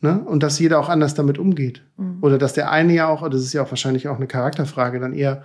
Ne? 0.00 0.20
Und 0.24 0.42
dass 0.42 0.58
jeder 0.58 0.78
auch 0.78 0.88
anders 0.88 1.14
damit 1.14 1.38
umgeht. 1.38 1.82
Mhm. 1.96 2.18
Oder 2.20 2.38
dass 2.38 2.52
der 2.52 2.70
eine 2.70 2.94
ja 2.94 3.08
auch, 3.08 3.28
das 3.28 3.42
ist 3.42 3.52
ja 3.52 3.62
auch 3.62 3.70
wahrscheinlich 3.70 4.08
auch 4.08 4.16
eine 4.16 4.26
Charakterfrage, 4.26 5.00
dann 5.00 5.12
eher 5.12 5.44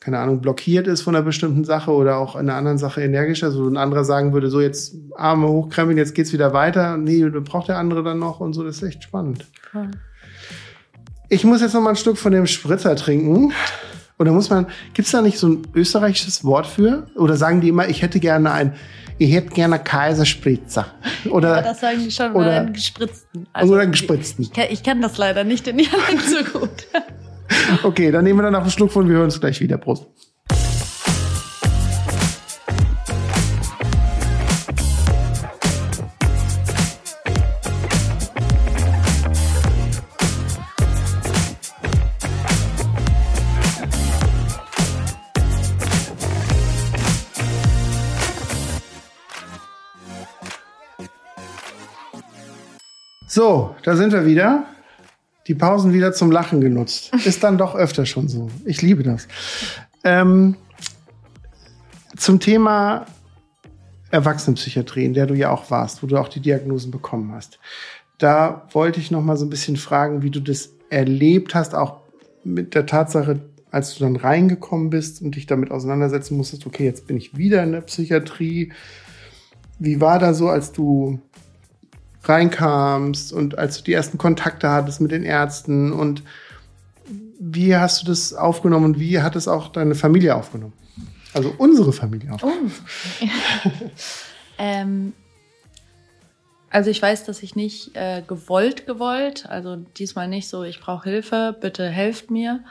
keine 0.00 0.18
Ahnung, 0.18 0.40
blockiert 0.40 0.86
ist 0.86 1.02
von 1.02 1.16
einer 1.16 1.24
bestimmten 1.24 1.64
Sache 1.64 1.90
oder 1.90 2.18
auch 2.18 2.34
in 2.36 2.42
einer 2.42 2.54
anderen 2.54 2.78
Sache 2.78 3.02
energischer, 3.02 3.50
so 3.50 3.66
ein 3.66 3.76
anderer 3.76 4.04
sagen 4.04 4.32
würde, 4.32 4.50
so 4.50 4.60
jetzt 4.60 4.94
Arme 5.16 5.48
hochkrempeln, 5.48 5.96
jetzt 5.96 6.14
geht's 6.14 6.32
wieder 6.32 6.52
weiter. 6.52 6.96
Nee, 6.96 7.24
braucht 7.28 7.68
der 7.68 7.78
andere 7.78 8.02
dann 8.02 8.18
noch 8.18 8.40
und 8.40 8.52
so, 8.52 8.62
das 8.62 8.76
ist 8.76 8.82
echt 8.82 9.04
spannend. 9.04 9.46
Cool. 9.74 9.90
Ich 11.28 11.44
muss 11.44 11.60
jetzt 11.60 11.74
noch 11.74 11.80
mal 11.80 11.90
ein 11.90 11.96
Stück 11.96 12.18
von 12.18 12.32
dem 12.32 12.46
Spritzer 12.46 12.94
trinken. 12.94 13.52
Oder 14.18 14.32
muss 14.32 14.48
man, 14.48 14.66
gibt's 14.94 15.10
da 15.10 15.20
nicht 15.20 15.38
so 15.38 15.48
ein 15.48 15.62
österreichisches 15.74 16.44
Wort 16.44 16.66
für? 16.66 17.08
Oder 17.16 17.36
sagen 17.36 17.60
die 17.60 17.68
immer, 17.68 17.88
ich 17.88 18.02
hätte 18.02 18.20
gerne 18.20 18.52
ein, 18.52 18.74
ich 19.18 19.32
hätte 19.32 19.48
gerne 19.48 19.78
Kaiserspritzer. 19.78 20.86
Oder, 21.30 21.56
ja, 21.56 21.62
das 21.62 21.80
sagen 21.80 21.98
die 22.04 22.10
schon, 22.10 22.32
oder 22.32 22.60
einen 22.60 22.72
gespritzten. 22.72 23.46
Also, 23.52 23.72
oder 23.72 23.82
einen 23.82 23.92
gespritzten. 23.92 24.42
Ich, 24.44 24.58
ich, 24.70 24.82
kann 24.82 25.00
das 25.00 25.18
leider 25.18 25.44
nicht 25.44 25.66
in 25.66 25.78
Dialekt 25.78 26.22
so 26.22 26.58
gut. 26.58 26.70
Okay, 27.84 28.10
dann 28.10 28.24
nehmen 28.24 28.40
wir 28.40 28.42
dann 28.42 28.54
noch 28.54 28.62
einen 28.62 28.70
Schluck 28.70 28.90
von. 28.90 29.08
Wir 29.08 29.16
hören 29.16 29.26
uns 29.26 29.40
gleich 29.40 29.60
wieder. 29.60 29.78
Prost. 29.78 30.06
So, 53.36 53.76
da 53.82 53.96
sind 53.96 54.14
wir 54.14 54.24
wieder 54.24 54.64
die 55.46 55.54
Pausen 55.54 55.92
wieder 55.92 56.14
zum 56.14 56.30
Lachen 56.30 56.62
genutzt. 56.62 57.12
Ist 57.26 57.44
dann 57.44 57.58
doch 57.58 57.74
öfter 57.74 58.06
schon 58.06 58.28
so. 58.28 58.48
Ich 58.64 58.80
liebe 58.80 59.02
das. 59.02 59.28
Ähm, 60.04 60.56
zum 62.16 62.40
Thema 62.40 63.04
Erwachsenenpsychiatrie, 64.10 65.04
in 65.04 65.12
der 65.12 65.26
du 65.26 65.34
ja 65.34 65.50
auch 65.50 65.70
warst, 65.70 66.02
wo 66.02 66.06
du 66.06 66.16
auch 66.16 66.28
die 66.28 66.40
Diagnosen 66.40 66.90
bekommen 66.90 67.30
hast. 67.34 67.58
Da 68.16 68.66
wollte 68.70 69.00
ich 69.00 69.10
noch 69.10 69.20
mal 69.20 69.36
so 69.36 69.44
ein 69.44 69.50
bisschen 69.50 69.76
fragen, 69.76 70.22
wie 70.22 70.30
du 70.30 70.40
das 70.40 70.70
erlebt 70.88 71.54
hast, 71.54 71.74
auch 71.74 71.98
mit 72.42 72.74
der 72.74 72.86
Tatsache, 72.86 73.40
als 73.70 73.94
du 73.94 74.04
dann 74.04 74.16
reingekommen 74.16 74.88
bist 74.88 75.20
und 75.20 75.36
dich 75.36 75.44
damit 75.44 75.72
auseinandersetzen 75.72 76.38
musstest, 76.38 76.64
okay, 76.64 76.86
jetzt 76.86 77.06
bin 77.06 77.18
ich 77.18 77.36
wieder 77.36 77.62
in 77.64 77.72
der 77.72 77.82
Psychiatrie. 77.82 78.72
Wie 79.78 80.00
war 80.00 80.18
da 80.18 80.32
so, 80.32 80.48
als 80.48 80.72
du 80.72 81.20
reinkamst 82.28 83.32
und 83.32 83.58
als 83.58 83.78
du 83.78 83.84
die 83.84 83.92
ersten 83.92 84.18
Kontakte 84.18 84.70
hattest 84.70 85.00
mit 85.00 85.10
den 85.10 85.24
Ärzten 85.24 85.92
und 85.92 86.22
wie 87.38 87.76
hast 87.76 88.02
du 88.02 88.06
das 88.06 88.34
aufgenommen 88.34 88.84
und 88.86 89.00
wie 89.00 89.20
hat 89.20 89.36
es 89.36 89.48
auch 89.48 89.68
deine 89.68 89.94
Familie 89.94 90.34
aufgenommen? 90.34 90.72
Also 91.34 91.54
unsere 91.58 91.92
Familie 91.92 92.32
aufgenommen. 92.32 92.72
Oh. 93.20 93.26
ähm, 94.58 95.12
also 96.70 96.90
ich 96.90 97.00
weiß, 97.00 97.24
dass 97.24 97.42
ich 97.42 97.54
nicht 97.54 97.94
äh, 97.94 98.22
gewollt 98.26 98.86
gewollt, 98.86 99.46
also 99.48 99.76
diesmal 99.76 100.28
nicht 100.28 100.48
so, 100.48 100.64
ich 100.64 100.80
brauche 100.80 101.08
Hilfe, 101.08 101.56
bitte 101.60 101.88
helft 101.88 102.30
mir, 102.30 102.64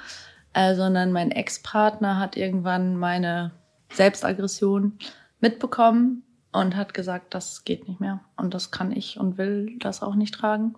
äh, 0.53 0.75
sondern 0.75 1.11
mein 1.11 1.31
Ex-Partner 1.31 2.19
hat 2.19 2.35
irgendwann 2.37 2.97
meine 2.97 3.51
Selbstaggression 3.93 4.97
mitbekommen 5.39 6.24
und 6.55 6.75
hat 6.75 6.93
gesagt, 6.93 7.33
das 7.33 7.65
geht 7.65 7.87
nicht 7.87 7.99
mehr 7.99 8.21
und 8.37 8.53
das 8.53 8.71
kann 8.71 8.91
ich 8.91 9.19
und 9.19 9.37
will 9.37 9.77
das 9.79 10.01
auch 10.01 10.15
nicht 10.15 10.33
tragen. 10.33 10.75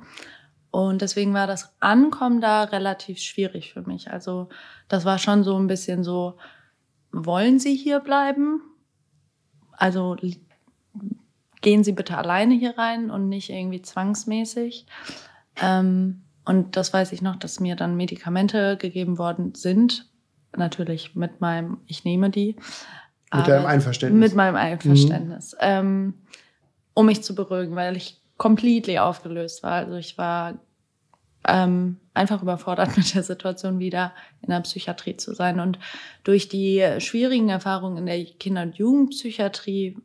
Und 0.71 1.01
deswegen 1.01 1.33
war 1.33 1.47
das 1.47 1.73
Ankommen 1.79 2.41
da 2.41 2.63
relativ 2.63 3.19
schwierig 3.19 3.73
für 3.73 3.81
mich. 3.81 4.11
Also 4.11 4.49
das 4.87 5.05
war 5.05 5.17
schon 5.17 5.43
so 5.43 5.57
ein 5.57 5.67
bisschen 5.67 6.03
so, 6.03 6.37
wollen 7.11 7.59
Sie 7.59 7.75
hier 7.75 7.99
bleiben? 7.99 8.61
Also 9.71 10.17
gehen 11.61 11.83
Sie 11.83 11.93
bitte 11.93 12.17
alleine 12.17 12.55
hier 12.55 12.77
rein 12.77 13.09
und 13.09 13.29
nicht 13.29 13.49
irgendwie 13.49 13.81
zwangsmäßig. 13.81 14.85
Ähm, 15.61 16.23
und 16.45 16.75
das 16.75 16.93
weiß 16.93 17.11
ich 17.11 17.21
noch, 17.21 17.35
dass 17.35 17.59
mir 17.59 17.75
dann 17.75 17.95
Medikamente 17.97 18.77
gegeben 18.77 19.17
worden 19.17 19.53
sind. 19.55 20.09
Natürlich 20.55 21.15
mit 21.15 21.41
meinem, 21.41 21.81
ich 21.87 22.03
nehme 22.03 22.29
die. 22.29 22.55
Mit 23.33 23.47
deinem 23.47 23.65
Einverständnis. 23.65 24.29
Mit 24.29 24.35
meinem 24.35 24.55
Einverständnis. 24.55 25.53
Mhm. 25.53 25.57
Ähm, 25.61 26.13
um 26.93 27.05
mich 27.05 27.23
zu 27.23 27.35
beruhigen, 27.35 27.75
weil 27.75 27.97
ich 27.97 28.21
completely 28.37 28.99
aufgelöst 28.99 29.63
war. 29.63 29.73
Also 29.73 29.95
ich 29.95 30.17
war 30.17 30.55
ähm, 31.47 31.97
einfach 32.13 32.41
überfordert 32.41 32.95
mit 32.97 33.13
der 33.13 33.23
Situation 33.23 33.79
wieder 33.79 34.13
in 34.41 34.49
der 34.49 34.61
Psychiatrie 34.61 35.17
zu 35.17 35.33
sein. 35.33 35.59
Und 35.59 35.79
durch 36.23 36.49
die 36.49 36.85
schwierigen 36.99 37.49
Erfahrungen 37.49 37.97
in 37.97 38.05
der 38.05 38.23
Kinder- 38.25 38.63
und 38.63 38.77
Jugendpsychiatrie, 38.77 39.97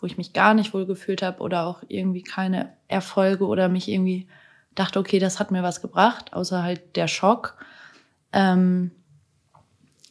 wo 0.00 0.06
ich 0.06 0.16
mich 0.16 0.32
gar 0.32 0.54
nicht 0.54 0.74
wohl 0.74 0.86
gefühlt 0.86 1.22
habe 1.22 1.40
oder 1.40 1.66
auch 1.66 1.82
irgendwie 1.88 2.22
keine 2.22 2.72
Erfolge 2.86 3.46
oder 3.46 3.68
mich 3.68 3.88
irgendwie 3.88 4.28
dachte, 4.74 4.98
okay, 4.98 5.18
das 5.18 5.40
hat 5.40 5.50
mir 5.50 5.62
was 5.62 5.82
gebracht, 5.82 6.32
außer 6.32 6.62
halt 6.62 6.96
der 6.96 7.08
Schock, 7.08 7.56
ähm, 8.32 8.92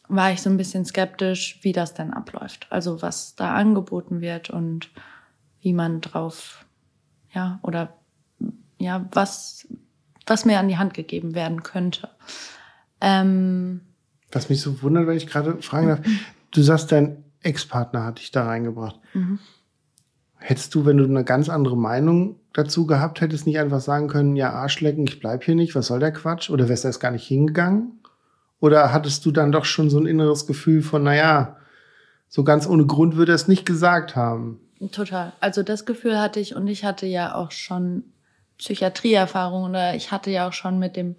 war 0.08 0.32
ich 0.32 0.42
so 0.42 0.50
ein 0.50 0.56
bisschen 0.56 0.84
skeptisch, 0.84 1.58
wie 1.62 1.72
das 1.72 1.94
denn 1.94 2.12
abläuft. 2.12 2.66
Also 2.70 3.02
was 3.02 3.34
da 3.36 3.54
angeboten 3.54 4.20
wird 4.20 4.50
und 4.50 4.90
wie 5.60 5.72
man 5.72 6.00
drauf, 6.00 6.64
ja, 7.32 7.58
oder 7.62 7.94
ja, 8.78 9.06
was, 9.12 9.68
was 10.26 10.44
mir 10.44 10.58
an 10.58 10.68
die 10.68 10.78
Hand 10.78 10.94
gegeben 10.94 11.34
werden 11.34 11.62
könnte. 11.62 12.08
Ähm, 13.00 13.82
was 14.32 14.48
mich 14.48 14.60
so 14.60 14.82
wundert, 14.82 15.06
wenn 15.06 15.16
ich 15.16 15.26
gerade 15.26 15.60
fragen 15.62 15.88
darf, 15.88 16.00
du 16.50 16.62
sagst, 16.62 16.92
dein 16.92 17.24
Ex-Partner 17.42 18.04
hat 18.04 18.18
dich 18.18 18.30
da 18.30 18.46
reingebracht. 18.46 18.98
Mhm. 19.14 19.38
Hättest 20.36 20.74
du, 20.74 20.86
wenn 20.86 20.96
du 20.96 21.04
eine 21.04 21.24
ganz 21.24 21.48
andere 21.48 21.76
Meinung 21.76 22.36
dazu 22.52 22.86
gehabt 22.86 23.20
hättest, 23.20 23.46
nicht 23.46 23.58
einfach 23.58 23.80
sagen 23.80 24.08
können, 24.08 24.36
ja, 24.36 24.52
Arschlecken, 24.52 25.06
ich 25.06 25.18
bleib 25.18 25.44
hier 25.44 25.54
nicht, 25.54 25.74
was 25.74 25.88
soll 25.88 25.98
der 25.98 26.12
Quatsch? 26.12 26.50
Oder 26.50 26.68
wärst 26.68 26.84
du 26.84 26.88
erst 26.88 27.00
gar 27.00 27.10
nicht 27.10 27.26
hingegangen? 27.26 27.97
Oder 28.60 28.92
hattest 28.92 29.24
du 29.24 29.30
dann 29.30 29.52
doch 29.52 29.64
schon 29.64 29.90
so 29.90 29.98
ein 29.98 30.06
inneres 30.06 30.46
Gefühl 30.46 30.82
von, 30.82 31.02
naja, 31.02 31.56
so 32.28 32.44
ganz 32.44 32.66
ohne 32.66 32.86
Grund 32.86 33.16
würde 33.16 33.32
er 33.32 33.36
es 33.36 33.48
nicht 33.48 33.64
gesagt 33.64 34.16
haben? 34.16 34.60
Total. 34.92 35.32
Also 35.40 35.62
das 35.62 35.86
Gefühl 35.86 36.18
hatte 36.18 36.40
ich 36.40 36.54
und 36.54 36.68
ich 36.68 36.84
hatte 36.84 37.06
ja 37.06 37.34
auch 37.34 37.50
schon 37.50 38.04
Psychiatrieerfahrung 38.58 39.70
oder 39.70 39.94
ich 39.94 40.12
hatte 40.12 40.30
ja 40.30 40.48
auch 40.48 40.52
schon 40.52 40.78
mit 40.78 40.96
dem 40.96 41.16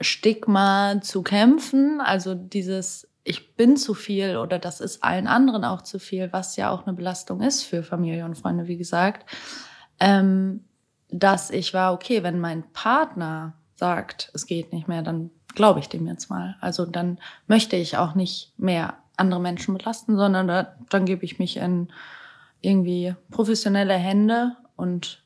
Stigma 0.00 1.00
zu 1.00 1.22
kämpfen. 1.22 2.00
Also 2.00 2.34
dieses, 2.34 3.08
ich 3.22 3.54
bin 3.56 3.76
zu 3.76 3.94
viel 3.94 4.36
oder 4.36 4.58
das 4.58 4.80
ist 4.80 5.02
allen 5.02 5.26
anderen 5.26 5.64
auch 5.64 5.82
zu 5.82 5.98
viel, 5.98 6.32
was 6.32 6.56
ja 6.56 6.70
auch 6.70 6.86
eine 6.86 6.96
Belastung 6.96 7.40
ist 7.40 7.62
für 7.62 7.82
Familie 7.82 8.24
und 8.24 8.36
Freunde, 8.36 8.66
wie 8.66 8.76
gesagt. 8.76 9.30
Ähm, 10.00 10.64
dass 11.10 11.50
ich 11.50 11.72
war, 11.72 11.92
okay, 11.92 12.22
wenn 12.22 12.40
mein 12.40 12.64
Partner 12.72 13.54
sagt, 13.76 14.30
es 14.34 14.46
geht 14.46 14.72
nicht 14.72 14.88
mehr, 14.88 15.02
dann 15.02 15.30
glaube 15.54 15.80
ich 15.80 15.88
dem 15.88 16.06
jetzt 16.06 16.30
mal. 16.30 16.56
Also 16.60 16.86
dann 16.86 17.18
möchte 17.46 17.76
ich 17.76 17.96
auch 17.96 18.14
nicht 18.14 18.52
mehr 18.58 18.94
andere 19.16 19.40
Menschen 19.40 19.76
belasten, 19.76 20.16
sondern 20.16 20.48
da, 20.48 20.74
dann 20.90 21.04
gebe 21.04 21.24
ich 21.24 21.38
mich 21.38 21.56
in 21.56 21.88
irgendwie 22.60 23.14
professionelle 23.30 23.94
Hände 23.94 24.56
und 24.76 25.22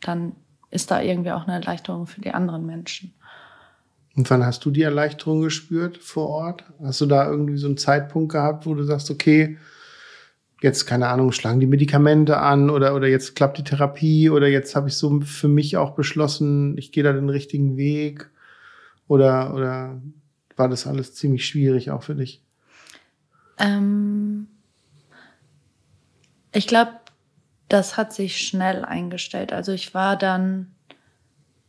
dann 0.00 0.32
ist 0.70 0.90
da 0.90 1.00
irgendwie 1.00 1.32
auch 1.32 1.46
eine 1.46 1.54
Erleichterung 1.54 2.06
für 2.06 2.20
die 2.20 2.32
anderen 2.32 2.66
Menschen. 2.66 3.12
Und 4.16 4.30
wann 4.30 4.44
hast 4.44 4.64
du 4.64 4.70
die 4.70 4.82
Erleichterung 4.82 5.42
gespürt 5.42 5.98
vor 5.98 6.28
Ort? 6.28 6.64
Hast 6.82 7.02
du 7.02 7.06
da 7.06 7.28
irgendwie 7.30 7.58
so 7.58 7.66
einen 7.66 7.76
Zeitpunkt 7.76 8.32
gehabt, 8.32 8.66
wo 8.66 8.74
du 8.74 8.82
sagst, 8.82 9.10
okay, 9.10 9.58
jetzt, 10.62 10.86
keine 10.86 11.08
Ahnung, 11.08 11.32
schlagen 11.32 11.60
die 11.60 11.66
Medikamente 11.66 12.38
an 12.38 12.70
oder, 12.70 12.94
oder 12.94 13.08
jetzt 13.08 13.36
klappt 13.36 13.58
die 13.58 13.64
Therapie 13.64 14.30
oder 14.30 14.48
jetzt 14.48 14.74
habe 14.74 14.88
ich 14.88 14.96
so 14.96 15.20
für 15.20 15.48
mich 15.48 15.76
auch 15.76 15.90
beschlossen, 15.94 16.78
ich 16.78 16.92
gehe 16.92 17.04
da 17.04 17.12
den 17.12 17.28
richtigen 17.28 17.76
Weg? 17.76 18.30
Oder, 19.08 19.54
oder 19.54 20.00
war 20.56 20.68
das 20.68 20.86
alles 20.86 21.14
ziemlich 21.14 21.46
schwierig 21.46 21.90
auch 21.90 22.02
für 22.02 22.14
dich? 22.14 22.42
Ähm, 23.58 24.48
ich 26.52 26.66
glaube, 26.66 26.92
das 27.68 27.96
hat 27.96 28.12
sich 28.12 28.38
schnell 28.38 28.84
eingestellt. 28.84 29.52
Also 29.52 29.72
ich 29.72 29.94
war 29.94 30.16
dann 30.16 30.72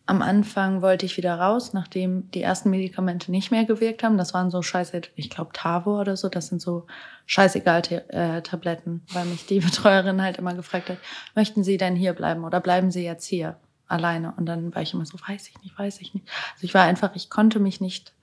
am 0.08 0.22
Anfang 0.22 0.82
wollte 0.82 1.06
ich 1.06 1.18
wieder 1.18 1.36
raus, 1.36 1.74
nachdem 1.74 2.32
die 2.32 2.42
ersten 2.42 2.70
Medikamente 2.70 3.30
nicht 3.30 3.52
mehr 3.52 3.66
gewirkt 3.66 4.04
haben. 4.04 4.18
Das 4.18 4.34
waren 4.34 4.50
so 4.50 4.62
scheiße, 4.62 5.02
ich 5.16 5.30
glaube 5.30 5.52
Tavo 5.52 6.00
oder 6.00 6.16
so. 6.16 6.30
Das 6.30 6.48
sind 6.48 6.62
so 6.62 6.88
scheißegal 7.26 7.82
äh, 8.08 8.42
Tabletten, 8.42 9.04
weil 9.12 9.26
mich 9.26 9.46
die 9.46 9.60
Betreuerin 9.60 10.22
halt 10.22 10.38
immer 10.38 10.54
gefragt 10.54 10.90
hat, 10.90 10.98
möchten 11.36 11.64
Sie 11.64 11.78
denn 11.78 11.98
hier 11.98 12.14
bleiben 12.14 12.46
oder 12.46 12.62
bleiben 12.62 12.90
Sie 12.90 13.04
jetzt 13.04 13.26
hier 13.26 13.58
alleine? 13.88 14.34
Und 14.38 14.46
dann 14.46 14.74
war 14.74 14.82
ich 14.82 14.94
immer 14.94 15.06
so, 15.06 15.18
weiß 15.20 15.50
ich 15.50 15.62
nicht, 15.62 15.78
weiß 15.78 16.02
ich 16.02 16.14
nicht. 16.14 16.28
Also 16.54 16.66
ich 16.66 16.74
war 16.74 16.84
einfach, 16.84 17.16
ich 17.16 17.30
konnte 17.30 17.60
mich 17.60 17.82
nicht, 17.82 18.14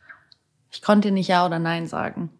ich 0.70 0.82
konnte 0.82 1.10
nicht 1.10 1.28
ja 1.28 1.44
oder 1.46 1.58
nein 1.58 1.86
sagen. 1.86 2.30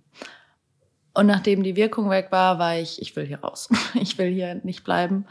Und 1.15 1.27
nachdem 1.27 1.63
die 1.63 1.77
Wirkung 1.77 2.11
weg 2.11 2.29
war, 2.31 2.59
war 2.59 2.77
ich, 2.77 3.01
ich 3.01 3.15
will 3.15 3.25
hier 3.25 3.41
raus. 3.41 3.69
Ich 3.95 4.19
will 4.19 4.33
hier 4.33 4.57
nicht 4.57 4.83
bleiben. 4.85 5.27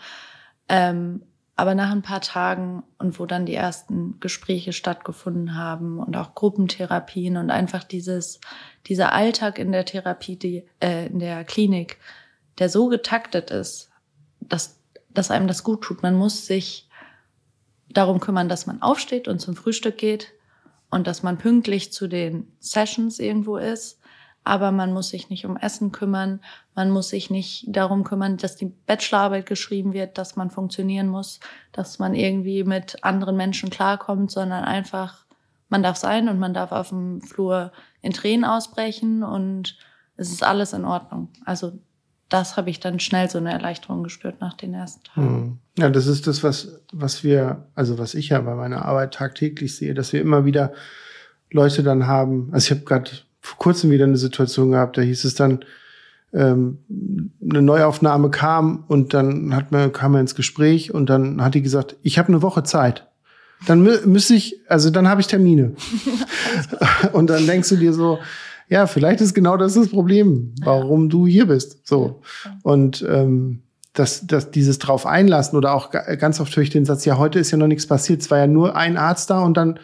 Ähm, 0.69 1.23
aber 1.55 1.75
nach 1.75 1.91
ein 1.91 2.01
paar 2.01 2.21
Tagen 2.21 2.83
und 2.97 3.19
wo 3.19 3.25
dann 3.25 3.45
die 3.45 3.53
ersten 3.53 4.19
Gespräche 4.19 4.73
stattgefunden 4.73 5.55
haben 5.55 5.99
und 5.99 6.15
auch 6.17 6.33
Gruppentherapien 6.33 7.37
und 7.37 7.51
einfach 7.51 7.83
dieses, 7.83 8.39
dieser 8.87 9.13
Alltag 9.13 9.59
in 9.59 9.71
der 9.71 9.85
Therapie, 9.85 10.35
die, 10.35 10.65
äh, 10.79 11.07
in 11.07 11.19
der 11.19 11.43
Klinik, 11.43 11.99
der 12.57 12.69
so 12.69 12.87
getaktet 12.87 13.51
ist, 13.51 13.91
dass, 14.39 14.79
dass 15.09 15.29
einem 15.29 15.47
das 15.47 15.63
gut 15.63 15.83
tut. 15.83 16.01
Man 16.01 16.15
muss 16.15 16.47
sich 16.47 16.89
darum 17.93 18.19
kümmern, 18.19 18.49
dass 18.49 18.65
man 18.65 18.81
aufsteht 18.81 19.27
und 19.27 19.39
zum 19.39 19.55
Frühstück 19.55 19.97
geht 19.97 20.33
und 20.89 21.07
dass 21.07 21.23
man 21.23 21.37
pünktlich 21.37 21.91
zu 21.93 22.07
den 22.07 22.51
Sessions 22.59 23.19
irgendwo 23.19 23.57
ist 23.57 23.99
aber 24.43 24.71
man 24.71 24.93
muss 24.93 25.09
sich 25.09 25.29
nicht 25.29 25.45
um 25.45 25.57
Essen 25.57 25.91
kümmern, 25.91 26.41
man 26.75 26.89
muss 26.89 27.09
sich 27.09 27.29
nicht 27.29 27.65
darum 27.67 28.03
kümmern, 28.03 28.37
dass 28.37 28.55
die 28.55 28.65
Bachelorarbeit 28.65 29.45
geschrieben 29.45 29.93
wird, 29.93 30.17
dass 30.17 30.35
man 30.35 30.51
funktionieren 30.51 31.07
muss, 31.07 31.39
dass 31.71 31.99
man 31.99 32.13
irgendwie 32.13 32.63
mit 32.63 33.03
anderen 33.03 33.37
Menschen 33.37 33.69
klarkommt, 33.69 34.31
sondern 34.31 34.65
einfach, 34.65 35.25
man 35.69 35.83
darf 35.83 35.97
sein 35.97 36.27
und 36.27 36.39
man 36.39 36.53
darf 36.53 36.71
auf 36.71 36.89
dem 36.89 37.21
Flur 37.21 37.71
in 38.01 38.11
Tränen 38.11 38.43
ausbrechen 38.43 39.23
und 39.23 39.77
es 40.17 40.31
ist 40.31 40.43
alles 40.43 40.73
in 40.73 40.85
Ordnung. 40.85 41.29
Also 41.45 41.79
das 42.29 42.57
habe 42.57 42.69
ich 42.69 42.79
dann 42.79 42.99
schnell 42.99 43.29
so 43.29 43.37
eine 43.37 43.51
Erleichterung 43.51 44.03
gespürt 44.03 44.41
nach 44.41 44.53
den 44.53 44.73
ersten 44.73 45.03
Tagen. 45.03 45.27
Hm. 45.27 45.57
Ja, 45.77 45.89
das 45.89 46.07
ist 46.07 46.27
das, 46.27 46.43
was, 46.43 46.81
was 46.91 47.23
wir, 47.23 47.67
also 47.75 47.97
was 47.97 48.13
ich 48.13 48.29
ja 48.29 48.41
bei 48.41 48.55
meiner 48.55 48.85
Arbeit 48.85 49.13
tagtäglich 49.13 49.75
sehe, 49.75 49.93
dass 49.93 50.13
wir 50.13 50.21
immer 50.21 50.45
wieder 50.45 50.73
Leute 51.51 51.83
dann 51.83 52.07
haben, 52.07 52.49
also 52.51 52.65
ich 52.65 52.71
habe 52.71 52.85
gerade 52.85 53.11
vor 53.39 53.57
kurzem 53.57 53.91
wieder 53.91 54.05
eine 54.05 54.17
Situation 54.17 54.71
gehabt, 54.71 54.97
da 54.97 55.01
hieß 55.01 55.25
es 55.25 55.35
dann, 55.35 55.63
ähm, 56.33 56.79
eine 57.47 57.61
Neuaufnahme 57.61 58.31
kam 58.31 58.85
und 58.87 59.13
dann 59.13 59.55
hat 59.55 59.71
man, 59.71 59.91
kam 59.93 60.13
man 60.13 60.21
ins 60.21 60.35
Gespräch 60.35 60.93
und 60.93 61.09
dann 61.09 61.43
hat 61.43 61.53
die 61.53 61.61
gesagt, 61.61 61.95
ich 62.01 62.17
habe 62.17 62.29
eine 62.29 62.41
Woche 62.41 62.63
Zeit. 62.63 63.07
Dann 63.67 63.81
mü 63.81 63.99
müsste 64.05 64.33
ich, 64.33 64.59
also 64.67 64.89
dann 64.89 65.07
habe 65.07 65.21
ich 65.21 65.27
Termine. 65.27 65.75
und 67.13 67.29
dann 67.29 67.45
denkst 67.45 67.69
du 67.69 67.77
dir 67.77 67.93
so, 67.93 68.19
ja, 68.69 68.87
vielleicht 68.87 69.21
ist 69.21 69.33
genau 69.33 69.57
das 69.57 69.73
das 69.73 69.89
Problem, 69.89 70.53
warum 70.63 71.03
ja. 71.03 71.09
du 71.09 71.27
hier 71.27 71.47
bist. 71.47 71.87
So. 71.87 72.21
Und 72.63 73.05
ähm, 73.07 73.63
dass, 73.93 74.25
dass 74.25 74.51
dieses 74.51 74.79
drauf 74.79 75.05
einlassen 75.05 75.57
oder 75.57 75.73
auch 75.73 75.91
ganz 75.91 76.39
oft 76.39 76.55
höre 76.55 76.63
ich 76.63 76.71
den 76.71 76.85
Satz, 76.85 77.05
ja, 77.05 77.17
heute 77.17 77.39
ist 77.39 77.51
ja 77.51 77.57
noch 77.57 77.67
nichts 77.67 77.85
passiert, 77.85 78.21
es 78.21 78.31
war 78.31 78.39
ja 78.39 78.47
nur 78.47 78.75
ein 78.75 78.97
Arzt 78.97 79.29
da 79.29 79.39
und 79.39 79.55
dann, 79.55 79.79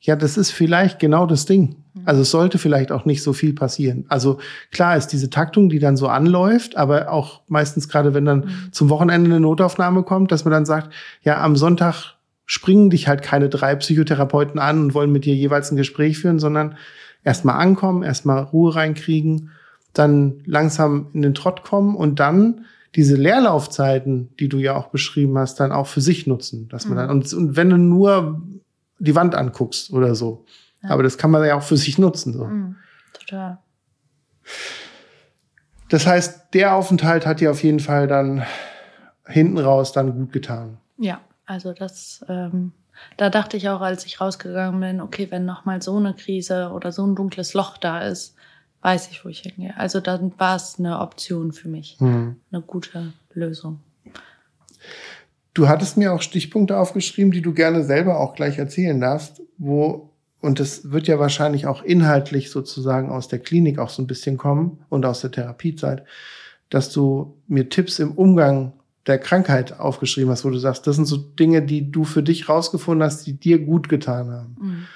ja, 0.00 0.16
das 0.16 0.36
ist 0.36 0.50
vielleicht 0.50 0.98
genau 0.98 1.26
das 1.26 1.46
Ding. 1.46 1.76
Also 2.04 2.22
es 2.22 2.30
sollte 2.30 2.58
vielleicht 2.58 2.92
auch 2.92 3.04
nicht 3.04 3.22
so 3.22 3.32
viel 3.32 3.54
passieren. 3.54 4.04
Also 4.08 4.38
klar 4.70 4.96
ist 4.96 5.08
diese 5.08 5.30
Taktung, 5.30 5.70
die 5.70 5.78
dann 5.78 5.96
so 5.96 6.08
anläuft, 6.08 6.76
aber 6.76 7.10
auch 7.10 7.40
meistens 7.48 7.88
gerade, 7.88 8.12
wenn 8.12 8.24
dann 8.24 8.40
mhm. 8.40 8.72
zum 8.72 8.90
Wochenende 8.90 9.30
eine 9.30 9.40
Notaufnahme 9.40 10.02
kommt, 10.02 10.30
dass 10.30 10.44
man 10.44 10.52
dann 10.52 10.66
sagt, 10.66 10.92
ja, 11.22 11.40
am 11.40 11.56
Sonntag 11.56 12.16
springen 12.46 12.90
dich 12.90 13.08
halt 13.08 13.22
keine 13.22 13.48
drei 13.48 13.74
Psychotherapeuten 13.76 14.58
an 14.58 14.80
und 14.80 14.94
wollen 14.94 15.12
mit 15.12 15.24
dir 15.24 15.34
jeweils 15.34 15.70
ein 15.70 15.76
Gespräch 15.76 16.18
führen, 16.18 16.38
sondern 16.38 16.76
erstmal 17.24 17.56
ankommen, 17.56 18.02
erstmal 18.02 18.42
Ruhe 18.42 18.74
reinkriegen, 18.74 19.50
dann 19.92 20.42
langsam 20.44 21.08
in 21.12 21.22
den 21.22 21.34
Trott 21.34 21.64
kommen 21.64 21.96
und 21.96 22.20
dann 22.20 22.66
diese 22.94 23.16
Leerlaufzeiten, 23.16 24.34
die 24.38 24.48
du 24.48 24.58
ja 24.58 24.76
auch 24.76 24.88
beschrieben 24.88 25.36
hast, 25.38 25.58
dann 25.58 25.72
auch 25.72 25.86
für 25.86 26.00
sich 26.00 26.26
nutzen, 26.26 26.68
dass 26.68 26.86
man 26.86 26.94
mhm. 26.94 26.98
dann 26.98 27.10
und, 27.10 27.32
und 27.32 27.56
wenn 27.56 27.70
du 27.70 27.76
nur 27.76 28.42
die 28.98 29.14
Wand 29.14 29.34
anguckst 29.34 29.92
oder 29.92 30.14
so, 30.14 30.44
aber 30.82 31.02
das 31.02 31.18
kann 31.18 31.30
man 31.30 31.44
ja 31.44 31.56
auch 31.56 31.62
für 31.62 31.76
sich 31.76 31.98
nutzen. 31.98 32.32
So. 32.32 32.44
Mhm, 32.44 32.76
total. 33.14 33.58
Das 35.88 36.06
heißt, 36.06 36.54
der 36.54 36.74
Aufenthalt 36.74 37.26
hat 37.26 37.40
dir 37.40 37.50
auf 37.50 37.62
jeden 37.62 37.80
Fall 37.80 38.06
dann 38.06 38.44
hinten 39.26 39.58
raus 39.58 39.92
dann 39.92 40.12
gut 40.12 40.32
getan. 40.32 40.78
Ja, 40.98 41.20
also 41.46 41.72
das, 41.72 42.24
ähm, 42.28 42.72
da 43.16 43.30
dachte 43.30 43.56
ich 43.56 43.68
auch, 43.68 43.80
als 43.80 44.04
ich 44.06 44.20
rausgegangen 44.20 44.80
bin, 44.80 45.00
okay, 45.00 45.28
wenn 45.30 45.44
nochmal 45.44 45.82
so 45.82 45.96
eine 45.96 46.14
Krise 46.14 46.70
oder 46.72 46.92
so 46.92 47.06
ein 47.06 47.14
dunkles 47.14 47.54
Loch 47.54 47.76
da 47.78 48.00
ist, 48.00 48.34
weiß 48.82 49.10
ich, 49.10 49.24
wo 49.24 49.28
ich 49.28 49.40
hingehe. 49.40 49.74
Also 49.76 50.00
dann 50.00 50.32
war 50.38 50.56
es 50.56 50.78
eine 50.78 51.00
Option 51.00 51.52
für 51.52 51.68
mich, 51.68 51.96
mhm. 52.00 52.36
eine 52.52 52.62
gute 52.62 53.12
Lösung. 53.32 53.80
Du 55.54 55.68
hattest 55.68 55.96
mir 55.96 56.12
auch 56.12 56.20
Stichpunkte 56.20 56.76
aufgeschrieben, 56.76 57.30
die 57.30 57.40
du 57.40 57.54
gerne 57.54 57.84
selber 57.84 58.18
auch 58.20 58.34
gleich 58.34 58.58
erzählen 58.58 59.00
darfst, 59.00 59.40
wo 59.56 60.10
und 60.44 60.60
das 60.60 60.90
wird 60.92 61.08
ja 61.08 61.18
wahrscheinlich 61.18 61.66
auch 61.66 61.82
inhaltlich 61.82 62.50
sozusagen 62.50 63.08
aus 63.08 63.28
der 63.28 63.38
Klinik 63.38 63.78
auch 63.78 63.88
so 63.88 64.02
ein 64.02 64.06
bisschen 64.06 64.36
kommen 64.36 64.84
und 64.90 65.06
aus 65.06 65.22
der 65.22 65.30
Therapiezeit, 65.30 66.04
dass 66.68 66.92
du 66.92 67.38
mir 67.46 67.70
Tipps 67.70 67.98
im 67.98 68.12
Umgang 68.12 68.74
der 69.06 69.18
Krankheit 69.18 69.78
aufgeschrieben 69.78 70.30
hast, 70.30 70.44
wo 70.44 70.50
du 70.50 70.58
sagst, 70.58 70.86
das 70.86 70.96
sind 70.96 71.04
so 71.06 71.16
Dinge, 71.16 71.62
die 71.62 71.90
du 71.90 72.04
für 72.04 72.22
dich 72.22 72.48
rausgefunden 72.48 73.04
hast, 73.04 73.26
die 73.26 73.34
dir 73.34 73.58
gut 73.58 73.88
getan 73.88 74.30
haben. 74.30 74.56
Mhm. 74.58 74.86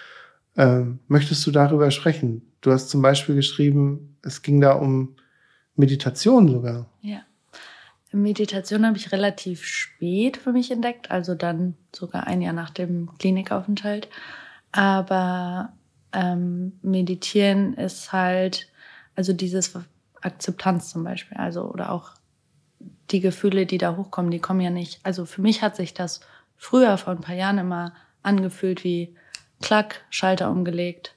Ähm, 0.56 0.98
möchtest 1.08 1.46
du 1.46 1.50
darüber 1.50 1.90
sprechen? 1.90 2.42
Du 2.60 2.72
hast 2.72 2.88
zum 2.88 3.02
Beispiel 3.02 3.34
geschrieben, 3.34 4.16
es 4.22 4.42
ging 4.42 4.60
da 4.60 4.72
um 4.72 5.14
Meditation 5.76 6.48
sogar. 6.48 6.86
Ja. 7.02 7.20
Meditation 8.10 8.86
habe 8.86 8.96
ich 8.96 9.12
relativ 9.12 9.64
spät 9.64 10.38
für 10.38 10.52
mich 10.52 10.70
entdeckt, 10.70 11.10
also 11.10 11.34
dann 11.34 11.74
sogar 11.94 12.26
ein 12.26 12.40
Jahr 12.40 12.54
nach 12.54 12.70
dem 12.70 13.10
Klinikaufenthalt. 13.18 14.08
Aber 14.72 15.72
ähm, 16.12 16.72
Meditieren 16.82 17.74
ist 17.74 18.12
halt, 18.12 18.68
also 19.14 19.32
dieses 19.32 19.74
Akzeptanz 20.22 20.90
zum 20.90 21.04
Beispiel, 21.04 21.36
also 21.36 21.70
oder 21.70 21.92
auch 21.92 22.12
die 23.10 23.20
Gefühle, 23.20 23.66
die 23.66 23.78
da 23.78 23.96
hochkommen, 23.96 24.30
die 24.30 24.40
kommen 24.40 24.60
ja 24.60 24.70
nicht. 24.70 25.00
Also 25.02 25.24
für 25.24 25.42
mich 25.42 25.62
hat 25.62 25.76
sich 25.76 25.94
das 25.94 26.20
früher 26.56 26.98
vor 26.98 27.14
ein 27.14 27.20
paar 27.20 27.34
Jahren 27.34 27.58
immer 27.58 27.94
angefühlt 28.22 28.84
wie 28.84 29.16
Klack, 29.60 30.04
Schalter 30.10 30.50
umgelegt 30.50 31.14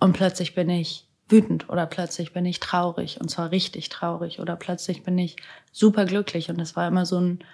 und 0.00 0.12
plötzlich 0.12 0.54
bin 0.54 0.68
ich 0.70 1.08
wütend 1.28 1.68
oder 1.70 1.86
plötzlich 1.86 2.32
bin 2.32 2.44
ich 2.44 2.60
traurig 2.60 3.20
und 3.20 3.30
zwar 3.30 3.50
richtig 3.50 3.88
traurig 3.88 4.40
oder 4.40 4.56
plötzlich 4.56 5.02
bin 5.02 5.18
ich 5.18 5.36
super 5.72 6.04
glücklich 6.04 6.50
und 6.50 6.60
es 6.60 6.76
war 6.76 6.86
immer 6.86 7.06
so 7.06 7.18
ein 7.18 7.44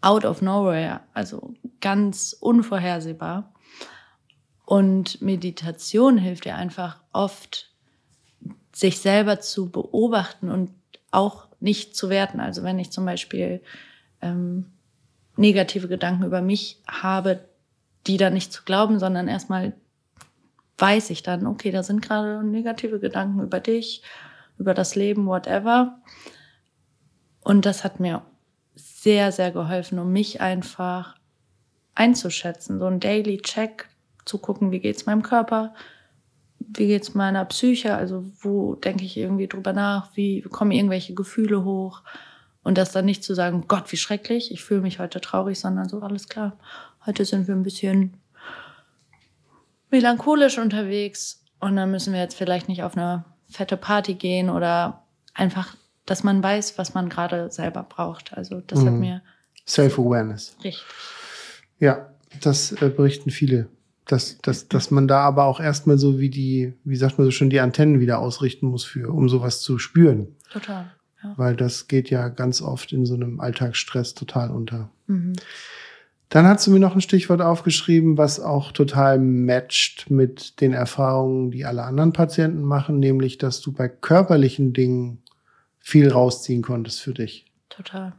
out 0.00 0.24
of 0.24 0.42
nowhere, 0.42 1.00
also 1.12 1.54
ganz 1.80 2.36
unvorhersehbar. 2.38 3.52
Und 4.64 5.22
Meditation 5.22 6.18
hilft 6.18 6.44
dir 6.44 6.56
einfach 6.56 7.00
oft, 7.12 7.70
sich 8.72 9.00
selber 9.00 9.40
zu 9.40 9.70
beobachten 9.70 10.50
und 10.50 10.74
auch 11.10 11.47
nicht 11.60 11.96
zu 11.96 12.10
werten. 12.10 12.40
Also 12.40 12.62
wenn 12.62 12.78
ich 12.78 12.90
zum 12.90 13.04
Beispiel 13.04 13.62
ähm, 14.20 14.66
negative 15.36 15.88
Gedanken 15.88 16.24
über 16.24 16.42
mich 16.42 16.80
habe, 16.86 17.44
die 18.06 18.16
dann 18.16 18.34
nicht 18.34 18.52
zu 18.52 18.64
glauben, 18.64 18.98
sondern 18.98 19.28
erstmal 19.28 19.74
weiß 20.78 21.10
ich 21.10 21.22
dann, 21.22 21.46
okay, 21.46 21.70
da 21.70 21.82
sind 21.82 22.02
gerade 22.02 22.44
negative 22.44 23.00
Gedanken 23.00 23.42
über 23.42 23.60
dich, 23.60 24.02
über 24.58 24.74
das 24.74 24.94
Leben, 24.94 25.26
whatever. 25.26 26.00
Und 27.40 27.66
das 27.66 27.84
hat 27.84 28.00
mir 28.00 28.22
sehr, 28.74 29.32
sehr 29.32 29.50
geholfen, 29.50 29.98
um 29.98 30.12
mich 30.12 30.40
einfach 30.40 31.16
einzuschätzen. 31.94 32.78
So 32.78 32.86
ein 32.86 33.00
Daily 33.00 33.38
Check 33.38 33.88
zu 34.24 34.38
gucken, 34.38 34.70
wie 34.70 34.80
geht's 34.80 35.06
meinem 35.06 35.22
Körper, 35.22 35.74
wie 36.76 36.86
geht's 36.86 37.14
meiner 37.14 37.44
Psyche, 37.46 37.94
also 37.94 38.24
wo 38.40 38.74
denke 38.74 39.04
ich 39.04 39.16
irgendwie 39.16 39.46
drüber 39.46 39.72
nach, 39.72 40.10
wie 40.14 40.42
kommen 40.42 40.70
irgendwelche 40.70 41.14
Gefühle 41.14 41.64
hoch 41.64 42.02
und 42.62 42.76
das 42.76 42.92
dann 42.92 43.06
nicht 43.06 43.24
zu 43.24 43.34
sagen, 43.34 43.64
Gott, 43.68 43.90
wie 43.90 43.96
schrecklich, 43.96 44.52
ich 44.52 44.62
fühle 44.62 44.82
mich 44.82 44.98
heute 44.98 45.20
traurig, 45.20 45.58
sondern 45.58 45.88
so 45.88 46.00
alles 46.00 46.28
klar. 46.28 46.58
Heute 47.06 47.24
sind 47.24 47.48
wir 47.48 47.54
ein 47.54 47.62
bisschen 47.62 48.14
melancholisch 49.90 50.58
unterwegs 50.58 51.42
und 51.60 51.76
dann 51.76 51.90
müssen 51.90 52.12
wir 52.12 52.20
jetzt 52.20 52.36
vielleicht 52.36 52.68
nicht 52.68 52.82
auf 52.82 52.96
eine 52.96 53.24
fette 53.48 53.78
Party 53.78 54.14
gehen 54.14 54.50
oder 54.50 55.02
einfach, 55.32 55.74
dass 56.04 56.22
man 56.22 56.42
weiß, 56.42 56.76
was 56.76 56.92
man 56.92 57.08
gerade 57.08 57.50
selber 57.50 57.82
braucht. 57.82 58.34
Also 58.36 58.60
das 58.60 58.80
mhm. 58.80 58.86
hat 58.86 58.94
mir 58.94 59.22
Self-Awareness. 59.66 60.56
Richtig. 60.62 60.84
Ja, 61.78 62.10
das 62.40 62.72
äh, 62.72 62.88
berichten 62.88 63.30
viele 63.30 63.68
dass, 64.08 64.38
dass, 64.38 64.68
dass 64.68 64.90
man 64.90 65.06
da 65.06 65.20
aber 65.20 65.44
auch 65.44 65.60
erstmal 65.60 65.98
so 65.98 66.18
wie 66.18 66.30
die, 66.30 66.72
wie 66.82 66.96
sagt 66.96 67.18
man 67.18 67.26
so 67.26 67.30
schon, 67.30 67.50
die 67.50 67.60
Antennen 67.60 68.00
wieder 68.00 68.18
ausrichten 68.18 68.66
muss 68.66 68.84
für, 68.84 69.12
um 69.12 69.28
sowas 69.28 69.60
zu 69.60 69.78
spüren. 69.78 70.34
Total. 70.50 70.90
Ja. 71.22 71.34
Weil 71.36 71.54
das 71.54 71.88
geht 71.88 72.10
ja 72.10 72.28
ganz 72.28 72.62
oft 72.62 72.92
in 72.92 73.04
so 73.04 73.14
einem 73.14 73.38
Alltagsstress 73.38 74.14
total 74.14 74.50
unter. 74.50 74.90
Mhm. 75.06 75.34
Dann 76.30 76.46
hast 76.46 76.66
du 76.66 76.70
mir 76.70 76.80
noch 76.80 76.94
ein 76.94 77.00
Stichwort 77.02 77.42
aufgeschrieben, 77.42 78.18
was 78.18 78.40
auch 78.40 78.72
total 78.72 79.18
matcht 79.18 80.10
mit 80.10 80.60
den 80.60 80.72
Erfahrungen, 80.72 81.50
die 81.50 81.64
alle 81.64 81.84
anderen 81.84 82.12
Patienten 82.12 82.62
machen, 82.62 82.98
nämlich, 82.98 83.38
dass 83.38 83.60
du 83.60 83.72
bei 83.72 83.88
körperlichen 83.88 84.72
Dingen 84.72 85.22
viel 85.78 86.10
rausziehen 86.10 86.62
konntest 86.62 87.00
für 87.00 87.14
dich. 87.14 87.46
Total. 87.68 88.14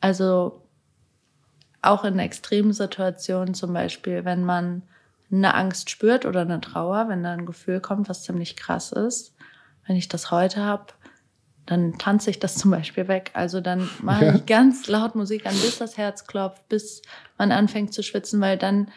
Also 0.00 0.62
auch 1.80 2.04
in 2.04 2.18
extremen 2.18 2.72
Situationen, 2.72 3.54
zum 3.54 3.72
Beispiel, 3.72 4.24
wenn 4.24 4.44
man 4.44 4.82
eine 5.32 5.54
Angst 5.54 5.90
spürt 5.90 6.26
oder 6.26 6.42
eine 6.42 6.60
Trauer, 6.60 7.08
wenn 7.08 7.22
da 7.22 7.32
ein 7.32 7.46
Gefühl 7.46 7.80
kommt, 7.80 8.08
was 8.08 8.24
ziemlich 8.24 8.56
krass 8.56 8.92
ist. 8.92 9.34
Wenn 9.86 9.96
ich 9.96 10.08
das 10.08 10.30
heute 10.30 10.62
habe, 10.62 10.92
dann 11.66 11.96
tanze 11.98 12.30
ich 12.30 12.38
das 12.38 12.54
zum 12.58 12.70
Beispiel 12.70 13.08
weg. 13.08 13.30
Also 13.34 13.60
dann 13.60 13.88
mache 14.02 14.26
ja. 14.26 14.34
ich 14.34 14.46
ganz 14.46 14.86
laut 14.88 15.14
Musik 15.14 15.46
an, 15.46 15.54
bis 15.54 15.78
das 15.78 15.96
Herz 15.96 16.26
klopft, 16.26 16.68
bis 16.68 17.02
man 17.38 17.52
anfängt 17.52 17.94
zu 17.94 18.02
schwitzen, 18.02 18.40
weil 18.40 18.58
dann 18.58 18.88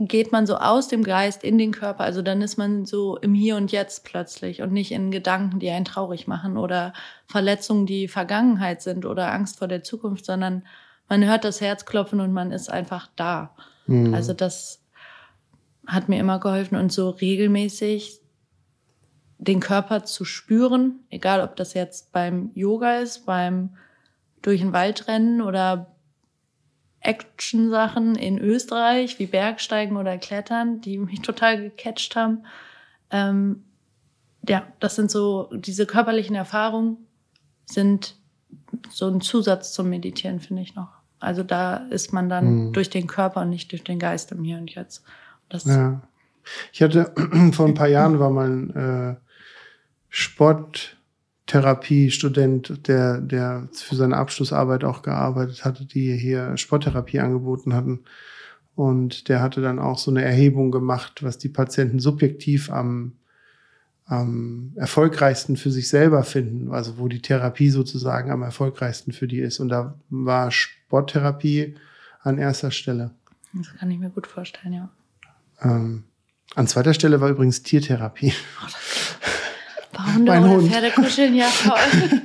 geht 0.00 0.30
man 0.30 0.46
so 0.46 0.56
aus 0.56 0.86
dem 0.86 1.02
Geist 1.02 1.42
in 1.42 1.58
den 1.58 1.72
Körper. 1.72 2.04
Also 2.04 2.22
dann 2.22 2.40
ist 2.40 2.56
man 2.56 2.86
so 2.86 3.16
im 3.16 3.34
Hier 3.34 3.56
und 3.56 3.72
Jetzt 3.72 4.04
plötzlich 4.04 4.62
und 4.62 4.72
nicht 4.72 4.92
in 4.92 5.10
Gedanken, 5.10 5.58
die 5.58 5.70
einen 5.70 5.84
traurig 5.84 6.28
machen 6.28 6.56
oder 6.56 6.92
Verletzungen, 7.26 7.84
die 7.84 8.06
Vergangenheit 8.06 8.80
sind 8.80 9.04
oder 9.04 9.32
Angst 9.32 9.58
vor 9.58 9.66
der 9.66 9.82
Zukunft, 9.82 10.24
sondern 10.24 10.64
man 11.08 11.24
hört 11.24 11.44
das 11.44 11.60
Herz 11.60 11.84
klopfen 11.84 12.20
und 12.20 12.32
man 12.32 12.52
ist 12.52 12.70
einfach 12.70 13.08
da. 13.16 13.56
Mhm. 13.86 14.14
Also 14.14 14.34
das 14.34 14.84
hat 15.88 16.08
mir 16.08 16.20
immer 16.20 16.38
geholfen 16.38 16.76
und 16.76 16.92
so 16.92 17.10
regelmäßig 17.10 18.20
den 19.38 19.60
Körper 19.60 20.04
zu 20.04 20.24
spüren, 20.24 21.00
egal 21.10 21.40
ob 21.40 21.56
das 21.56 21.74
jetzt 21.74 22.12
beim 22.12 22.50
Yoga 22.54 22.98
ist, 22.98 23.24
beim 23.24 23.70
durch 24.42 24.60
den 24.60 24.72
Wald 24.72 25.08
rennen 25.08 25.40
oder 25.40 25.94
Action-Sachen 27.00 28.16
in 28.16 28.38
Österreich 28.38 29.18
wie 29.18 29.26
Bergsteigen 29.26 29.96
oder 29.96 30.18
Klettern, 30.18 30.80
die 30.80 30.98
mich 30.98 31.22
total 31.22 31.60
gecatcht 31.62 32.14
haben. 32.16 32.44
Ähm, 33.10 33.64
ja, 34.46 34.66
das 34.80 34.96
sind 34.96 35.10
so, 35.10 35.48
diese 35.52 35.86
körperlichen 35.86 36.36
Erfahrungen 36.36 36.98
sind 37.64 38.16
so 38.90 39.08
ein 39.08 39.20
Zusatz 39.20 39.72
zum 39.72 39.88
Meditieren, 39.88 40.40
finde 40.40 40.62
ich 40.62 40.74
noch. 40.74 40.90
Also 41.20 41.42
da 41.42 41.76
ist 41.76 42.12
man 42.12 42.28
dann 42.28 42.68
mhm. 42.68 42.72
durch 42.72 42.90
den 42.90 43.06
Körper 43.06 43.42
und 43.42 43.50
nicht 43.50 43.72
durch 43.72 43.84
den 43.84 43.98
Geist 43.98 44.32
im 44.32 44.44
Hier 44.44 44.58
und 44.58 44.74
Jetzt. 44.74 45.04
Das 45.48 45.64
ja. 45.64 46.02
Ich 46.72 46.82
hatte 46.82 47.12
vor 47.52 47.66
ein 47.66 47.74
paar 47.74 47.88
Jahren 47.88 48.18
war 48.18 48.30
mein 48.30 48.74
äh, 48.74 49.16
Sporttherapie-Student, 50.08 52.88
der, 52.88 53.20
der 53.20 53.68
für 53.72 53.94
seine 53.96 54.16
Abschlussarbeit 54.16 54.84
auch 54.84 55.02
gearbeitet 55.02 55.64
hatte, 55.64 55.84
die 55.84 56.16
hier 56.16 56.56
Sporttherapie 56.56 57.18
angeboten 57.20 57.74
hatten. 57.74 58.04
Und 58.74 59.28
der 59.28 59.42
hatte 59.42 59.60
dann 59.60 59.78
auch 59.78 59.98
so 59.98 60.10
eine 60.10 60.24
Erhebung 60.24 60.70
gemacht, 60.70 61.22
was 61.22 61.36
die 61.38 61.48
Patienten 61.48 61.98
subjektiv 61.98 62.70
am, 62.70 63.16
am 64.06 64.72
erfolgreichsten 64.76 65.56
für 65.56 65.72
sich 65.72 65.88
selber 65.88 66.22
finden, 66.22 66.70
also 66.70 66.98
wo 66.98 67.08
die 67.08 67.20
Therapie 67.20 67.70
sozusagen 67.70 68.30
am 68.30 68.42
erfolgreichsten 68.42 69.12
für 69.12 69.26
die 69.26 69.40
ist. 69.40 69.58
Und 69.58 69.70
da 69.70 69.98
war 70.10 70.52
Sporttherapie 70.52 71.74
an 72.20 72.38
erster 72.38 72.70
Stelle. 72.70 73.10
Das 73.52 73.74
kann 73.76 73.90
ich 73.90 73.98
mir 73.98 74.10
gut 74.10 74.26
vorstellen, 74.26 74.74
ja. 74.74 74.90
Ähm, 75.62 76.04
an 76.54 76.66
zweiter 76.66 76.94
Stelle 76.94 77.20
war 77.20 77.28
übrigens 77.28 77.62
Tiertherapie. 77.62 78.32
Hunde 80.14 80.32
mein 80.32 80.48
Hund. 80.48 80.70
Pferde 80.70 80.90
kuscheln, 80.90 81.34
ja 81.34 81.46
toll. 81.64 82.20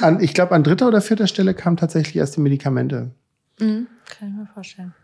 an, 0.00 0.20
ich 0.20 0.34
glaube, 0.34 0.54
an 0.54 0.64
dritter 0.64 0.88
oder 0.88 1.00
vierter 1.00 1.26
Stelle 1.26 1.54
kamen 1.54 1.76
tatsächlich 1.76 2.16
erst 2.16 2.36
die 2.36 2.40
Medikamente. 2.40 3.10
Mhm, 3.58 3.86
kann 4.06 4.28
ich 4.28 4.34
mir 4.34 4.46
vorstellen. 4.52 4.94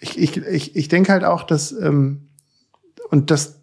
Ich, 0.00 0.18
ich, 0.18 0.36
ich, 0.36 0.76
ich 0.76 0.88
denke 0.88 1.12
halt 1.12 1.24
auch, 1.24 1.44
dass, 1.44 1.72
ähm, 1.72 2.28
und 3.10 3.30
das 3.30 3.60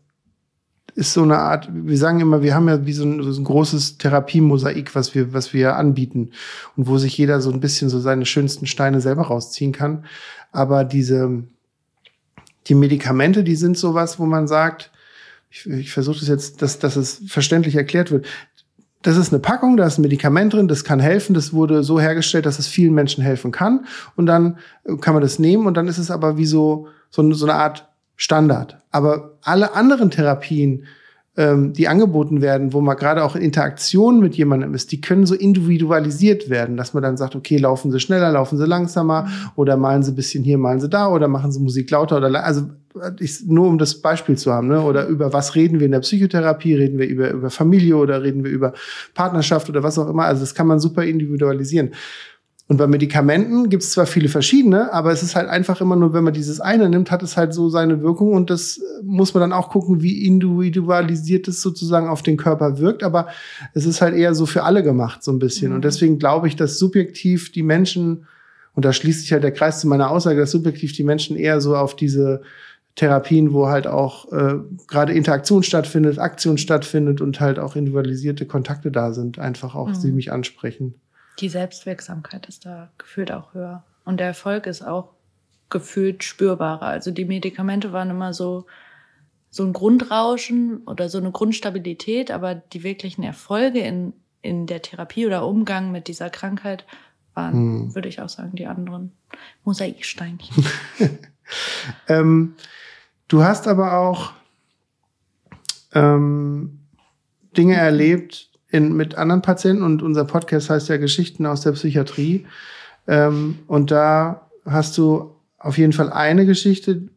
ist 0.96 1.14
so 1.14 1.24
eine 1.24 1.40
Art, 1.40 1.70
wir 1.72 1.98
sagen 1.98 2.20
immer, 2.20 2.42
wir 2.42 2.54
haben 2.56 2.68
ja 2.68 2.86
wie 2.86 2.94
so 2.94 3.04
ein, 3.04 3.22
so 3.24 3.40
ein 3.40 3.44
großes 3.44 3.98
Therapiemosaik, 3.98 4.96
was 4.96 5.16
wir, 5.16 5.34
was 5.34 5.54
wir 5.54 5.76
anbieten 5.76 6.32
und 6.76 6.88
wo 6.88 6.98
sich 6.98 7.18
jeder 7.18 7.42
so 7.42 7.52
ein 7.52 7.60
bisschen 7.60 7.90
so 7.90 8.00
seine 8.00 8.26
schönsten 8.26 8.68
Steine 8.68 9.02
selber 9.02 9.24
rausziehen 9.24 9.72
kann. 9.72 10.06
Aber 10.52 10.84
diese, 10.84 11.44
die 12.68 12.76
Medikamente, 12.76 13.44
die 13.44 13.56
sind 13.56 13.78
sowas, 13.78 14.20
wo 14.20 14.26
man 14.26 14.48
sagt, 14.48 14.92
ich, 15.50 15.68
ich 15.68 15.92
versuche 15.92 16.20
das 16.20 16.28
jetzt, 16.28 16.62
dass, 16.62 16.80
dass 16.80 16.96
es 16.96 17.22
verständlich 17.28 17.76
erklärt 17.76 18.12
wird. 18.12 18.26
Das 19.02 19.18
ist 19.18 19.34
eine 19.34 19.42
Packung, 19.42 19.76
da 19.76 19.86
ist 19.86 19.98
ein 19.98 20.02
Medikament 20.04 20.54
drin, 20.54 20.68
das 20.68 20.86
kann 20.86 21.00
helfen, 21.00 21.34
das 21.34 21.52
wurde 21.52 21.84
so 21.84 22.00
hergestellt, 22.00 22.46
dass 22.46 22.58
es 22.58 22.68
vielen 22.68 22.94
Menschen 22.94 23.24
helfen 23.24 23.52
kann. 23.52 23.86
Und 24.16 24.26
dann 24.26 24.58
kann 25.02 25.14
man 25.14 25.22
das 25.22 25.40
nehmen 25.40 25.68
und 25.68 25.76
dann 25.76 25.88
ist 25.88 25.98
es 25.98 26.10
aber 26.10 26.38
wie 26.38 26.46
so, 26.46 26.88
so, 27.10 27.32
so 27.34 27.46
eine 27.46 27.56
Art 27.56 27.90
Standard. 28.16 28.82
Aber 28.92 29.38
alle 29.42 29.74
anderen 29.76 30.10
Therapien, 30.10 30.86
ähm, 31.36 31.74
die 31.74 31.88
angeboten 31.88 32.42
werden, 32.42 32.74
wo 32.74 32.82
man 32.82 32.96
gerade 32.96 33.24
auch 33.24 33.36
in 33.36 33.42
Interaktion 33.42 34.20
mit 34.20 34.36
jemandem 34.36 34.74
ist, 34.76 34.92
die 34.92 35.02
können 35.02 35.26
so 35.26 35.34
individualisiert 35.34 36.50
werden, 36.50 36.78
dass 36.78 36.94
man 36.94 37.02
dann 37.02 37.18
sagt, 37.18 37.36
okay, 37.36 37.58
laufen 37.58 37.92
Sie 37.92 38.00
schneller, 38.00 38.32
laufen 38.32 38.58
Sie 38.58 38.66
langsamer 38.66 39.24
mhm. 39.24 39.30
oder 39.56 39.76
malen 39.76 40.04
Sie 40.04 40.12
ein 40.12 40.16
bisschen 40.16 40.44
hier, 40.44 40.60
malen 40.60 40.80
Sie 40.80 40.90
da 40.90 41.10
oder 41.10 41.28
machen 41.28 41.52
Sie 41.52 41.60
Musik 41.60 41.90
lauter 41.90 42.18
oder 42.18 42.44
also 42.44 42.70
ich, 43.20 43.46
nur 43.48 43.68
um 43.68 43.80
das 43.80 44.02
Beispiel 44.02 44.38
zu 44.38 44.54
haben, 44.54 44.68
ne? 44.68 44.82
oder 44.82 45.08
über 45.08 45.34
was 45.34 45.56
reden 45.56 45.80
wir 45.80 45.88
in 45.88 45.92
der 45.92 46.02
Psychotherapie, 46.02 46.76
reden 46.76 47.00
wir 47.00 47.08
über, 47.08 47.32
über 47.32 47.50
Familie 47.50 47.98
oder 47.98 48.22
reden 48.22 48.44
wir 48.44 48.52
über 48.52 48.74
Partnerschaft 49.16 49.68
oder 49.70 49.82
was 49.82 49.98
auch 49.98 50.10
immer, 50.10 50.26
also 50.26 50.42
das 50.42 50.54
kann 50.54 50.68
man 50.68 50.80
super 50.80 51.04
individualisieren. 51.04 51.92
Und 52.70 52.78
bei 52.78 52.88
Medikamenten 52.88 53.70
gibt 53.70 53.84
es 53.84 53.92
zwar 53.92 54.06
viele 54.06 54.30
verschiedene, 54.30 54.94
aber 54.94 55.12
es 55.12 55.22
ist 55.22 55.36
halt 55.36 55.50
einfach 55.50 55.82
immer 55.82 55.98
nur, 55.98 56.14
wenn 56.14 56.24
man 56.24 56.34
dieses 56.34 56.62
eine 56.62 56.90
nimmt, 56.90 57.12
hat 57.12 57.22
es 57.22 57.36
halt 57.36 57.54
so 57.54 57.70
seine 57.70 58.02
Wirkung 58.02 58.32
und 58.32 58.50
das 58.50 58.80
muss 59.04 59.34
man 59.34 59.42
dann 59.42 59.52
auch 59.52 59.70
gucken, 59.70 60.02
wie 60.02 60.26
individualisiert 60.26 61.50
es 61.50 61.62
sozusagen 61.62 62.08
auf 62.08 62.24
den 62.24 62.38
Körper 62.38 62.80
wirkt. 62.80 63.04
Aber 63.04 63.28
es 63.74 63.86
ist 63.86 64.02
halt 64.02 64.16
eher 64.16 64.34
so 64.34 64.46
für 64.46 64.64
alle 64.64 64.82
gemacht, 64.82 65.24
so 65.24 65.32
ein 65.32 65.40
bisschen. 65.40 65.70
Mhm. 65.70 65.76
Und 65.76 65.86
deswegen 65.86 66.20
glaube 66.20 66.48
ich, 66.48 66.56
dass 66.56 66.80
subjektiv 66.80 67.52
die 67.52 67.64
Menschen, 67.64 68.28
und 68.74 68.86
da 68.86 68.94
schließt 68.94 69.22
sich 69.22 69.34
halt 69.34 69.44
der 69.44 69.52
Kreis 69.52 69.82
zu 69.82 69.88
meiner 69.90 70.10
Aussage, 70.10 70.40
dass 70.40 70.52
subjektiv 70.52 70.94
die 70.94 71.04
Menschen 71.04 71.36
eher 71.36 71.60
so 71.60 71.76
auf 71.76 71.98
diese 71.98 72.44
Therapien, 72.96 73.52
wo 73.52 73.68
halt 73.68 73.88
auch 73.88 74.32
äh, 74.32 74.56
gerade 74.88 75.12
Interaktion 75.12 75.64
stattfindet, 75.64 76.18
Aktion 76.18 76.58
stattfindet 76.58 77.20
und 77.20 77.42
halt 77.42 77.60
auch 77.60 77.76
individualisierte 77.76 78.46
Kontakte 78.46 78.90
da 78.90 79.12
sind, 79.12 79.38
einfach 79.38 79.76
auch 79.76 79.90
mhm. 79.90 79.96
sie 79.96 80.12
mich 80.14 80.32
ansprechen 80.32 80.96
die 81.40 81.50
Selbstwirksamkeit 81.50 82.48
ist 82.48 82.66
da 82.66 82.92
gefühlt 82.98 83.32
auch 83.32 83.54
höher. 83.54 83.84
Und 84.06 84.20
der 84.20 84.28
Erfolg 84.28 84.68
ist 84.68 84.82
auch 84.82 85.10
gefühlt 85.70 86.24
spürbarer. 86.24 86.86
Also 86.86 87.12
die 87.12 87.26
Medikamente 87.26 87.92
waren 87.92 88.10
immer 88.10 88.34
so, 88.34 88.66
so 89.50 89.64
ein 89.64 89.74
Grundrauschen 89.74 90.84
oder 90.86 91.10
so 91.10 91.18
eine 91.18 91.32
Grundstabilität, 91.32 92.32
aber 92.32 92.56
die 92.56 92.84
wirklichen 92.84 93.24
Erfolge 93.24 93.80
in, 93.80 94.14
in 94.42 94.68
der 94.68 94.82
Therapie 94.82 95.26
oder 95.26 95.46
Umgang 95.46 95.92
mit 95.92 96.08
dieser 96.08 96.30
Krankheit 96.30 96.86
waren, 97.34 97.54
hm. 97.54 97.96
würde 97.96 98.10
ich 98.10 98.22
auch 98.22 98.30
sagen, 98.30 98.56
die 98.56 98.68
anderen 98.68 99.12
Mosaiksteinchen. 99.64 100.66
ähm, 102.08 102.56
du 103.28 103.44
hast 103.44 103.68
aber 103.68 103.98
auch 103.98 104.34
ähm, 105.94 106.80
Dinge 107.58 107.76
erlebt, 107.76 108.50
in, 108.74 108.94
mit 108.94 109.16
anderen 109.16 109.44
Patienten 109.44 109.84
und 109.84 110.02
unser 110.02 110.26
Podcast 110.26 110.72
heißt 110.72 110.90
ja 110.90 110.98
Geschichten 110.98 111.46
aus 111.46 111.62
der 111.62 111.74
Psychiatrie. 111.74 112.48
Ähm, 113.08 113.60
und 113.68 113.92
da 113.92 114.50
hast 114.66 114.98
du 114.98 115.36
auf 115.60 115.78
jeden 115.78 115.94
Fall 115.94 116.12
eine 116.12 116.48
Geschichte 116.48 117.10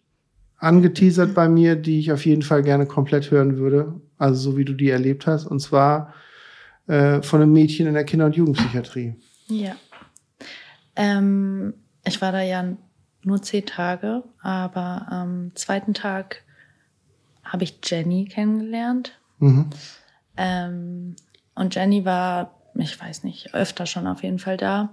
angeteasert 0.59 1.35
bei 1.35 1.49
mir, 1.49 1.75
die 1.75 1.99
ich 1.99 2.13
auf 2.13 2.27
jeden 2.27 2.43
Fall 2.43 2.63
gerne 2.63 2.85
komplett 2.85 3.31
hören 3.31 3.57
würde. 3.57 3.95
Also 4.19 4.51
so 4.51 4.57
wie 4.59 4.67
du 4.67 4.75
die 4.75 4.91
erlebt 4.91 5.27
hast. 5.27 5.47
Und 5.47 5.61
zwar 5.61 6.13
äh, 6.89 7.23
von 7.23 7.41
einem 7.41 7.53
Mädchen 7.53 7.87
in 7.87 7.95
der 7.95 8.05
Kinder- 8.05 8.27
und 8.27 8.37
Jugendpsychiatrie. 8.37 9.15
Ja. 9.49 9.77
Ähm, 10.95 11.73
ich 12.05 12.21
war 12.21 12.33
da 12.33 12.43
ja 12.43 12.77
nur 13.23 13.41
zehn 13.41 13.65
Tage, 13.65 14.25
aber 14.43 15.07
am 15.09 15.53
zweiten 15.55 15.95
Tag 15.95 16.43
habe 17.45 17.65
ich 17.65 17.79
Jenny 17.83 18.27
kennengelernt. 18.27 19.19
Mhm. 19.39 19.71
Ähm, 20.37 21.17
und 21.57 21.75
Jenny 21.75 22.05
war, 22.05 22.55
ich 22.75 23.01
weiß 23.01 23.25
nicht, 23.25 23.55
öfter 23.55 23.87
schon 23.87 24.07
auf 24.07 24.23
jeden 24.23 24.39
Fall 24.39 24.59
da. 24.59 24.91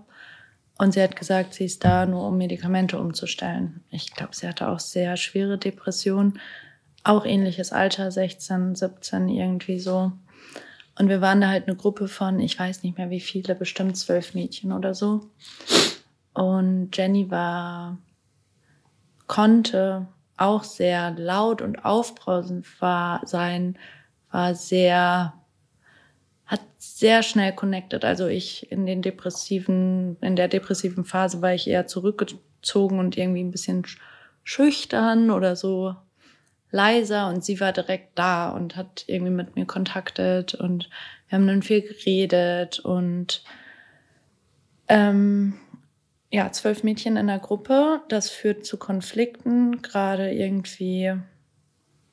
Und 0.80 0.94
sie 0.94 1.04
hat 1.04 1.16
gesagt, 1.16 1.54
sie 1.54 1.66
ist 1.66 1.84
da 1.84 2.06
nur, 2.06 2.28
um 2.28 2.38
Medikamente 2.38 2.98
umzustellen. 2.98 3.84
Ich 3.92 4.14
glaube, 4.14 4.34
sie 4.34 4.48
hatte 4.48 4.70
auch 4.70 4.80
sehr 4.80 5.18
schwere 5.18 5.58
Depressionen. 5.58 6.40
Auch 7.04 7.26
ähnliches 7.26 7.74
Alter, 7.74 8.10
16, 8.10 8.76
17, 8.76 9.28
irgendwie 9.28 9.80
so. 9.80 10.14
Und 10.98 11.10
wir 11.10 11.22
waren 11.22 11.42
da 11.42 11.50
halt 11.50 11.68
eine 11.68 11.76
Gruppe 11.76 12.08
von, 12.08 12.40
ich 12.40 12.58
weiß 12.58 12.84
nicht 12.84 12.98
mehr 12.98 13.10
wie 13.10 13.20
viele, 13.20 13.56
bestimmt 13.56 13.98
zwölf 13.98 14.34
Mädchen 14.34 14.72
oder 14.72 14.96
so. 14.96 15.30
Und 16.34 16.96
Jenny 16.96 17.30
war, 17.30 17.98
konnte 19.28 20.08
auch 20.38 20.64
sehr 20.64 21.12
laut 21.12 21.62
und 21.62 21.84
aufbrausend 21.84 22.66
war 22.82 23.22
sein, 23.26 23.78
war 24.32 24.56
sehr 24.56 25.34
hat 26.54 26.62
sehr 26.78 27.24
schnell 27.24 27.52
connected. 27.54 28.06
Also 28.06 28.28
ich 28.28 28.72
in 28.72 28.86
den 28.86 29.02
depressiven, 29.02 30.18
in 30.22 30.36
der 30.36 30.48
depressiven 30.48 31.04
Phase 31.04 31.42
war 31.42 31.54
ich 31.54 31.68
eher 31.68 31.88
zurückgezogen 31.88 33.00
und 33.00 33.18
irgendwie 33.18 33.44
ein 33.44 33.52
bisschen 33.52 33.84
schüchtern 34.44 35.32
oder 35.32 35.56
so 35.56 35.96
leiser 36.70 37.28
und 37.30 37.44
sie 37.44 37.60
war 37.60 37.72
direkt 37.72 38.18
da 38.20 38.50
und 38.50 38.76
hat 38.76 39.06
irgendwie 39.08 39.32
mit 39.32 39.56
mir 39.56 39.66
kontaktet 39.66 40.54
und 40.54 40.90
wir 41.28 41.38
haben 41.38 41.48
dann 41.48 41.64
viel 41.64 41.82
geredet 41.82 42.80
und 42.80 43.44
ähm, 44.88 45.56
ja, 46.30 46.52
zwölf 46.52 46.84
Mädchen 46.84 47.18
in 47.18 47.28
der 47.28 47.40
Gruppe, 47.40 48.02
das 48.10 48.30
führt 48.30 48.66
zu 48.66 48.78
Konflikten, 48.78 49.82
gerade 49.82 50.32
irgendwie 50.32 51.14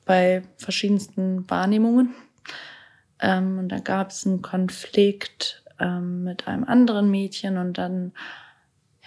bei 0.05 0.43
verschiedensten 0.57 1.49
Wahrnehmungen. 1.49 2.15
Ähm, 3.21 3.59
und 3.59 3.69
da 3.69 3.79
gab 3.79 4.09
es 4.09 4.25
einen 4.25 4.41
Konflikt 4.41 5.63
ähm, 5.79 6.23
mit 6.23 6.47
einem 6.47 6.63
anderen 6.63 7.09
Mädchen 7.09 7.57
und 7.57 7.77
dann, 7.77 8.13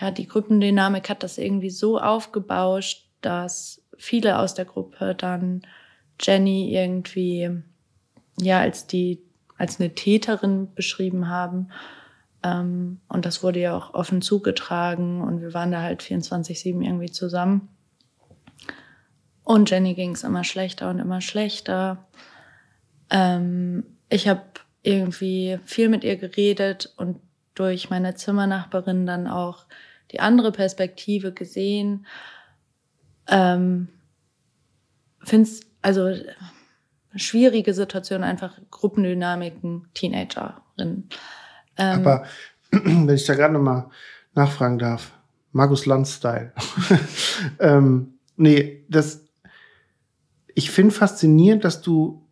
ja, 0.01 0.11
die 0.11 0.27
Gruppendynamik 0.27 1.09
hat 1.11 1.23
das 1.23 1.39
irgendwie 1.39 1.71
so 1.71 2.01
aufgebauscht, 2.01 3.09
dass 3.21 3.83
viele 3.99 4.39
aus 4.39 4.55
der 4.55 4.65
Gruppe 4.65 5.15
dann 5.15 5.63
Jenny 6.21 6.75
irgendwie, 6.75 7.51
ja, 8.41 8.61
als 8.61 8.87
die, 8.87 9.21
als 9.59 9.81
eine 9.81 9.95
Täterin 9.95 10.75
beschrieben 10.75 11.29
haben. 11.29 11.69
Ähm, 12.43 13.01
und 13.09 13.27
das 13.27 13.43
wurde 13.43 13.61
ja 13.61 13.77
auch 13.77 13.95
offen 13.95 14.23
zugetragen 14.23 15.23
und 15.23 15.41
wir 15.41 15.55
waren 15.55 15.73
da 15.73 15.83
halt 15.83 16.03
24-7 16.03 16.85
irgendwie 16.85 17.11
zusammen. 17.11 17.69
Und 19.43 19.71
Jenny 19.71 19.95
ging 19.95 20.13
es 20.13 20.25
immer 20.25 20.45
schlechter 20.45 20.89
und 20.91 20.99
immer 20.99 21.21
schlechter. 21.21 22.07
Ähm, 23.11 23.85
ich 24.09 24.29
habe 24.29 24.43
irgendwie 24.83 25.59
viel 25.65 25.89
mit 25.89 26.05
ihr 26.05 26.17
geredet 26.17 26.93
und 26.97 27.21
durch 27.55 27.91
meine 27.91 28.15
Zimmernachbarin 28.15 29.07
dann 29.07 29.27
auch 29.27 29.67
die 30.13 30.21
andere 30.21 30.53
Perspektive 30.53 31.33
gesehen. 31.33 32.07
Ähm, 33.29 33.89
Finde 35.23 35.49
es 35.49 35.61
also 35.81 36.15
schwierige 37.17 37.75
Situation, 37.75 38.25
einfach 38.25 38.59
Gruppendynamiken, 38.71 39.89
Teenagerinnen. 39.95 41.09
Ähm, 41.77 42.07
Aber 42.07 42.25
wenn 42.71 43.09
ich 43.09 43.25
da 43.25 43.35
gerade 43.35 43.55
nochmal 43.55 43.89
nachfragen 44.35 44.79
darf, 44.79 45.13
Markus 45.53 45.87
Land-Style. 45.87 46.53
ähm, 47.61 48.15
nee, 48.37 48.85
das, 48.89 49.25
ich 50.55 50.71
finde 50.71 50.93
faszinierend, 50.93 51.65
dass 51.65 51.81
du 51.81 52.24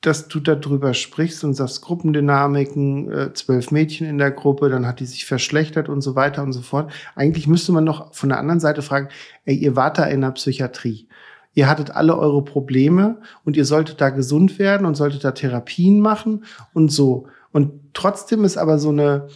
dass 0.00 0.28
du 0.28 0.38
darüber 0.38 0.94
sprichst 0.94 1.42
und 1.42 1.54
sagst 1.54 1.82
Gruppendynamiken, 1.82 3.10
äh, 3.10 3.32
zwölf 3.32 3.72
Mädchen 3.72 4.06
in 4.06 4.18
der 4.18 4.30
Gruppe, 4.30 4.68
dann 4.68 4.86
hat 4.86 5.00
die 5.00 5.06
sich 5.06 5.26
verschlechtert 5.26 5.88
und 5.88 6.02
so 6.02 6.14
weiter 6.14 6.44
und 6.44 6.52
so 6.52 6.62
fort. 6.62 6.92
Eigentlich 7.16 7.48
müsste 7.48 7.72
man 7.72 7.82
noch 7.84 8.14
von 8.14 8.28
der 8.28 8.38
anderen 8.38 8.60
Seite 8.60 8.82
fragen, 8.82 9.08
ey, 9.44 9.56
ihr 9.56 9.74
wart 9.74 9.98
da 9.98 10.04
in 10.04 10.20
der 10.20 10.30
Psychiatrie. 10.30 11.08
Ihr 11.54 11.68
hattet 11.68 11.90
alle 11.90 12.16
eure 12.16 12.44
Probleme 12.44 13.20
und 13.44 13.56
ihr 13.56 13.64
solltet 13.64 14.00
da 14.00 14.10
gesund 14.10 14.60
werden 14.60 14.86
und 14.86 14.94
solltet 14.94 15.24
da 15.24 15.32
Therapien 15.32 15.98
machen 15.98 16.44
und 16.72 16.92
so. 16.92 17.26
Und 17.50 17.72
trotzdem 17.94 18.44
ist 18.44 18.56
aber 18.56 18.78
so 18.78 18.90
eine 18.90 19.26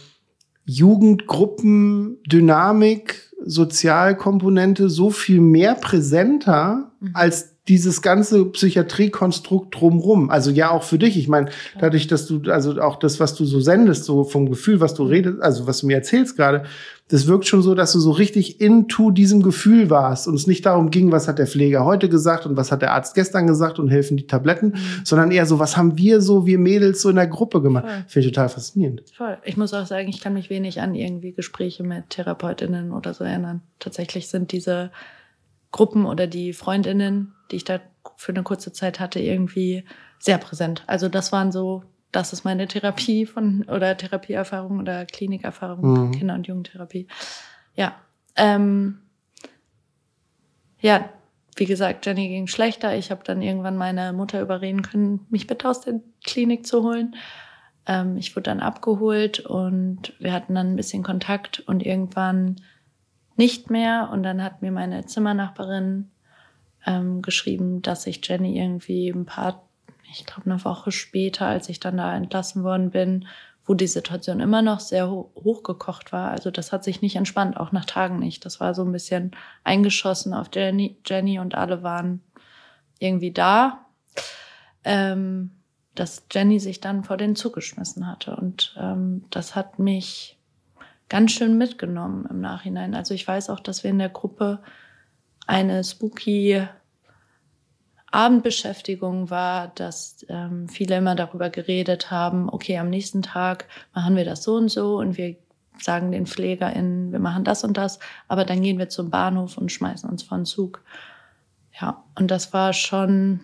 Jugendgruppendynamik, 0.65 3.33
Sozialkomponente 3.45 4.89
so 4.89 5.09
viel 5.09 5.41
mehr 5.41 5.75
präsenter 5.75 6.93
mhm. 7.01 7.09
als 7.13 7.52
dieses 7.69 8.01
ganze 8.01 8.45
Psychiatriekonstrukt 8.45 9.73
drumrum. 9.73 10.29
Also 10.29 10.51
ja, 10.51 10.71
auch 10.71 10.83
für 10.83 10.97
dich. 10.97 11.17
Ich 11.17 11.29
meine, 11.29 11.49
dadurch, 11.79 12.07
dass 12.07 12.27
du, 12.27 12.41
also 12.51 12.81
auch 12.81 12.97
das, 12.97 13.21
was 13.21 13.35
du 13.35 13.45
so 13.45 13.61
sendest, 13.61 14.03
so 14.03 14.25
vom 14.25 14.49
Gefühl, 14.49 14.81
was 14.81 14.93
du 14.95 15.03
redest, 15.03 15.41
also 15.41 15.65
was 15.65 15.79
du 15.79 15.87
mir 15.87 15.95
erzählst 15.95 16.35
gerade, 16.35 16.65
das 17.07 17.27
wirkt 17.27 17.45
schon 17.45 17.61
so, 17.61 17.73
dass 17.73 17.93
du 17.93 17.99
so 17.99 18.11
richtig 18.11 18.59
into 18.59 19.11
diesem 19.11 19.43
Gefühl 19.43 19.89
warst 19.89 20.27
und 20.27 20.35
es 20.35 20.47
nicht 20.47 20.65
darum 20.65 20.89
ging, 20.89 21.11
was 21.11 21.27
hat 21.27 21.39
der 21.39 21.47
Pfleger 21.47 21.85
heute 21.85 22.09
gesagt 22.09 22.45
und 22.45 22.57
was 22.57 22.71
hat 22.71 22.81
der 22.81 22.93
Arzt 22.93 23.15
gestern 23.15 23.47
gesagt 23.47 23.79
und 23.79 23.89
helfen 23.89 24.17
die 24.17 24.27
Tabletten, 24.27 24.69
mhm. 24.69 25.01
sondern 25.05 25.31
eher 25.31 25.45
so, 25.45 25.59
was 25.59 25.77
haben 25.77 25.97
wir 25.97 26.21
so, 26.21 26.45
wir 26.45 26.59
Mädels 26.59 27.01
so 27.01 27.09
in 27.09 27.15
der 27.15 27.27
Gruppe 27.27 27.61
gemacht. 27.61 27.85
Finde 28.07 28.27
ich 28.27 28.33
total 28.33 28.49
faszinierend. 28.49 29.03
Voll. 29.15 29.37
Ich 29.43 29.57
muss 29.57 29.73
auch 29.73 29.85
sagen, 29.85 30.09
ich 30.09 30.21
kann 30.21 30.33
mich 30.33 30.49
wenig 30.49 30.81
an 30.81 30.95
irgendwie 30.95 31.31
Gespräche 31.31 31.83
mit 31.83 32.09
Therapeutinnen 32.09 32.91
oder 32.91 33.13
so 33.13 33.23
erinnern. 33.23 33.61
Tatsächlich 33.79 34.27
sind 34.27 34.51
diese 34.51 34.91
Gruppen 35.73 36.05
oder 36.05 36.27
die 36.27 36.53
Freundinnen, 36.53 37.33
die 37.51 37.57
ich 37.57 37.65
da 37.65 37.81
für 38.15 38.31
eine 38.31 38.43
kurze 38.43 38.71
Zeit 38.71 39.01
hatte, 39.01 39.19
irgendwie 39.19 39.83
sehr 40.19 40.37
präsent. 40.37 40.83
Also 40.87 41.09
das 41.09 41.33
waren 41.33 41.51
so, 41.51 41.83
das 42.13 42.31
ist 42.31 42.45
meine 42.45 42.67
Therapie 42.67 43.25
von 43.25 43.63
oder 43.63 43.97
Therapieerfahrung 43.97 44.79
oder 44.79 45.05
Klinikerfahrung, 45.05 46.07
mhm. 46.07 46.11
Kinder- 46.11 46.35
und 46.35 46.47
Jugendtherapie. 46.47 47.07
Ja. 47.75 47.95
Ähm, 48.37 48.99
ja, 50.79 51.09
wie 51.55 51.65
gesagt, 51.65 52.05
Jenny 52.05 52.29
ging 52.29 52.47
schlechter. 52.47 52.95
Ich 52.95 53.09
habe 53.09 53.23
dann 53.23 53.41
irgendwann 53.41 53.75
meine 53.75 54.13
Mutter 54.13 54.41
überreden 54.41 54.83
können, 54.83 55.25
mich 55.29 55.47
bitte 55.47 55.67
aus 55.67 55.81
der 55.81 56.01
Klinik 56.23 56.67
zu 56.67 56.83
holen. 56.83 57.15
Ähm, 57.87 58.17
ich 58.17 58.35
wurde 58.35 58.43
dann 58.43 58.59
abgeholt 58.59 59.39
und 59.39 60.13
wir 60.19 60.33
hatten 60.33 60.53
dann 60.53 60.73
ein 60.73 60.75
bisschen 60.75 61.03
Kontakt 61.03 61.61
und 61.61 61.83
irgendwann 61.83 62.57
nicht 63.35 63.69
mehr. 63.69 64.09
Und 64.11 64.23
dann 64.23 64.43
hat 64.43 64.61
mir 64.61 64.71
meine 64.71 65.05
Zimmernachbarin 65.05 66.11
ähm, 66.85 67.21
geschrieben, 67.21 67.81
dass 67.81 68.07
ich 68.07 68.25
Jenny 68.27 68.57
irgendwie 68.57 69.09
ein 69.09 69.25
paar, 69.25 69.63
ich 70.11 70.25
glaube 70.25 70.49
eine 70.49 70.63
Woche 70.63 70.91
später, 70.91 71.47
als 71.47 71.69
ich 71.69 71.79
dann 71.79 71.97
da 71.97 72.15
entlassen 72.15 72.63
worden 72.63 72.91
bin, 72.91 73.27
wo 73.65 73.73
die 73.73 73.87
Situation 73.87 74.41
immer 74.41 74.61
noch 74.61 74.81
sehr 74.81 75.09
ho 75.09 75.31
hochgekocht 75.35 76.11
war. 76.11 76.31
Also 76.31 76.51
das 76.51 76.71
hat 76.71 76.83
sich 76.83 77.01
nicht 77.01 77.15
entspannt, 77.15 77.57
auch 77.57 77.71
nach 77.71 77.85
Tagen 77.85 78.19
nicht. 78.19 78.45
Das 78.45 78.59
war 78.59 78.73
so 78.73 78.83
ein 78.83 78.91
bisschen 78.91 79.31
eingeschossen 79.63 80.33
auf 80.33 80.49
Jenny, 80.53 80.97
Jenny 81.05 81.39
und 81.39 81.55
alle 81.55 81.81
waren 81.81 82.21
irgendwie 82.99 83.31
da. 83.31 83.85
Ähm, 84.83 85.51
dass 85.95 86.25
Jenny 86.31 86.59
sich 86.59 86.81
dann 86.81 87.03
vor 87.03 87.17
den 87.17 87.35
Zug 87.35 87.53
geschmissen 87.53 88.07
hatte. 88.07 88.35
Und 88.35 88.75
ähm, 88.79 89.25
das 89.29 89.55
hat 89.55 89.79
mich 89.79 90.37
ganz 91.09 91.31
schön 91.31 91.57
mitgenommen 91.57 92.25
im 92.29 92.41
Nachhinein. 92.41 92.95
Also 92.95 93.13
ich 93.13 93.27
weiß 93.27 93.49
auch, 93.49 93.59
dass 93.59 93.83
wir 93.83 93.91
in 93.91 93.99
der 93.99 94.09
Gruppe 94.09 94.59
eine 95.45 95.83
spooky 95.83 96.67
Abendbeschäftigung 98.11 99.29
war, 99.29 99.69
dass 99.69 100.25
ähm, 100.29 100.69
viele 100.69 100.97
immer 100.97 101.15
darüber 101.15 101.49
geredet 101.49 102.11
haben, 102.11 102.47
okay, 102.47 102.77
am 102.77 102.89
nächsten 102.89 103.23
Tag 103.23 103.67
machen 103.93 104.15
wir 104.15 104.23
das 104.23 104.43
so 104.43 104.55
und 104.55 104.69
so 104.69 104.97
und 104.97 105.17
wir 105.17 105.35
sagen 105.79 106.11
den 106.11 106.27
PflegerInnen, 106.27 107.11
wir 107.11 107.19
machen 107.19 107.43
das 107.43 107.63
und 107.63 107.75
das, 107.75 107.97
aber 108.27 108.45
dann 108.45 108.61
gehen 108.61 108.77
wir 108.77 108.89
zum 108.89 109.09
Bahnhof 109.09 109.57
und 109.57 109.71
schmeißen 109.71 110.07
uns 110.07 110.21
vor 110.21 110.37
den 110.37 110.45
Zug. 110.45 110.83
Ja, 111.79 112.03
und 112.15 112.29
das 112.29 112.53
war 112.53 112.73
schon 112.73 113.39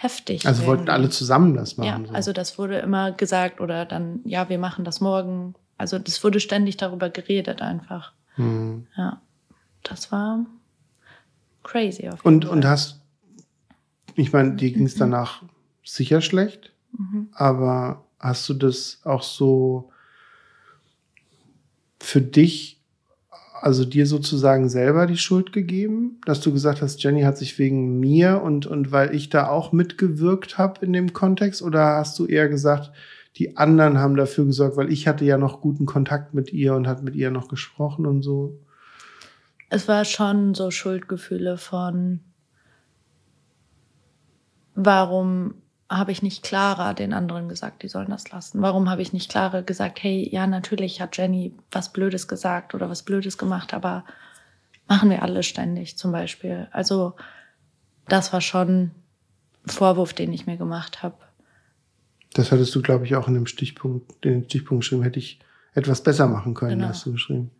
heftig. 0.00 0.46
Also 0.46 0.62
irgendwie. 0.62 0.78
wollten 0.78 0.90
alle 0.90 1.10
zusammen 1.10 1.54
das 1.54 1.76
machen. 1.76 2.04
Ja, 2.04 2.08
so. 2.08 2.14
also 2.14 2.32
das 2.32 2.56
wurde 2.56 2.78
immer 2.78 3.10
gesagt 3.10 3.60
oder 3.60 3.84
dann, 3.84 4.20
ja, 4.24 4.48
wir 4.48 4.58
machen 4.58 4.84
das 4.84 5.00
morgen. 5.00 5.56
Also 5.76 5.98
das 5.98 6.22
wurde 6.22 6.38
ständig 6.38 6.76
darüber 6.76 7.10
geredet 7.10 7.60
einfach. 7.62 8.12
Mhm. 8.36 8.86
Ja, 8.96 9.20
das 9.82 10.12
war 10.12 10.46
crazy. 11.64 12.08
Auf 12.08 12.24
jeden 12.24 12.34
und, 12.36 12.44
Fall. 12.44 12.52
und 12.52 12.64
hast, 12.64 13.00
ich 14.14 14.32
meine, 14.32 14.54
dir 14.54 14.70
ging 14.70 14.86
es 14.86 14.94
mhm. 14.94 15.00
danach 15.00 15.42
sicher 15.82 16.20
schlecht, 16.20 16.72
mhm. 16.96 17.30
aber 17.32 18.04
hast 18.20 18.48
du 18.48 18.54
das 18.54 19.00
auch 19.02 19.24
so 19.24 19.90
für 21.98 22.20
dich, 22.20 22.77
also 23.62 23.84
dir 23.84 24.06
sozusagen 24.06 24.68
selber 24.68 25.06
die 25.06 25.16
Schuld 25.16 25.52
gegeben, 25.52 26.20
dass 26.24 26.40
du 26.40 26.52
gesagt 26.52 26.82
hast, 26.82 27.02
Jenny 27.02 27.22
hat 27.22 27.38
sich 27.38 27.58
wegen 27.58 28.00
mir 28.00 28.42
und, 28.42 28.66
und 28.66 28.92
weil 28.92 29.14
ich 29.14 29.28
da 29.28 29.48
auch 29.48 29.72
mitgewirkt 29.72 30.58
habe 30.58 30.84
in 30.84 30.92
dem 30.92 31.12
Kontext? 31.12 31.62
Oder 31.62 31.96
hast 31.96 32.18
du 32.18 32.26
eher 32.26 32.48
gesagt, 32.48 32.92
die 33.36 33.56
anderen 33.56 33.98
haben 33.98 34.16
dafür 34.16 34.46
gesorgt, 34.46 34.76
weil 34.76 34.92
ich 34.92 35.06
hatte 35.06 35.24
ja 35.24 35.38
noch 35.38 35.60
guten 35.60 35.86
Kontakt 35.86 36.34
mit 36.34 36.52
ihr 36.52 36.74
und 36.74 36.86
hat 36.86 37.02
mit 37.02 37.14
ihr 37.14 37.30
noch 37.30 37.48
gesprochen 37.48 38.06
und 38.06 38.22
so? 38.22 38.58
es 39.70 39.88
war 39.88 40.04
schon 40.04 40.54
so 40.54 40.70
Schuldgefühle 40.70 41.58
von, 41.58 42.20
warum 44.74 45.54
habe 45.88 46.12
ich 46.12 46.22
nicht 46.22 46.42
klarer 46.42 46.92
den 46.92 47.12
anderen 47.12 47.48
gesagt, 47.48 47.82
die 47.82 47.88
sollen 47.88 48.10
das 48.10 48.30
lassen? 48.30 48.60
Warum 48.60 48.90
habe 48.90 49.00
ich 49.00 49.12
nicht 49.12 49.30
klarer 49.30 49.62
gesagt, 49.62 50.02
hey, 50.02 50.28
ja, 50.30 50.46
natürlich 50.46 51.00
hat 51.00 51.16
Jenny 51.16 51.54
was 51.72 51.92
Blödes 51.92 52.28
gesagt 52.28 52.74
oder 52.74 52.90
was 52.90 53.02
Blödes 53.02 53.38
gemacht, 53.38 53.72
aber 53.72 54.04
machen 54.86 55.10
wir 55.10 55.22
alle 55.22 55.42
ständig 55.42 55.96
zum 55.96 56.12
Beispiel. 56.12 56.68
Also 56.72 57.14
das 58.06 58.32
war 58.32 58.40
schon 58.40 58.68
ein 58.68 59.70
Vorwurf, 59.70 60.12
den 60.12 60.32
ich 60.32 60.46
mir 60.46 60.56
gemacht 60.56 61.02
habe. 61.02 61.16
Das 62.34 62.52
hattest 62.52 62.74
du, 62.74 62.82
glaube 62.82 63.06
ich, 63.06 63.16
auch 63.16 63.28
in 63.28 63.34
dem 63.34 63.46
Stichpunkt, 63.46 64.24
den 64.24 64.44
Stichpunkt 64.44 64.82
geschrieben, 64.82 65.02
hätte 65.02 65.18
ich 65.18 65.40
etwas 65.74 66.02
besser 66.02 66.26
machen 66.26 66.54
können, 66.54 66.78
genau. 66.78 66.88
hast 66.88 67.06
du 67.06 67.12
geschrieben. 67.12 67.50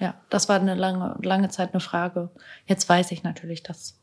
Ja, 0.00 0.14
das 0.30 0.48
war 0.48 0.60
eine 0.60 0.74
lange, 0.74 1.16
lange 1.22 1.48
Zeit 1.48 1.72
eine 1.72 1.80
Frage. 1.80 2.30
Jetzt 2.66 2.88
weiß 2.88 3.12
ich 3.12 3.22
natürlich, 3.22 3.62
dass, 3.62 4.00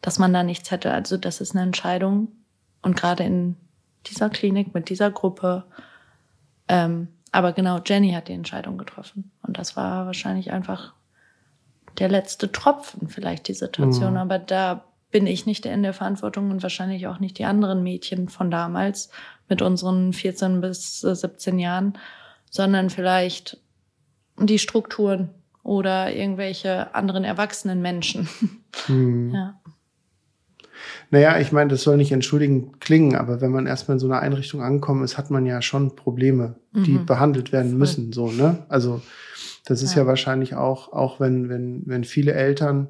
dass 0.00 0.18
man 0.18 0.32
da 0.32 0.42
nichts 0.42 0.70
hätte. 0.70 0.92
Also 0.92 1.16
das 1.16 1.40
ist 1.40 1.54
eine 1.54 1.62
Entscheidung. 1.62 2.28
Und 2.86 2.94
gerade 2.94 3.24
in 3.24 3.56
dieser 4.06 4.30
Klinik 4.30 4.72
mit 4.72 4.88
dieser 4.90 5.10
Gruppe. 5.10 5.64
Ähm, 6.68 7.08
aber 7.32 7.52
genau, 7.52 7.80
Jenny 7.84 8.12
hat 8.12 8.28
die 8.28 8.32
Entscheidung 8.32 8.78
getroffen. 8.78 9.32
Und 9.42 9.58
das 9.58 9.76
war 9.76 10.06
wahrscheinlich 10.06 10.52
einfach 10.52 10.94
der 11.98 12.08
letzte 12.08 12.52
Tropfen, 12.52 13.08
vielleicht 13.08 13.48
die 13.48 13.54
Situation. 13.54 14.12
Mhm. 14.12 14.18
Aber 14.18 14.38
da 14.38 14.84
bin 15.10 15.26
ich 15.26 15.46
nicht 15.46 15.66
in 15.66 15.82
der 15.82 15.94
Verantwortung 15.94 16.52
und 16.52 16.62
wahrscheinlich 16.62 17.08
auch 17.08 17.18
nicht 17.18 17.38
die 17.38 17.44
anderen 17.44 17.82
Mädchen 17.82 18.28
von 18.28 18.52
damals 18.52 19.10
mit 19.48 19.62
unseren 19.62 20.12
14 20.12 20.60
bis 20.60 21.00
17 21.00 21.58
Jahren, 21.58 21.98
sondern 22.50 22.88
vielleicht 22.88 23.58
die 24.38 24.60
Strukturen 24.60 25.30
oder 25.64 26.14
irgendwelche 26.14 26.94
anderen 26.94 27.24
erwachsenen 27.24 27.82
Menschen. 27.82 28.28
Hm. 28.86 29.32
Ja. 29.34 29.58
Naja, 31.10 31.38
ich 31.38 31.52
meine, 31.52 31.70
das 31.70 31.82
soll 31.82 31.96
nicht 31.96 32.12
entschuldigend 32.12 32.80
klingen, 32.80 33.14
aber 33.14 33.40
wenn 33.40 33.52
man 33.52 33.66
erstmal 33.66 33.96
in 33.96 34.00
so 34.00 34.06
einer 34.06 34.20
Einrichtung 34.20 34.62
angekommen 34.62 35.04
ist, 35.04 35.16
hat 35.16 35.30
man 35.30 35.46
ja 35.46 35.62
schon 35.62 35.94
Probleme, 35.94 36.56
die 36.72 36.92
mhm. 36.92 37.06
behandelt 37.06 37.52
werden 37.52 37.70
Voll. 37.70 37.78
müssen, 37.78 38.12
so, 38.12 38.30
ne? 38.30 38.58
Also, 38.68 39.02
das 39.64 39.82
ist 39.82 39.94
ja. 39.94 40.02
ja, 40.02 40.06
wahrscheinlich 40.08 40.54
auch, 40.54 40.92
auch 40.92 41.20
wenn, 41.20 41.48
wenn, 41.48 41.82
wenn 41.86 42.04
viele 42.04 42.32
Eltern, 42.32 42.88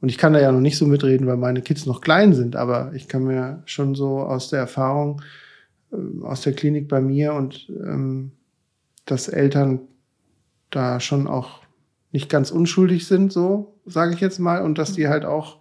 und 0.00 0.10
ich 0.10 0.18
kann 0.18 0.32
da 0.32 0.40
ja 0.40 0.52
noch 0.52 0.60
nicht 0.60 0.78
so 0.78 0.86
mitreden, 0.86 1.26
weil 1.26 1.36
meine 1.36 1.62
Kids 1.62 1.86
noch 1.86 2.00
klein 2.00 2.32
sind, 2.32 2.54
aber 2.54 2.92
ich 2.94 3.08
kann 3.08 3.24
mir 3.24 3.62
schon 3.66 3.94
so 3.94 4.20
aus 4.20 4.50
der 4.50 4.60
Erfahrung, 4.60 5.22
äh, 5.90 6.24
aus 6.24 6.42
der 6.42 6.52
Klinik 6.52 6.88
bei 6.88 7.00
mir 7.00 7.34
und 7.34 7.68
ähm, 7.68 8.32
dass 9.06 9.28
Eltern 9.28 9.80
da 10.70 11.00
schon 11.00 11.26
auch 11.26 11.62
nicht 12.12 12.28
ganz 12.28 12.50
unschuldig 12.50 13.06
sind, 13.06 13.32
so 13.32 13.78
sage 13.88 14.14
ich 14.14 14.20
jetzt 14.20 14.38
mal, 14.38 14.62
und 14.62 14.78
dass 14.78 14.92
die 14.92 15.08
halt 15.08 15.24
auch, 15.24 15.58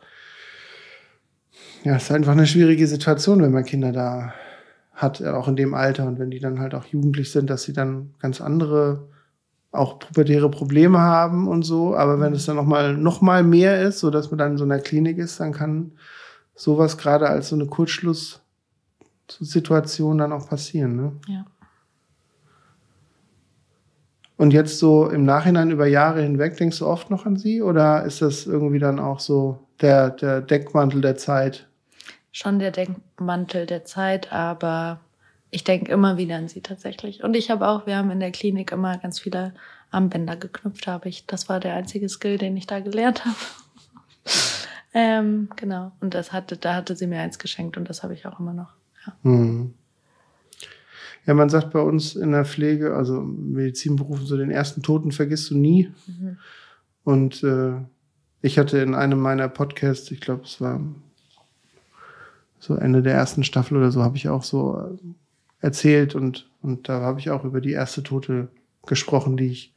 ja, 1.88 1.96
es 1.96 2.04
ist 2.04 2.12
einfach 2.12 2.34
eine 2.34 2.46
schwierige 2.46 2.86
Situation, 2.86 3.42
wenn 3.42 3.54
man 3.54 3.64
Kinder 3.64 3.94
da 3.94 4.34
hat, 4.92 5.24
auch 5.24 5.48
in 5.48 5.56
dem 5.56 5.74
Alter 5.74 6.06
und 6.06 6.20
wenn 6.20 6.30
die 6.30 6.40
dann 6.40 6.60
halt 6.60 6.76
auch 6.76 6.84
jugendlich 6.84 7.32
sind, 7.32 7.50
dass 7.50 7.64
sie 7.64 7.72
dann 7.72 8.14
ganz 8.20 8.42
andere 8.42 9.08
auch 9.72 10.00
pubertäre 10.00 10.52
Probleme 10.52 11.00
haben 11.00 11.48
und 11.48 11.64
so, 11.64 11.96
aber 11.96 12.20
wenn 12.20 12.34
es 12.34 12.46
dann 12.46 12.58
noch 12.58 12.66
mal 12.66 12.98
noch 12.98 13.22
mal 13.22 13.42
mehr 13.42 13.82
ist, 13.82 14.00
so 14.00 14.10
dass 14.10 14.32
man 14.32 14.38
dann 14.38 14.52
in 14.52 14.58
so 14.58 14.66
einer 14.66 14.80
Klinik 14.80 15.18
ist, 15.18 15.40
dann 15.40 15.54
kann 15.54 15.94
sowas 16.56 16.98
gerade 16.98 17.30
als 17.30 17.48
so 17.48 17.56
eine 17.56 17.68
Kurzschlusssituation 17.68 20.18
dann 20.18 20.34
auch 20.34 20.50
passieren, 20.50 20.98
ne? 20.98 21.14
Ja. 21.28 21.46
Und 24.36 24.52
jetzt 24.52 24.78
so 24.78 25.10
im 25.10 25.24
Nachhinein 25.24 25.72
über 25.72 25.88
Jahre 25.88 26.22
hinweg, 26.22 26.58
denkst 26.58 26.80
du 26.80 26.86
oft 26.86 27.10
noch 27.10 27.26
an 27.26 27.38
sie? 27.38 27.62
Oder 27.64 28.04
ist 28.04 28.22
das 28.22 28.46
irgendwie 28.46 28.78
dann 28.78 29.00
auch 29.00 29.20
so 29.20 29.66
der, 29.82 30.12
der 30.12 30.42
Deckmantel 30.42 31.02
der 31.02 31.18
Zeit? 31.18 31.68
Schon 32.38 32.60
der 32.60 32.70
Deckmantel 32.70 33.66
der 33.66 33.84
Zeit, 33.84 34.32
aber 34.32 35.00
ich 35.50 35.64
denke 35.64 35.92
immer 35.92 36.18
wieder 36.18 36.36
an 36.36 36.48
sie 36.48 36.62
tatsächlich. 36.62 37.24
Und 37.24 37.36
ich 37.36 37.50
habe 37.50 37.68
auch, 37.68 37.88
wir 37.88 37.98
haben 37.98 38.12
in 38.12 38.20
der 38.20 38.30
Klinik 38.30 38.72
immer 38.72 38.96
ganz 39.00 39.20
viele 39.20 39.56
Armbänder 39.90 40.36
geknüpft, 40.36 40.86
habe 40.86 41.10
ich. 41.10 41.26
Das 41.26 41.50
war 41.50 41.60
der 41.60 41.74
einzige 41.74 42.08
Skill, 42.08 42.38
den 42.38 42.56
ich 42.56 42.68
da 42.68 42.80
gelernt 42.80 43.26
habe. 43.26 43.36
ähm, 44.94 45.50
genau. 45.56 45.94
Und 46.00 46.14
das 46.14 46.32
hatte, 46.32 46.58
da 46.58 46.76
hatte 46.76 46.96
sie 46.96 47.08
mir 47.08 47.22
eins 47.22 47.40
geschenkt 47.40 47.76
und 47.76 47.90
das 47.90 48.04
habe 48.04 48.14
ich 48.14 48.28
auch 48.28 48.40
immer 48.40 48.54
noch. 48.54 48.70
Ja. 49.08 49.14
Hm. 49.24 49.74
Ja, 51.26 51.34
man 51.34 51.50
sagt 51.50 51.72
bei 51.72 51.82
uns 51.82 52.16
in 52.16 52.34
der 52.34 52.46
Pflege, 52.46 52.96
also 52.96 53.20
Medizinberufen, 53.20 54.28
so 54.28 54.38
den 54.38 54.52
ersten 54.52 54.84
Toten 54.84 55.12
vergisst 55.12 55.50
du 55.50 55.58
nie. 55.58 55.92
Mhm. 56.06 56.38
Und 57.04 57.42
äh, 57.42 57.82
ich 58.44 58.60
hatte 58.60 58.78
in 58.78 58.94
einem 58.94 59.22
meiner 59.22 59.50
Podcasts, 59.50 60.12
ich 60.12 60.22
glaube, 60.22 60.44
es 60.44 60.62
war 60.62 60.80
so 62.60 62.76
Ende 62.76 63.02
der 63.02 63.14
ersten 63.14 63.44
Staffel 63.44 63.78
oder 63.78 63.92
so, 63.92 64.04
habe 64.04 64.18
ich 64.18 64.30
auch 64.30 64.44
so 64.44 64.78
äh, 64.78 65.66
erzählt 65.66 66.16
und, 66.16 66.50
und 66.62 66.90
da 66.90 67.02
habe 67.02 67.20
ich 67.20 67.30
auch 67.30 67.44
über 67.44 67.62
die 67.62 67.72
erste 67.72 68.04
Tote 68.04 68.50
gesprochen, 68.86 69.38
die 69.38 69.48
ich 69.48 69.74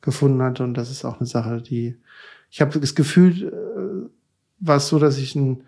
gefunden 0.00 0.42
hatte. 0.42 0.64
Und 0.64 0.74
das 0.74 0.90
ist 0.90 1.04
auch 1.04 1.18
eine 1.18 1.26
Sache, 1.26 1.62
die 1.62 1.96
ich 2.52 2.60
habe 2.60 2.78
das 2.78 2.94
Gefühl, 2.94 3.48
äh, 3.48 4.10
war 4.60 4.76
es 4.76 4.88
so, 4.88 4.98
dass 4.98 5.16
ich 5.16 5.34
ein 5.34 5.64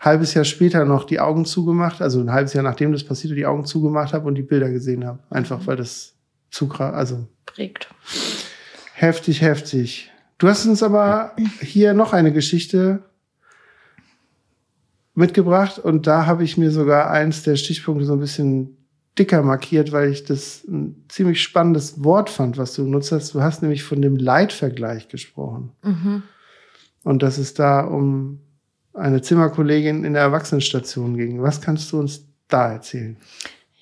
halbes 0.00 0.32
Jahr 0.34 0.44
später 0.44 0.84
noch 0.86 1.04
die 1.04 1.20
Augen 1.20 1.44
zugemacht, 1.44 2.00
also 2.00 2.18
ein 2.18 2.32
halbes 2.32 2.54
Jahr 2.54 2.64
nachdem 2.64 2.92
das 2.92 3.04
passierte, 3.04 3.36
die 3.36 3.46
Augen 3.46 3.66
zugemacht 3.66 4.14
habe 4.14 4.26
und 4.26 4.34
die 4.34 4.42
Bilder 4.42 4.70
gesehen 4.70 5.04
habe. 5.04 5.18
Einfach 5.28 5.60
mhm. 5.60 5.66
weil 5.66 5.76
das 5.76 6.14
zu 6.50 6.66
krass, 6.66 6.94
also 6.94 7.28
prägt. 7.44 7.88
Heftig, 8.94 9.42
heftig. 9.42 10.10
Du 10.38 10.48
hast 10.48 10.66
uns 10.66 10.82
aber 10.82 11.32
hier 11.60 11.94
noch 11.94 12.12
eine 12.12 12.32
Geschichte 12.32 13.02
mitgebracht 15.14 15.78
und 15.78 16.06
da 16.06 16.26
habe 16.26 16.44
ich 16.44 16.56
mir 16.56 16.70
sogar 16.70 17.10
eins 17.10 17.42
der 17.42 17.56
Stichpunkte 17.56 18.04
so 18.04 18.14
ein 18.14 18.20
bisschen 18.20 18.76
dicker 19.18 19.42
markiert, 19.42 19.92
weil 19.92 20.10
ich 20.10 20.24
das 20.24 20.64
ein 20.64 21.04
ziemlich 21.08 21.42
spannendes 21.42 22.02
Wort 22.02 22.30
fand, 22.30 22.58
was 22.58 22.74
du 22.74 22.84
genutzt 22.84 23.12
hast. 23.12 23.34
Du 23.34 23.42
hast 23.42 23.62
nämlich 23.62 23.84
von 23.84 24.02
dem 24.02 24.16
Leitvergleich 24.16 25.08
gesprochen. 25.08 25.72
Mhm. 25.82 26.22
Und 27.04 27.22
dass 27.22 27.38
es 27.38 27.54
da 27.54 27.80
um 27.82 28.40
eine 28.92 29.22
Zimmerkollegin 29.22 30.04
in 30.04 30.14
der 30.14 30.22
Erwachsenenstation 30.22 31.16
ging. 31.16 31.42
Was 31.42 31.60
kannst 31.60 31.92
du 31.92 32.00
uns 32.00 32.26
da 32.48 32.72
erzählen? 32.72 33.16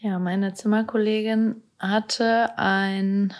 Ja, 0.01 0.19
meine 0.19 0.53
Zimmerkollegin 0.55 1.63
hatte 1.79 2.59
ein 2.59 3.33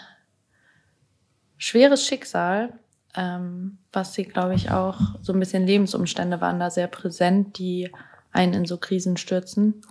schweres 1.57 2.05
Schicksal, 2.05 2.79
ähm, 3.15 3.77
was 3.93 4.13
sie, 4.13 4.23
glaube 4.23 4.55
ich, 4.55 4.71
auch 4.71 4.99
so 5.21 5.31
ein 5.33 5.39
bisschen 5.39 5.65
Lebensumstände 5.65 6.41
waren 6.41 6.59
da 6.59 6.69
sehr 6.69 6.87
präsent, 6.87 7.57
die 7.59 7.91
einen 8.31 8.53
in 8.53 8.65
so 8.65 8.77
Krisen 8.77 9.17
stürzen. 9.17 9.81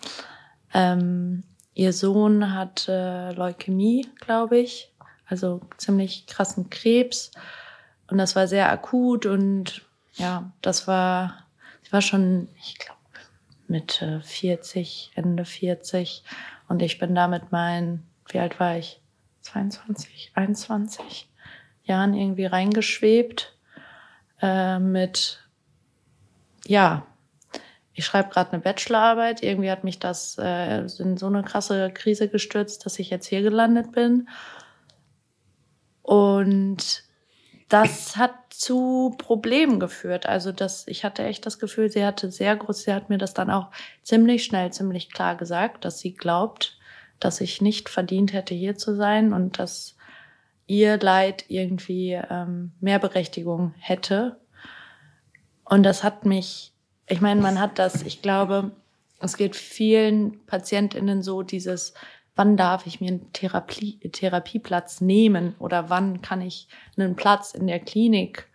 Ähm, 0.74 1.44
ihr 1.74 1.92
Sohn 1.92 2.54
hat 2.54 2.88
äh, 2.88 3.32
Leukämie, 3.32 4.08
glaube 4.20 4.58
ich, 4.58 4.92
also 5.26 5.60
ziemlich 5.78 6.26
krassen 6.26 6.68
Krebs. 6.68 7.30
Und 8.10 8.18
das 8.18 8.36
war 8.36 8.48
sehr 8.48 8.70
akut 8.70 9.24
und 9.24 9.82
ja, 10.14 10.52
das 10.60 10.86
war, 10.86 11.46
ich 11.82 11.92
war 11.92 12.02
schon, 12.02 12.48
ich 12.58 12.78
glaube, 12.78 12.98
Mitte 13.68 14.20
40, 14.24 15.12
Ende 15.14 15.44
40. 15.44 16.24
Und 16.68 16.82
ich 16.82 16.98
bin 16.98 17.14
da 17.14 17.28
mit 17.28 17.52
meinen, 17.52 18.06
wie 18.28 18.38
alt 18.38 18.60
war 18.60 18.76
ich? 18.76 19.00
22, 19.42 20.32
21 20.34 21.28
Jahren 21.84 22.14
irgendwie 22.14 22.46
reingeschwebt 22.46 23.56
äh, 24.42 24.78
mit, 24.78 25.38
ja, 26.66 27.06
ich 27.94 28.04
schreibe 28.04 28.30
gerade 28.30 28.52
eine 28.52 28.62
Bachelorarbeit. 28.62 29.42
Irgendwie 29.42 29.70
hat 29.70 29.84
mich 29.84 29.98
das 29.98 30.36
äh, 30.38 30.80
in 30.98 31.16
so 31.16 31.26
eine 31.26 31.42
krasse 31.42 31.90
Krise 31.90 32.28
gestürzt, 32.28 32.84
dass 32.84 32.98
ich 32.98 33.10
jetzt 33.10 33.26
hier 33.26 33.42
gelandet 33.42 33.92
bin. 33.92 34.28
Und 36.02 37.04
das 37.68 38.16
hat 38.16 38.34
zu 38.50 39.14
Problemen 39.18 39.80
geführt. 39.80 40.26
Also 40.26 40.52
das, 40.52 40.86
ich 40.88 41.04
hatte 41.04 41.24
echt 41.24 41.46
das 41.46 41.58
Gefühl, 41.58 41.90
sie 41.90 42.04
hatte 42.04 42.30
sehr 42.30 42.54
groß, 42.56 42.82
sie 42.82 42.92
hat 42.92 43.08
mir 43.08 43.18
das 43.18 43.34
dann 43.34 43.50
auch 43.50 43.70
ziemlich 44.02 44.44
schnell, 44.44 44.72
ziemlich 44.72 45.10
klar 45.10 45.36
gesagt, 45.36 45.84
dass 45.84 45.98
sie 45.98 46.14
glaubt, 46.14 46.78
dass 47.18 47.40
ich 47.40 47.60
nicht 47.60 47.88
verdient 47.88 48.32
hätte, 48.32 48.54
hier 48.54 48.76
zu 48.76 48.94
sein 48.94 49.32
und 49.32 49.58
dass 49.58 49.96
ihr 50.66 50.98
Leid 50.98 51.44
irgendwie 51.48 52.12
ähm, 52.12 52.72
mehr 52.80 52.98
Berechtigung 52.98 53.74
hätte. 53.78 54.40
Und 55.64 55.82
das 55.82 56.04
hat 56.04 56.26
mich, 56.26 56.72
ich 57.06 57.20
meine, 57.20 57.40
man 57.40 57.60
hat 57.60 57.78
das, 57.78 58.02
ich 58.02 58.22
glaube, 58.22 58.72
es 59.20 59.36
geht 59.36 59.56
vielen 59.56 60.44
PatientInnen 60.46 61.22
so, 61.22 61.42
dieses, 61.42 61.94
wann 62.34 62.56
darf 62.56 62.86
ich 62.86 63.00
mir 63.00 63.08
einen 63.08 63.32
Therapie, 63.32 63.98
Therapieplatz 63.98 65.00
nehmen 65.00 65.54
oder 65.58 65.90
wann 65.90 66.22
kann 66.22 66.40
ich 66.40 66.68
einen 66.96 67.16
Platz 67.16 67.54
in 67.54 67.66
der 67.66 67.80
Klinik 67.80 68.48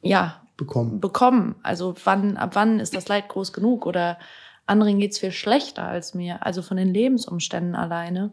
ja 0.00 0.42
bekommen. 0.56 1.00
bekommen. 1.00 1.56
Also 1.62 1.94
wann, 2.04 2.36
ab 2.36 2.50
wann 2.54 2.80
ist 2.80 2.94
das 2.94 3.08
Leid 3.08 3.28
groß 3.28 3.52
genug 3.52 3.86
oder 3.86 4.18
anderen 4.66 4.98
geht's 4.98 5.18
viel 5.18 5.32
schlechter 5.32 5.84
als 5.84 6.14
mir, 6.14 6.44
also 6.46 6.62
von 6.62 6.76
den 6.76 6.92
Lebensumständen 6.92 7.74
alleine. 7.74 8.32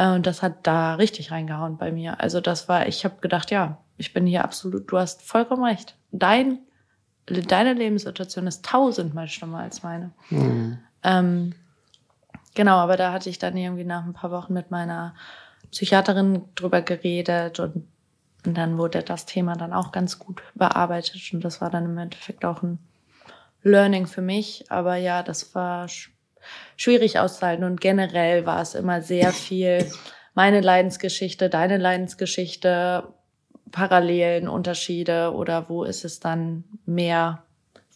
Äh, 0.00 0.14
und 0.14 0.26
das 0.26 0.42
hat 0.42 0.66
da 0.66 0.94
richtig 0.94 1.30
reingehauen 1.30 1.76
bei 1.76 1.92
mir. 1.92 2.20
Also 2.20 2.40
das 2.40 2.68
war, 2.68 2.88
ich 2.88 3.04
habe 3.04 3.20
gedacht, 3.20 3.50
ja, 3.50 3.78
ich 3.98 4.12
bin 4.12 4.26
hier 4.26 4.44
absolut, 4.44 4.90
du 4.90 4.98
hast 4.98 5.22
vollkommen 5.22 5.64
recht. 5.64 5.96
Dein, 6.10 6.58
deine 7.26 7.74
Lebenssituation 7.74 8.46
ist 8.46 8.64
tausendmal 8.64 9.28
schlimmer 9.28 9.60
als 9.60 9.82
meine. 9.82 10.10
Mhm. 10.30 10.78
Ähm, 11.02 11.54
Genau, 12.54 12.76
aber 12.76 12.96
da 12.96 13.12
hatte 13.12 13.30
ich 13.30 13.38
dann 13.38 13.56
irgendwie 13.56 13.84
nach 13.84 14.04
ein 14.04 14.12
paar 14.12 14.30
Wochen 14.30 14.52
mit 14.52 14.70
meiner 14.70 15.14
Psychiaterin 15.70 16.42
drüber 16.56 16.82
geredet 16.82 17.60
und, 17.60 17.86
und 18.44 18.56
dann 18.56 18.76
wurde 18.76 19.02
das 19.02 19.26
Thema 19.26 19.54
dann 19.54 19.72
auch 19.72 19.92
ganz 19.92 20.18
gut 20.18 20.42
bearbeitet 20.54 21.32
und 21.32 21.44
das 21.44 21.60
war 21.60 21.70
dann 21.70 21.84
im 21.84 21.98
Endeffekt 21.98 22.44
auch 22.44 22.62
ein 22.62 22.78
Learning 23.62 24.06
für 24.06 24.22
mich. 24.22 24.64
Aber 24.70 24.96
ja, 24.96 25.22
das 25.22 25.54
war 25.54 25.86
schwierig 26.76 27.18
auszuhalten 27.18 27.64
und 27.64 27.80
generell 27.80 28.46
war 28.46 28.62
es 28.62 28.74
immer 28.74 29.02
sehr 29.02 29.32
viel 29.32 29.86
meine 30.34 30.60
Leidensgeschichte, 30.60 31.48
deine 31.48 31.76
Leidensgeschichte, 31.76 33.08
Parallelen, 33.72 34.48
Unterschiede 34.48 35.32
oder 35.34 35.68
wo 35.68 35.84
ist 35.84 36.04
es 36.04 36.20
dann 36.20 36.64
mehr, 36.86 37.44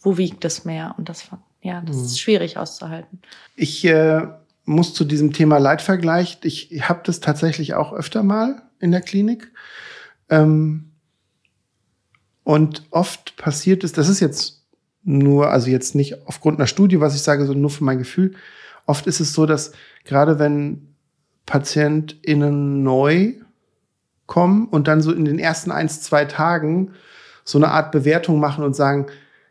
wo 0.01 0.17
wiegt 0.17 0.45
es 0.45 0.65
mehr? 0.65 0.95
Und 0.97 1.09
das 1.09 1.29
ja, 1.61 1.81
das 1.81 1.97
ist 1.97 2.11
mhm. 2.11 2.17
schwierig 2.17 2.57
auszuhalten. 2.57 3.21
Ich 3.55 3.83
äh, 3.85 4.21
muss 4.65 4.93
zu 4.93 5.03
diesem 5.03 5.33
Thema 5.33 5.57
Leitvergleich, 5.57 6.37
ich 6.43 6.87
habe 6.87 7.01
das 7.03 7.19
tatsächlich 7.19 7.73
auch 7.73 7.91
öfter 7.91 8.21
mal 8.21 8.61
in 8.79 8.91
der 8.91 9.01
Klinik. 9.01 9.51
Ähm, 10.29 10.91
und 12.43 12.83
oft 12.91 13.35
passiert 13.37 13.83
es, 13.83 13.93
das 13.93 14.07
ist 14.07 14.19
jetzt 14.19 14.64
nur, 15.05 15.51
also 15.51 15.69
jetzt 15.69 15.95
nicht 15.95 16.27
aufgrund 16.27 16.59
einer 16.59 16.67
Studie, 16.67 16.99
was 16.99 17.15
ich 17.15 17.21
sage, 17.21 17.45
sondern 17.45 17.61
nur 17.61 17.69
für 17.69 17.83
mein 17.83 17.99
Gefühl. 17.99 18.33
Oft 18.85 19.07
ist 19.07 19.19
es 19.19 19.33
so, 19.33 19.45
dass 19.45 19.71
gerade 20.03 20.39
wenn 20.39 20.95
PatientInnen 21.45 22.83
neu 22.83 23.33
kommen 24.25 24.67
und 24.67 24.87
dann 24.87 25.01
so 25.01 25.13
in 25.13 25.25
den 25.25 25.39
ersten 25.39 25.71
eins, 25.71 26.01
zwei 26.01 26.25
Tagen 26.25 26.91
so 27.43 27.59
eine 27.59 27.69
Art 27.69 27.91
Bewertung 27.91 28.39
machen 28.39 28.63
und 28.63 28.75
sagen, 28.75 29.05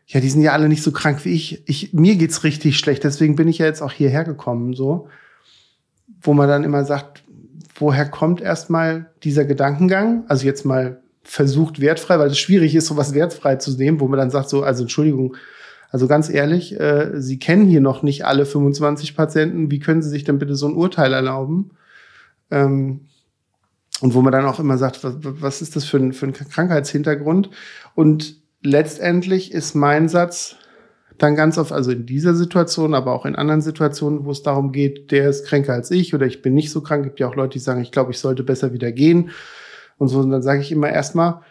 ja, 0.07 0.19
die 0.19 0.29
sind 0.29 0.41
ja 0.41 0.51
alle 0.51 0.67
nicht 0.67 0.83
so 0.83 0.91
krank 0.91 1.23
wie 1.23 1.33
ich. 1.33 1.67
ich 1.67 1.93
mir 1.93 2.15
geht's 2.15 2.43
richtig 2.43 2.77
schlecht, 2.77 3.03
deswegen 3.03 3.35
bin 3.35 3.47
ich 3.47 3.57
ja 3.57 3.65
jetzt 3.65 3.81
auch 3.81 3.93
hierher 3.93 4.23
gekommen, 4.23 4.73
so. 4.73 5.07
Wo 6.21 6.33
man 6.33 6.49
dann 6.49 6.63
immer 6.63 6.85
sagt, 6.85 7.23
woher 7.75 8.05
kommt 8.05 8.41
erstmal 8.41 9.11
dieser 9.23 9.45
Gedankengang? 9.45 10.25
Also 10.27 10.45
jetzt 10.45 10.65
mal 10.65 11.01
versucht 11.25 11.81
wertfrei, 11.81 12.19
weil 12.19 12.29
es 12.29 12.39
schwierig 12.39 12.75
ist, 12.75 12.85
sowas 12.85 13.13
wertfrei 13.13 13.55
zu 13.55 13.71
nehmen, 13.71 13.99
wo 13.99 14.07
man 14.07 14.19
dann 14.19 14.29
sagt 14.29 14.47
so, 14.47 14.63
also 14.63 14.83
Entschuldigung, 14.83 15.35
also 15.89 16.07
ganz 16.07 16.29
ehrlich, 16.29 16.79
äh, 16.79 17.19
Sie 17.19 17.39
kennen 17.39 17.65
hier 17.65 17.81
noch 17.81 18.03
nicht 18.03 18.25
alle 18.25 18.45
25 18.45 19.15
Patienten. 19.15 19.71
Wie 19.71 19.79
können 19.79 20.01
Sie 20.01 20.09
sich 20.09 20.23
denn 20.23 20.39
bitte 20.39 20.55
so 20.55 20.67
ein 20.67 20.75
Urteil 20.75 21.13
erlauben? 21.13 21.71
Ähm, 22.51 23.01
und 24.01 24.13
wo 24.13 24.21
man 24.21 24.31
dann 24.31 24.45
auch 24.45 24.59
immer 24.59 24.77
sagt, 24.77 25.03
was, 25.03 25.15
was 25.21 25.61
ist 25.61 25.75
das 25.75 25.85
für 25.85 25.97
ein, 25.97 26.13
für 26.13 26.27
ein 26.27 26.33
Krankheitshintergrund? 26.33 27.49
Und 27.95 28.35
letztendlich 28.61 29.51
ist 29.51 29.73
mein 29.73 30.09
Satz 30.09 30.57
dann 31.17 31.35
ganz 31.35 31.57
oft, 31.57 31.71
also 31.71 31.91
in 31.91 32.05
dieser 32.05 32.35
Situation, 32.35 32.93
aber 32.93 33.13
auch 33.13 33.25
in 33.25 33.35
anderen 33.35 33.61
Situationen, 33.61 34.25
wo 34.25 34.31
es 34.31 34.43
darum 34.43 34.73
geht, 34.73 35.11
der 35.11 35.29
ist 35.29 35.45
kränker 35.45 35.73
als 35.73 35.91
ich 35.91 36.13
oder 36.13 36.25
ich 36.25 36.41
bin 36.41 36.53
nicht 36.53 36.71
so 36.71 36.81
krank, 36.81 37.05
gibt 37.05 37.21
ja 37.21 37.27
auch 37.29 37.35
Leute, 37.35 37.53
die 37.53 37.59
sagen, 37.59 37.81
ich 37.81 37.91
glaube, 37.91 38.11
ich 38.11 38.19
sollte 38.19 38.43
besser 38.43 38.73
wieder 38.73 38.91
gehen 38.91 39.31
und 39.97 40.07
so. 40.07 40.19
Und 40.19 40.31
dann 40.31 40.41
sage 40.41 40.61
ich 40.61 40.71
immer 40.71 40.89
erstmal, 40.89 41.41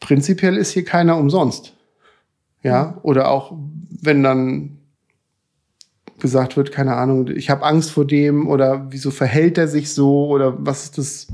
prinzipiell 0.00 0.56
ist 0.56 0.70
hier 0.70 0.84
keiner 0.84 1.16
umsonst. 1.16 1.74
Ja, 2.62 2.98
oder 3.02 3.30
auch 3.30 3.52
wenn 4.00 4.22
dann 4.22 4.78
gesagt 6.18 6.56
wird, 6.56 6.72
keine 6.72 6.96
Ahnung, 6.96 7.28
ich 7.28 7.50
habe 7.50 7.64
Angst 7.64 7.90
vor 7.90 8.06
dem 8.06 8.48
oder 8.48 8.86
wieso 8.90 9.10
verhält 9.10 9.58
er 9.58 9.68
sich 9.68 9.92
so 9.92 10.28
oder 10.28 10.54
was 10.58 10.84
ist 10.84 10.98
das, 10.98 11.28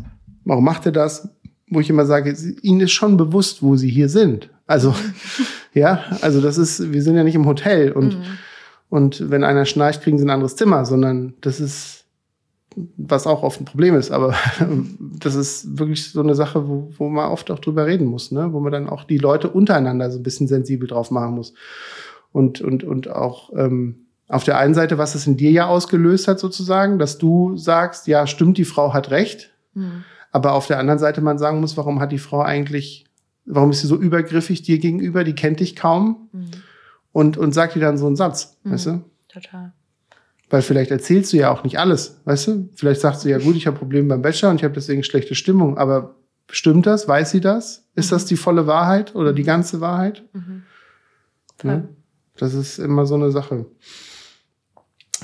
warum 0.45 0.65
macht 0.65 0.87
er 0.87 0.93
das? 0.93 1.29
Wo 1.69 1.79
ich 1.79 1.91
immer 1.91 2.07
sage, 2.07 2.37
ihnen 2.63 2.81
ist 2.81 2.91
schon 2.91 3.17
bewusst, 3.17 3.63
wo 3.63 3.77
sie 3.77 3.89
hier 3.89 4.09
sind. 4.09 4.51
Also, 4.67 4.95
ja, 5.75 6.03
also 6.21 6.41
das 6.41 6.59
ist, 6.59 6.93
wir 6.93 7.03
sind 7.03 7.17
ja 7.17 7.23
nicht 7.23 7.37
im 7.37 7.47
Hotel 7.47 7.93
und, 7.93 8.19
mhm. 8.19 8.25
und 8.89 9.31
wenn 9.31 9.45
einer 9.45 9.65
schnarcht, 9.67 10.03
kriegen 10.03 10.19
sie 10.19 10.25
ein 10.25 10.31
anderes 10.31 10.57
Zimmer, 10.57 10.85
sondern 10.85 11.35
das 11.41 11.61
ist, 11.61 12.00
was 12.97 13.27
auch 13.27 13.43
oft 13.43 13.61
ein 13.61 13.65
Problem 13.65 13.97
ist, 13.97 14.11
aber 14.11 14.35
das 15.19 15.35
ist 15.35 15.79
wirklich 15.79 16.11
so 16.13 16.21
eine 16.21 16.35
Sache, 16.35 16.69
wo, 16.69 16.91
wo 16.97 17.09
man 17.09 17.31
oft 17.31 17.51
auch 17.51 17.59
drüber 17.59 17.87
reden 17.87 18.07
muss, 18.07 18.31
ne? 18.31 18.53
wo 18.53 18.61
man 18.61 18.73
dann 18.73 18.89
auch 18.89 19.05
die 19.05 19.19
Leute 19.19 19.51
untereinander 19.51 20.11
so 20.11 20.19
ein 20.19 20.23
bisschen 20.23 20.49
sensibel 20.49 20.89
drauf 20.89 21.11
machen 21.11 21.35
muss. 21.35 21.55
Und, 22.33 22.61
und, 22.61 22.85
und 22.85 23.09
auch 23.11 23.51
ähm, 23.57 24.07
auf 24.29 24.45
der 24.45 24.59
einen 24.59 24.75
Seite, 24.75 24.99
was 24.99 25.17
es 25.17 25.27
in 25.27 25.37
dir 25.37 25.51
ja 25.51 25.67
ausgelöst 25.67 26.29
hat, 26.29 26.39
sozusagen, 26.39 27.01
dass 27.01 27.19
du 27.19 27.57
sagst, 27.57 28.07
ja, 28.07 28.29
stimmt, 28.29 28.57
die 28.57 28.65
Frau 28.65 28.95
hat 28.95 29.11
recht. 29.11 29.51
Mhm. 29.75 30.05
Aber 30.31 30.53
auf 30.53 30.69
der 30.69 30.79
anderen 30.79 31.01
Seite 31.01 31.21
man 31.21 31.39
sagen 31.39 31.61
muss, 31.61 31.77
warum 31.77 31.99
hat 31.99 32.13
die 32.13 32.19
Frau 32.19 32.41
eigentlich 32.41 33.11
warum 33.51 33.71
ist 33.71 33.81
sie 33.81 33.87
so 33.87 33.97
übergriffig 33.97 34.63
dir 34.63 34.79
gegenüber? 34.79 35.25
Die 35.25 35.35
kennt 35.35 35.61
dich 35.61 35.77
kaum. 35.77 36.29
Mhm. 36.33 36.51
Und, 37.13 37.37
und 37.37 37.53
sagt 37.53 37.75
dir 37.75 37.81
dann 37.81 37.99
so 37.99 38.07
einen 38.07 38.17
Satz, 38.17 38.57
mhm. 38.63 38.73
weißt 38.73 38.87
du? 38.87 39.05
Total. 39.29 39.73
Weil 40.51 40.63
vielleicht 40.63 40.91
erzählst 40.91 41.33
du 41.33 41.37
ja 41.37 41.51
auch 41.51 41.63
nicht 41.63 41.79
alles, 41.79 42.21
weißt 42.25 42.49
du? 42.49 42.69
Vielleicht 42.75 43.01
sagst 43.01 43.25
du 43.25 43.29
ja, 43.29 43.39
gut, 43.39 43.55
ich 43.55 43.69
habe 43.69 43.79
Probleme 43.79 44.09
beim 44.09 44.23
Bachelor 44.23 44.51
und 44.51 44.57
ich 44.57 44.65
habe 44.65 44.75
deswegen 44.75 45.05
schlechte 45.05 45.37
Stimmung. 45.37 45.79
Aber 45.79 46.17
stimmt 46.51 46.87
das? 46.87 47.07
Weiß 47.07 47.31
sie 47.31 47.41
das? 47.41 47.89
Ist 47.95 48.11
mhm. 48.11 48.17
das 48.17 48.27
die 48.27 48.37
volle 48.37 48.67
Wahrheit 48.67 49.15
oder 49.15 49.33
die 49.33 49.45
ganze 49.45 49.81
Wahrheit? 49.81 50.25
Mhm. 50.33 50.65
Ja, 51.63 51.83
das 52.37 52.55
ist 52.55 52.79
immer 52.79 53.07
so 53.07 53.15
eine 53.15 53.31
Sache. 53.31 53.67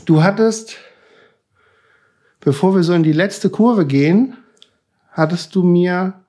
Du 0.05 0.23
hattest, 0.23 0.77
bevor 2.41 2.77
wir 2.77 2.85
so 2.85 2.93
in 2.93 3.03
die 3.03 3.13
letzte 3.13 3.51
Kurve 3.51 3.85
gehen, 3.85 4.37
hattest 5.11 5.55
du 5.57 5.65
mir 5.65 6.21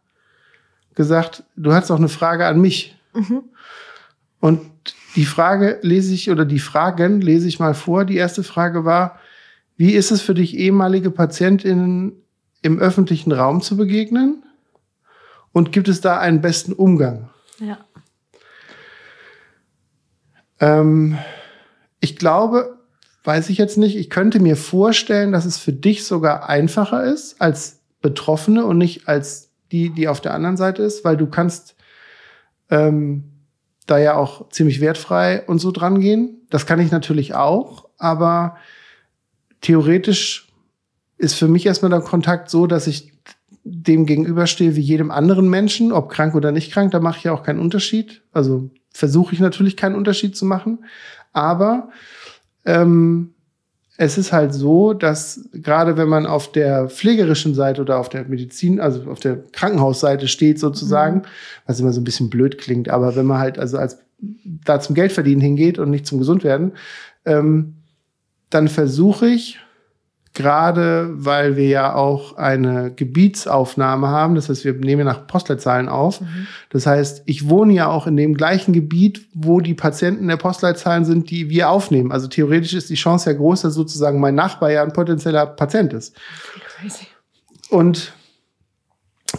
gesagt, 0.95 1.43
du 1.55 1.73
hast 1.73 1.91
auch 1.91 1.97
eine 1.97 2.09
Frage 2.09 2.47
an 2.47 2.59
mich. 2.59 2.97
Mhm. 3.13 3.43
Und 4.39 4.71
die 5.17 5.25
Frage 5.25 5.79
lese 5.81 6.13
ich 6.13 6.29
oder 6.29 6.45
die 6.45 6.59
Fragen 6.59 7.21
lese 7.21 7.47
ich 7.47 7.59
mal 7.59 7.73
vor. 7.73 8.05
Die 8.05 8.15
erste 8.15 8.43
Frage 8.43 8.85
war, 8.85 9.19
wie 9.75 9.93
ist 9.93 10.11
es 10.11 10.21
für 10.21 10.35
dich, 10.35 10.55
ehemalige 10.55 11.09
Patientinnen 11.09 12.13
im 12.61 12.77
öffentlichen 12.77 13.31
Raum 13.31 13.61
zu 13.61 13.77
begegnen? 13.77 14.43
Und 15.51 15.71
gibt 15.71 15.87
es 15.87 16.01
da 16.01 16.19
einen 16.19 16.41
besten 16.41 16.71
Umgang? 16.71 17.29
Ja. 17.59 17.79
Ähm, 20.59 21.17
ich 21.99 22.15
glaube, 22.15 22.77
weiß 23.23 23.49
ich 23.49 23.57
jetzt 23.57 23.77
nicht, 23.79 23.97
ich 23.97 24.11
könnte 24.11 24.39
mir 24.39 24.55
vorstellen, 24.55 25.31
dass 25.31 25.45
es 25.45 25.57
für 25.57 25.73
dich 25.73 26.05
sogar 26.05 26.47
einfacher 26.47 27.03
ist 27.03 27.41
als 27.41 27.79
Betroffene 28.01 28.65
und 28.65 28.77
nicht 28.77 29.07
als 29.07 29.49
die, 29.71 29.89
die 29.89 30.07
auf 30.07 30.21
der 30.21 30.35
anderen 30.35 30.57
Seite 30.57 30.83
ist, 30.83 31.03
weil 31.03 31.17
du 31.17 31.25
kannst 31.25 31.75
ähm, 32.69 33.36
da 33.87 33.97
ja 33.97 34.15
auch 34.15 34.49
ziemlich 34.49 34.81
wertfrei 34.81 35.43
und 35.47 35.59
so 35.59 35.71
dran 35.71 35.99
gehen. 35.99 36.41
Das 36.49 36.65
kann 36.65 36.79
ich 36.79 36.91
natürlich 36.91 37.33
auch, 37.33 37.89
aber 37.97 38.57
theoretisch 39.61 40.47
ist 41.17 41.33
für 41.33 41.47
mich 41.47 41.65
erstmal 41.65 41.89
der 41.89 42.01
Kontakt 42.01 42.49
so, 42.49 42.67
dass 42.67 42.85
ich 42.85 43.11
dem 43.63 44.05
gegenüberstehe 44.05 44.75
wie 44.75 44.81
jedem 44.81 45.11
anderen 45.11 45.49
Menschen, 45.49 45.91
ob 45.91 46.09
krank 46.09 46.35
oder 46.35 46.51
nicht 46.51 46.71
krank, 46.71 46.91
da 46.91 46.99
mache 46.99 47.17
ich 47.17 47.23
ja 47.23 47.33
auch 47.33 47.43
keinen 47.43 47.59
Unterschied. 47.59 48.21
Also 48.31 48.69
versuche 48.93 49.33
ich 49.33 49.39
natürlich 49.39 49.75
keinen 49.75 49.95
Unterschied 49.95 50.37
zu 50.37 50.45
machen. 50.45 50.85
Aber 51.33 51.89
ähm, 52.65 53.33
es 53.97 54.17
ist 54.17 54.31
halt 54.31 54.53
so, 54.53 54.93
dass 54.93 55.49
gerade 55.53 55.97
wenn 55.97 56.07
man 56.07 56.27
auf 56.27 56.51
der 56.51 56.87
pflegerischen 56.87 57.55
Seite 57.55 57.81
oder 57.81 57.99
auf 57.99 58.09
der 58.09 58.25
Medizin, 58.25 58.79
also 58.79 59.09
auf 59.09 59.19
der 59.19 59.39
Krankenhausseite 59.51 60.27
steht 60.27 60.59
sozusagen, 60.59 61.17
mhm. 61.17 61.25
was 61.65 61.79
immer 61.79 61.91
so 61.91 61.99
ein 61.99 62.03
bisschen 62.03 62.29
blöd 62.29 62.59
klingt, 62.59 62.89
aber 62.89 63.15
wenn 63.15 63.25
man 63.25 63.39
halt 63.39 63.57
also 63.57 63.77
als 63.77 63.97
da 64.19 64.79
zum 64.79 64.95
Geldverdienen 64.95 65.41
hingeht 65.41 65.79
und 65.79 65.89
nicht 65.89 66.05
zum 66.05 66.19
Gesundwerden, 66.19 66.73
ähm, 67.25 67.75
dann 68.49 68.67
versuche 68.67 69.27
ich 69.27 69.59
gerade 70.37 71.09
weil 71.13 71.57
wir 71.57 71.67
ja 71.67 71.95
auch 71.95 72.37
eine 72.37 72.93
Gebietsaufnahme 72.95 74.07
haben. 74.07 74.35
Das 74.35 74.47
heißt, 74.47 74.63
wir 74.63 74.73
nehmen 74.73 75.03
nach 75.03 75.25
Postleitzahlen 75.25 75.89
auf. 75.89 76.21
Mhm. 76.21 76.47
Das 76.69 76.85
heißt, 76.85 77.23
ich 77.25 77.49
wohne 77.49 77.73
ja 77.73 77.87
auch 77.87 78.05
in 78.05 78.15
dem 78.15 78.35
gleichen 78.35 78.71
Gebiet, 78.71 79.27
wo 79.33 79.59
die 79.59 79.73
Patienten 79.73 80.27
der 80.27 80.37
Postleitzahlen 80.37 81.05
sind, 81.05 81.31
die 81.31 81.49
wir 81.49 81.69
aufnehmen. 81.69 82.11
Also 82.11 82.27
theoretisch 82.27 82.73
ist 82.73 82.89
die 82.89 82.95
Chance 82.95 83.31
ja 83.31 83.35
groß, 83.35 83.63
dass 83.63 83.73
sozusagen 83.73 84.19
mein 84.19 84.35
Nachbar 84.35 84.71
ja 84.71 84.83
ein 84.83 84.93
potenzieller 84.93 85.47
Patient 85.47 85.91
ist. 85.93 86.15
Crazy. 86.79 87.07
Und 87.69 88.13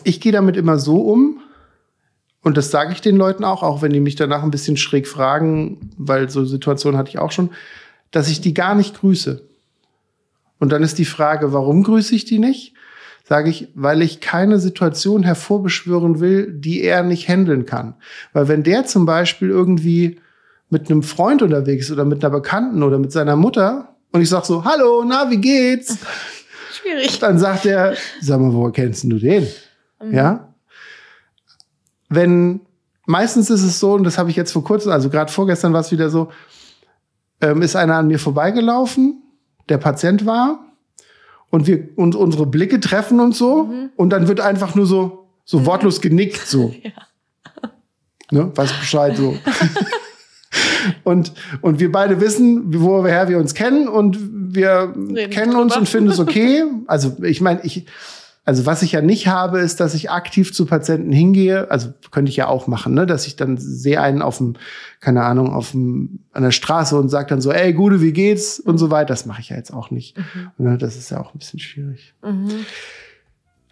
ich 0.03 0.20
gehe 0.20 0.32
damit 0.32 0.57
immer 0.57 0.78
so 0.78 1.01
um, 1.01 1.40
und 2.42 2.57
das 2.57 2.70
sage 2.70 2.92
ich 2.92 3.01
den 3.01 3.16
Leuten 3.16 3.44
auch, 3.44 3.62
auch 3.62 3.82
wenn 3.82 3.92
die 3.92 4.01
mich 4.01 4.16
danach 4.16 4.42
ein 4.42 4.51
bisschen 4.51 4.76
schräg 4.76 5.07
fragen, 5.07 5.90
weil 5.96 6.28
so 6.28 6.44
Situationen 6.44 6.99
hatte 6.99 7.11
ich 7.11 7.18
auch 7.18 7.32
schon, 7.32 7.51
dass 8.11 8.28
ich 8.28 8.40
die 8.40 8.55
gar 8.55 8.74
nicht 8.74 9.01
grüße. 9.01 9.47
Und 10.59 10.72
dann 10.72 10.82
ist 10.82 10.98
die 10.98 11.04
Frage, 11.04 11.52
warum 11.52 11.82
grüße 11.82 12.14
ich 12.14 12.24
die 12.24 12.38
nicht? 12.38 12.74
Sage 13.24 13.50
ich, 13.50 13.68
weil 13.74 14.00
ich 14.02 14.20
keine 14.20 14.59
Situation 14.59 15.22
hervorbeschwören 15.22 16.18
will, 16.18 16.50
die 16.50 16.82
er 16.82 17.02
nicht 17.02 17.28
handeln 17.28 17.66
kann. 17.66 17.94
Weil 18.32 18.48
wenn 18.48 18.62
der 18.62 18.86
zum 18.86 19.04
Beispiel 19.04 19.50
irgendwie 19.50 20.18
mit 20.70 20.90
einem 20.90 21.02
Freund 21.02 21.42
unterwegs 21.42 21.86
ist 21.86 21.92
oder 21.92 22.04
mit 22.04 22.24
einer 22.24 22.32
Bekannten 22.32 22.82
oder 22.82 22.98
mit 22.98 23.12
seiner 23.12 23.36
Mutter 23.36 23.96
und 24.12 24.22
ich 24.22 24.28
sag 24.30 24.46
so, 24.46 24.64
hallo, 24.64 25.04
na, 25.06 25.30
wie 25.30 25.38
geht's? 25.38 25.98
Schwierig. 26.72 27.18
Dann 27.18 27.38
sagt 27.38 27.66
er, 27.66 27.94
sag 28.20 28.40
mal, 28.40 28.52
woher 28.52 28.72
kennst 28.72 29.04
du 29.04 29.18
den? 29.18 29.46
Mhm. 30.02 30.14
Ja? 30.14 30.54
Wenn, 32.09 32.61
meistens 33.06 33.50
ist 33.50 33.62
es 33.62 33.78
so, 33.78 33.92
und 33.92 34.04
das 34.04 34.16
habe 34.16 34.30
ich 34.30 34.36
jetzt 34.36 34.52
vor 34.52 34.64
kurzem, 34.64 34.92
also 34.92 35.11
gerade 35.11 35.30
vorgestern 35.30 35.74
war 35.74 35.80
es 35.80 35.92
wieder 35.92 36.09
so, 36.09 36.30
ähm, 37.40 37.61
ist 37.62 37.76
einer 37.76 37.96
an 37.96 38.09
mir 38.09 38.18
vorbeigelaufen 38.18 39.22
der 39.68 39.78
Patient 39.78 40.26
war 40.26 40.64
und 41.50 41.66
wir 41.66 41.88
und 41.96 42.14
unsere 42.14 42.46
Blicke 42.46 42.80
treffen 42.80 43.20
und 43.20 43.34
so 43.34 43.64
mhm. 43.64 43.90
und 43.96 44.10
dann 44.10 44.28
wird 44.28 44.40
einfach 44.40 44.74
nur 44.74 44.86
so 44.86 45.28
so 45.44 45.60
mhm. 45.60 45.66
wortlos 45.66 46.00
genickt 46.00 46.46
so. 46.46 46.74
ja. 46.82 46.92
Ne, 48.30 48.52
weiß 48.54 48.72
Bescheid 48.74 49.16
so. 49.16 49.38
und 51.04 51.32
und 51.62 51.80
wir 51.80 51.90
beide 51.90 52.20
wissen, 52.20 52.64
woher 52.74 53.28
wir 53.28 53.38
uns 53.38 53.54
kennen 53.54 53.88
und 53.88 54.18
wir 54.54 54.94
Reden 54.94 55.30
kennen 55.30 55.56
uns 55.56 55.76
und 55.76 55.88
finden 55.88 56.10
es 56.10 56.18
okay. 56.18 56.64
Also 56.86 57.16
ich 57.22 57.40
meine, 57.40 57.60
ich 57.64 57.86
also 58.49 58.64
was 58.64 58.80
ich 58.80 58.92
ja 58.92 59.03
nicht 59.03 59.28
habe, 59.28 59.59
ist, 59.59 59.78
dass 59.78 59.92
ich 59.92 60.11
aktiv 60.11 60.55
zu 60.55 60.64
Patienten 60.64 61.12
hingehe. 61.12 61.70
Also 61.70 61.92
könnte 62.11 62.30
ich 62.30 62.36
ja 62.36 62.49
auch 62.49 62.66
machen, 62.66 62.94
ne? 62.94 63.05
dass 63.05 63.26
ich 63.26 63.36
dann 63.36 63.59
sehe 63.59 64.01
einen 64.01 64.22
auf 64.22 64.38
dem, 64.38 64.55
keine 65.01 65.24
Ahnung, 65.24 65.53
auf 65.53 65.72
dem, 65.72 66.20
an 66.32 66.44
der 66.44 66.51
Straße 66.51 66.96
und 66.96 67.11
sage 67.11 67.28
dann 67.28 67.42
so, 67.42 67.53
ey, 67.53 67.74
Gude, 67.74 68.01
wie 68.01 68.14
geht's? 68.14 68.59
Und 68.59 68.78
so 68.78 68.90
weiter. 68.90 69.09
Das 69.09 69.26
mache 69.26 69.42
ich 69.42 69.51
ja 69.51 69.57
jetzt 69.57 69.70
auch 69.70 69.90
nicht. 69.90 70.16
Mhm. 70.16 70.51
Ne? 70.57 70.78
Das 70.78 70.96
ist 70.96 71.11
ja 71.11 71.20
auch 71.20 71.34
ein 71.34 71.38
bisschen 71.38 71.59
schwierig. 71.59 72.14
Mhm. 72.24 72.64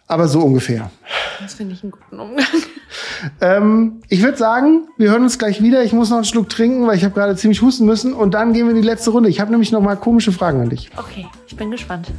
Aber 0.05 0.27
so 0.27 0.41
ungefähr. 0.41 0.91
Das 1.41 1.55
finde 1.55 1.73
ich 1.73 1.81
einen 1.81 1.93
guten 1.93 2.19
Umgang. 2.19 2.45
Ähm, 3.41 4.01
ich 4.09 4.21
würde 4.21 4.37
sagen, 4.37 4.87
wir 4.97 5.09
hören 5.09 5.23
uns 5.23 5.39
gleich 5.39 5.63
wieder. 5.63 5.83
Ich 5.83 5.91
muss 5.91 6.11
noch 6.11 6.17
einen 6.17 6.25
Schluck 6.25 6.49
trinken, 6.49 6.85
weil 6.85 6.97
ich 6.97 7.03
habe 7.03 7.15
gerade 7.15 7.35
ziemlich 7.35 7.63
husten 7.63 7.87
müssen. 7.87 8.13
Und 8.13 8.35
dann 8.35 8.53
gehen 8.53 8.67
wir 8.67 8.75
in 8.75 8.81
die 8.81 8.87
letzte 8.87 9.09
Runde. 9.09 9.27
Ich 9.27 9.39
habe 9.39 9.49
nämlich 9.49 9.71
noch 9.71 9.81
mal 9.81 9.95
komische 9.95 10.31
Fragen 10.31 10.61
an 10.61 10.69
dich. 10.69 10.91
Okay, 10.97 11.25
ich 11.47 11.57
bin 11.57 11.71
gespannt. 11.71 12.11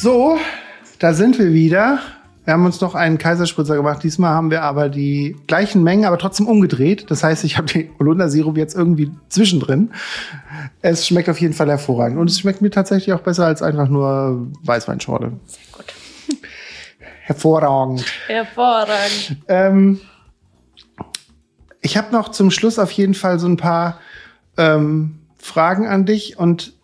So, 0.00 0.38
da 1.00 1.12
sind 1.12 1.40
wir 1.40 1.52
wieder. 1.52 1.98
Wir 2.44 2.54
haben 2.54 2.64
uns 2.64 2.80
noch 2.80 2.94
einen 2.94 3.18
Kaiserspritzer 3.18 3.74
gemacht. 3.74 4.00
Diesmal 4.04 4.30
haben 4.30 4.52
wir 4.52 4.62
aber 4.62 4.88
die 4.88 5.34
gleichen 5.48 5.82
Mengen, 5.82 6.04
aber 6.04 6.18
trotzdem 6.18 6.46
umgedreht. 6.46 7.10
Das 7.10 7.24
heißt, 7.24 7.42
ich 7.42 7.58
habe 7.58 7.66
den 7.66 7.90
Holundersirup 7.98 8.56
jetzt 8.56 8.76
irgendwie 8.76 9.10
zwischendrin. 9.28 9.90
Es 10.82 11.04
schmeckt 11.04 11.28
auf 11.28 11.40
jeden 11.40 11.52
Fall 11.52 11.68
hervorragend. 11.68 12.16
Und 12.16 12.30
es 12.30 12.38
schmeckt 12.38 12.62
mir 12.62 12.70
tatsächlich 12.70 13.12
auch 13.12 13.22
besser 13.22 13.46
als 13.46 13.60
einfach 13.60 13.88
nur 13.88 14.46
Weißweinschorle. 14.62 15.32
Sehr 15.46 15.60
gut. 15.72 15.86
Hervorragend. 17.22 18.04
Hervorragend. 18.28 19.36
Ähm, 19.48 20.00
ich 21.80 21.96
habe 21.96 22.12
noch 22.12 22.28
zum 22.28 22.52
Schluss 22.52 22.78
auf 22.78 22.92
jeden 22.92 23.14
Fall 23.14 23.40
so 23.40 23.48
ein 23.48 23.56
paar 23.56 23.98
ähm, 24.58 25.18
Fragen 25.38 25.88
an 25.88 26.06
dich. 26.06 26.38
Und 26.38 26.74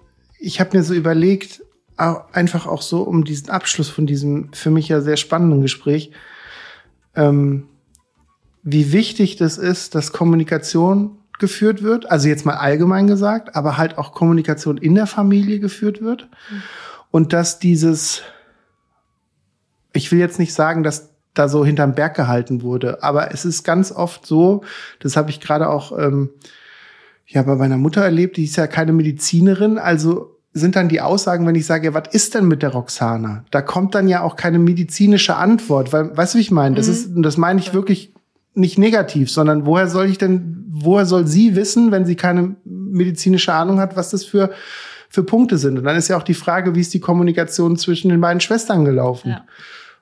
ich 0.41 0.59
habe 0.59 0.77
mir 0.77 0.83
so 0.83 0.95
überlegt, 0.95 1.64
einfach 1.97 2.67
auch 2.67 2.83
so 2.83 3.03
um 3.03 3.25
diesen 3.25 3.51
Abschluss 3.51 3.89
von 3.89 4.07
diesem 4.07 4.53
für 4.53 4.71
mich 4.71 4.89
ja 4.89 5.01
sehr 5.01 5.17
spannenden 5.17 5.61
Gespräch, 5.61 6.11
ähm, 7.15 7.69
wie 8.63 8.93
wichtig 8.93 9.37
das 9.37 9.59
ist, 9.59 9.95
dass 9.95 10.13
Kommunikation 10.13 11.19
geführt 11.39 11.83
wird, 11.83 12.11
also 12.11 12.29
jetzt 12.29 12.47
mal 12.47 12.55
allgemein 12.55 13.07
gesagt, 13.07 13.55
aber 13.55 13.77
halt 13.77 13.99
auch 13.99 14.13
Kommunikation 14.13 14.77
in 14.77 14.95
der 14.95 15.07
Familie 15.07 15.61
geführt 15.61 16.01
wird 16.01 16.29
mhm. 16.51 16.63
und 17.11 17.33
dass 17.33 17.59
dieses, 17.59 18.23
ich 19.93 20.11
will 20.11 20.19
jetzt 20.19 20.39
nicht 20.39 20.55
sagen, 20.55 20.83
dass 20.83 21.11
da 21.35 21.49
so 21.49 21.65
hinterm 21.65 21.95
Berg 21.95 22.15
gehalten 22.15 22.63
wurde, 22.63 23.03
aber 23.03 23.33
es 23.33 23.45
ist 23.45 23.65
ganz 23.65 23.93
oft 23.93 24.27
so, 24.27 24.63
das 25.01 25.17
habe 25.17 25.31
ich 25.31 25.41
gerade 25.41 25.69
auch 25.69 25.97
ähm, 25.99 26.31
ja 27.27 27.43
bei 27.43 27.57
meiner 27.57 27.79
Mutter 27.79 28.03
erlebt, 28.03 28.37
die 28.37 28.45
ist 28.45 28.57
ja 28.57 28.67
keine 28.67 28.93
Medizinerin, 28.93 29.79
also 29.79 30.34
sind 30.57 30.77
dann 30.77 30.89
die 30.89 31.01
Aussagen, 31.01 31.47
wenn 31.47 31.57
ich 31.57 31.67
sage, 31.67 31.87
ja, 31.87 31.95
was 31.95 32.15
ist 32.15 32.35
denn 32.35 32.47
mit 32.47 32.63
der 32.63 32.71
Roxana? 32.71 33.45
Da 33.51 33.61
kommt 33.61 33.97
dann 33.97 34.07
ja 34.07 34.23
auch 34.23 34.37
keine 34.37 34.61
medizinische 34.61 35.35
Antwort, 35.35 35.93
weil, 35.93 36.17
weißt 36.17 36.35
du, 36.35 36.39
wie 36.39 36.43
ich 36.43 36.53
meine? 36.53 36.77
Das 36.77 36.87
mhm. 36.87 36.93
ist, 36.93 37.11
das 37.17 37.37
meine 37.37 37.59
ich 37.59 37.75
wirklich 37.75 38.15
nicht 38.55 38.79
negativ, 38.79 39.33
sondern 39.33 39.67
woher 39.67 39.89
soll 39.89 40.07
ich 40.07 40.17
denn, 40.17 40.65
woher 40.69 41.07
soll 41.07 41.27
sie 41.27 41.57
wissen, 41.57 41.91
wenn 41.91 42.07
sie 42.07 42.15
keine 42.15 42.55
medizinische 42.65 43.53
Ahnung 43.53 43.81
hat, 43.81 43.97
was 43.97 44.11
das 44.11 44.25
für, 44.25 44.53
für 45.09 45.25
Punkte 45.25 45.59
sind? 45.59 45.77
Und 45.77 45.85
dann 45.85 45.97
ist 45.97 46.07
ja 46.07 46.17
auch 46.17 46.23
die 46.23 46.35
Frage, 46.35 46.77
wie 46.77 46.81
ist 46.81 46.95
die 46.95 47.01
Kommunikation 47.01 47.77
zwischen 47.77 48.11
den 48.11 48.21
beiden 48.21 48.41
Schwestern 48.41 48.85
gelaufen? 48.85 49.31
Ja. 49.31 49.45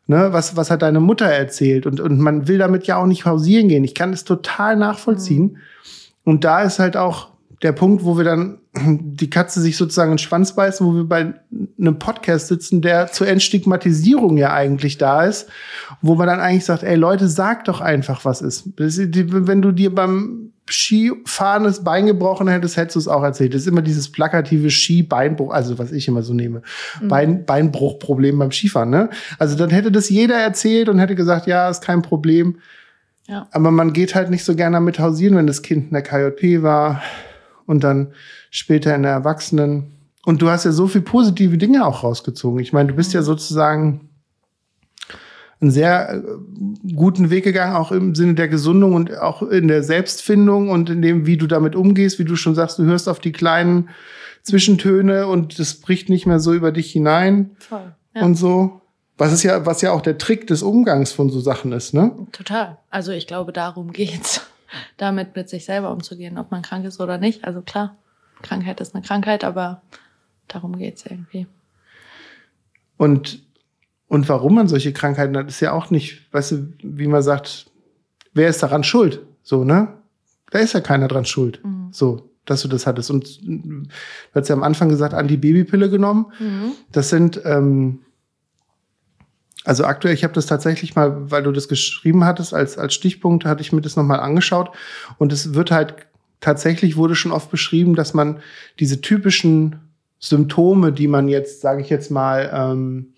Ne, 0.06 0.32
was, 0.32 0.56
was 0.56 0.70
hat 0.70 0.82
deine 0.82 1.00
Mutter 1.00 1.26
erzählt? 1.26 1.86
Und, 1.86 1.98
und 1.98 2.18
man 2.18 2.46
will 2.46 2.58
damit 2.58 2.86
ja 2.86 2.96
auch 2.96 3.06
nicht 3.06 3.24
pausieren 3.24 3.68
gehen. 3.68 3.84
Ich 3.84 3.94
kann 3.94 4.12
es 4.12 4.24
total 4.24 4.76
nachvollziehen. 4.76 5.44
Mhm. 5.44 5.56
Und 6.24 6.44
da 6.44 6.62
ist 6.62 6.78
halt 6.78 6.96
auch 6.96 7.31
der 7.62 7.72
Punkt, 7.72 8.04
wo 8.04 8.16
wir 8.16 8.24
dann 8.24 8.58
die 8.74 9.30
Katze 9.30 9.60
sich 9.60 9.76
sozusagen 9.76 10.10
in 10.12 10.16
den 10.16 10.22
Schwanz 10.22 10.54
beißen, 10.54 10.86
wo 10.86 10.94
wir 10.94 11.04
bei 11.04 11.34
einem 11.78 11.98
Podcast 11.98 12.48
sitzen, 12.48 12.82
der 12.82 13.10
zur 13.10 13.28
Entstigmatisierung 13.28 14.36
ja 14.36 14.52
eigentlich 14.52 14.98
da 14.98 15.24
ist, 15.24 15.48
wo 16.00 16.14
man 16.14 16.26
dann 16.26 16.40
eigentlich 16.40 16.64
sagt, 16.64 16.82
ey 16.82 16.96
Leute, 16.96 17.28
sag 17.28 17.64
doch 17.64 17.80
einfach, 17.80 18.24
was 18.24 18.42
ist. 18.42 18.68
Wenn 18.76 19.62
du 19.62 19.72
dir 19.72 19.94
beim 19.94 20.52
Skifahren 20.70 21.64
das 21.64 21.84
Bein 21.84 22.06
gebrochen 22.06 22.48
hättest, 22.48 22.76
hättest 22.76 22.96
du 22.96 23.00
es 23.00 23.08
auch 23.08 23.22
erzählt. 23.22 23.52
Das 23.52 23.62
ist 23.62 23.68
immer 23.68 23.82
dieses 23.82 24.10
plakative 24.10 24.70
Ski-Beinbruch, 24.70 25.52
also 25.52 25.78
was 25.78 25.92
ich 25.92 26.08
immer 26.08 26.22
so 26.22 26.34
nehme. 26.34 26.62
Mhm. 27.00 27.08
Bein, 27.08 27.44
Beinbruchproblem 27.44 28.38
beim 28.38 28.52
Skifahren, 28.52 28.90
ne? 28.90 29.10
Also 29.38 29.56
dann 29.56 29.70
hätte 29.70 29.92
das 29.92 30.08
jeder 30.08 30.36
erzählt 30.36 30.88
und 30.88 30.98
hätte 30.98 31.14
gesagt, 31.14 31.46
ja, 31.46 31.68
ist 31.68 31.82
kein 31.82 32.02
Problem. 32.02 32.58
Ja. 33.26 33.48
Aber 33.52 33.70
man 33.70 33.92
geht 33.92 34.14
halt 34.14 34.30
nicht 34.30 34.44
so 34.44 34.54
gerne 34.54 34.76
damit 34.76 34.98
hausieren, 34.98 35.36
wenn 35.36 35.46
das 35.46 35.62
Kind 35.62 35.86
in 35.86 35.92
der 35.92 36.02
KJP 36.02 36.62
war 36.62 37.02
und 37.66 37.84
dann 37.84 38.12
später 38.50 38.94
in 38.94 39.02
der 39.02 39.12
Erwachsenen. 39.12 39.92
Und 40.24 40.42
du 40.42 40.48
hast 40.48 40.64
ja 40.64 40.72
so 40.72 40.86
viel 40.86 41.02
positive 41.02 41.58
Dinge 41.58 41.84
auch 41.86 42.04
rausgezogen. 42.04 42.60
Ich 42.60 42.72
meine, 42.72 42.90
du 42.90 42.94
bist 42.94 43.12
ja 43.12 43.20
mhm. 43.20 43.24
sozusagen 43.24 44.08
einen 45.62 45.70
sehr 45.70 46.14
äh, 46.14 46.22
guten 46.94 47.30
Weg 47.30 47.44
gegangen, 47.44 47.76
auch 47.76 47.92
im 47.92 48.14
Sinne 48.14 48.34
der 48.34 48.48
Gesundung 48.48 48.94
und 48.94 49.16
auch 49.18 49.42
in 49.42 49.68
der 49.68 49.82
Selbstfindung 49.82 50.70
und 50.70 50.90
in 50.90 51.00
dem, 51.00 51.24
wie 51.24 51.36
du 51.36 51.46
damit 51.46 51.76
umgehst, 51.76 52.18
wie 52.18 52.24
du 52.24 52.36
schon 52.36 52.54
sagst, 52.54 52.78
du 52.78 52.84
hörst 52.84 53.08
auf 53.08 53.20
die 53.20 53.32
kleinen 53.32 53.88
Zwischentöne 54.42 55.28
und 55.28 55.58
das 55.58 55.74
bricht 55.74 56.08
nicht 56.08 56.26
mehr 56.26 56.40
so 56.40 56.52
über 56.52 56.72
dich 56.72 56.90
hinein 56.90 57.52
Voll, 57.58 57.94
ja. 58.14 58.22
und 58.22 58.34
so. 58.34 58.80
Was 59.18 59.32
ist 59.32 59.44
ja, 59.44 59.64
was 59.66 59.82
ja 59.82 59.92
auch 59.92 60.00
der 60.00 60.18
Trick 60.18 60.48
des 60.48 60.64
Umgangs 60.64 61.12
von 61.12 61.30
so 61.30 61.38
Sachen 61.38 61.70
ist, 61.70 61.94
ne? 61.94 62.12
Total. 62.32 62.78
Also 62.90 63.12
ich 63.12 63.28
glaube, 63.28 63.52
darum 63.52 63.92
geht's 63.92 64.40
damit 64.96 65.36
mit 65.36 65.48
sich 65.48 65.64
selber 65.64 65.92
umzugehen, 65.92 66.38
ob 66.38 66.50
man 66.50 66.62
krank 66.62 66.84
ist 66.84 67.00
oder 67.00 67.18
nicht. 67.18 67.44
Also 67.44 67.62
klar, 67.62 67.96
Krankheit 68.42 68.80
ist 68.80 68.94
eine 68.94 69.04
Krankheit, 69.04 69.44
aber 69.44 69.82
darum 70.48 70.76
geht's 70.76 71.04
irgendwie. 71.06 71.46
und, 72.96 73.42
und 74.08 74.28
warum 74.28 74.54
man 74.54 74.68
solche 74.68 74.92
Krankheiten 74.92 75.36
hat, 75.36 75.48
ist 75.48 75.60
ja 75.60 75.72
auch 75.72 75.90
nicht, 75.90 76.32
weißt 76.32 76.52
du, 76.52 76.72
wie 76.82 77.06
man 77.06 77.22
sagt, 77.22 77.66
wer 78.34 78.48
ist 78.48 78.62
daran 78.62 78.84
schuld? 78.84 79.20
So, 79.42 79.64
ne? 79.64 79.94
Da 80.50 80.58
ist 80.58 80.74
ja 80.74 80.80
keiner 80.80 81.08
dran 81.08 81.24
schuld. 81.24 81.64
Mhm. 81.64 81.88
So, 81.92 82.30
dass 82.44 82.62
du 82.62 82.68
das 82.68 82.86
hattest. 82.86 83.10
Und 83.10 83.40
du 83.42 83.86
hast 84.34 84.48
ja 84.48 84.54
am 84.54 84.62
Anfang 84.62 84.88
gesagt, 84.88 85.14
Antibabypille 85.14 85.88
genommen. 85.88 86.26
Mhm. 86.38 86.72
Das 86.90 87.08
sind, 87.08 87.40
ähm, 87.44 88.00
also 89.64 89.84
aktuell, 89.84 90.14
ich 90.14 90.24
habe 90.24 90.34
das 90.34 90.46
tatsächlich 90.46 90.94
mal, 90.96 91.30
weil 91.30 91.42
du 91.42 91.52
das 91.52 91.68
geschrieben 91.68 92.24
hattest, 92.24 92.52
als, 92.52 92.78
als 92.78 92.94
Stichpunkt 92.94 93.44
hatte 93.44 93.62
ich 93.62 93.72
mir 93.72 93.80
das 93.80 93.96
nochmal 93.96 94.20
angeschaut. 94.20 94.70
Und 95.18 95.32
es 95.32 95.54
wird 95.54 95.70
halt, 95.70 95.94
tatsächlich 96.40 96.96
wurde 96.96 97.14
schon 97.14 97.32
oft 97.32 97.50
beschrieben, 97.50 97.94
dass 97.94 98.14
man 98.14 98.40
diese 98.80 99.00
typischen 99.00 99.76
Symptome, 100.18 100.92
die 100.92 101.08
man 101.08 101.28
jetzt, 101.28 101.60
sage 101.60 101.80
ich 101.80 101.90
jetzt 101.90 102.10
mal, 102.10 102.50
ähm, 102.52 103.12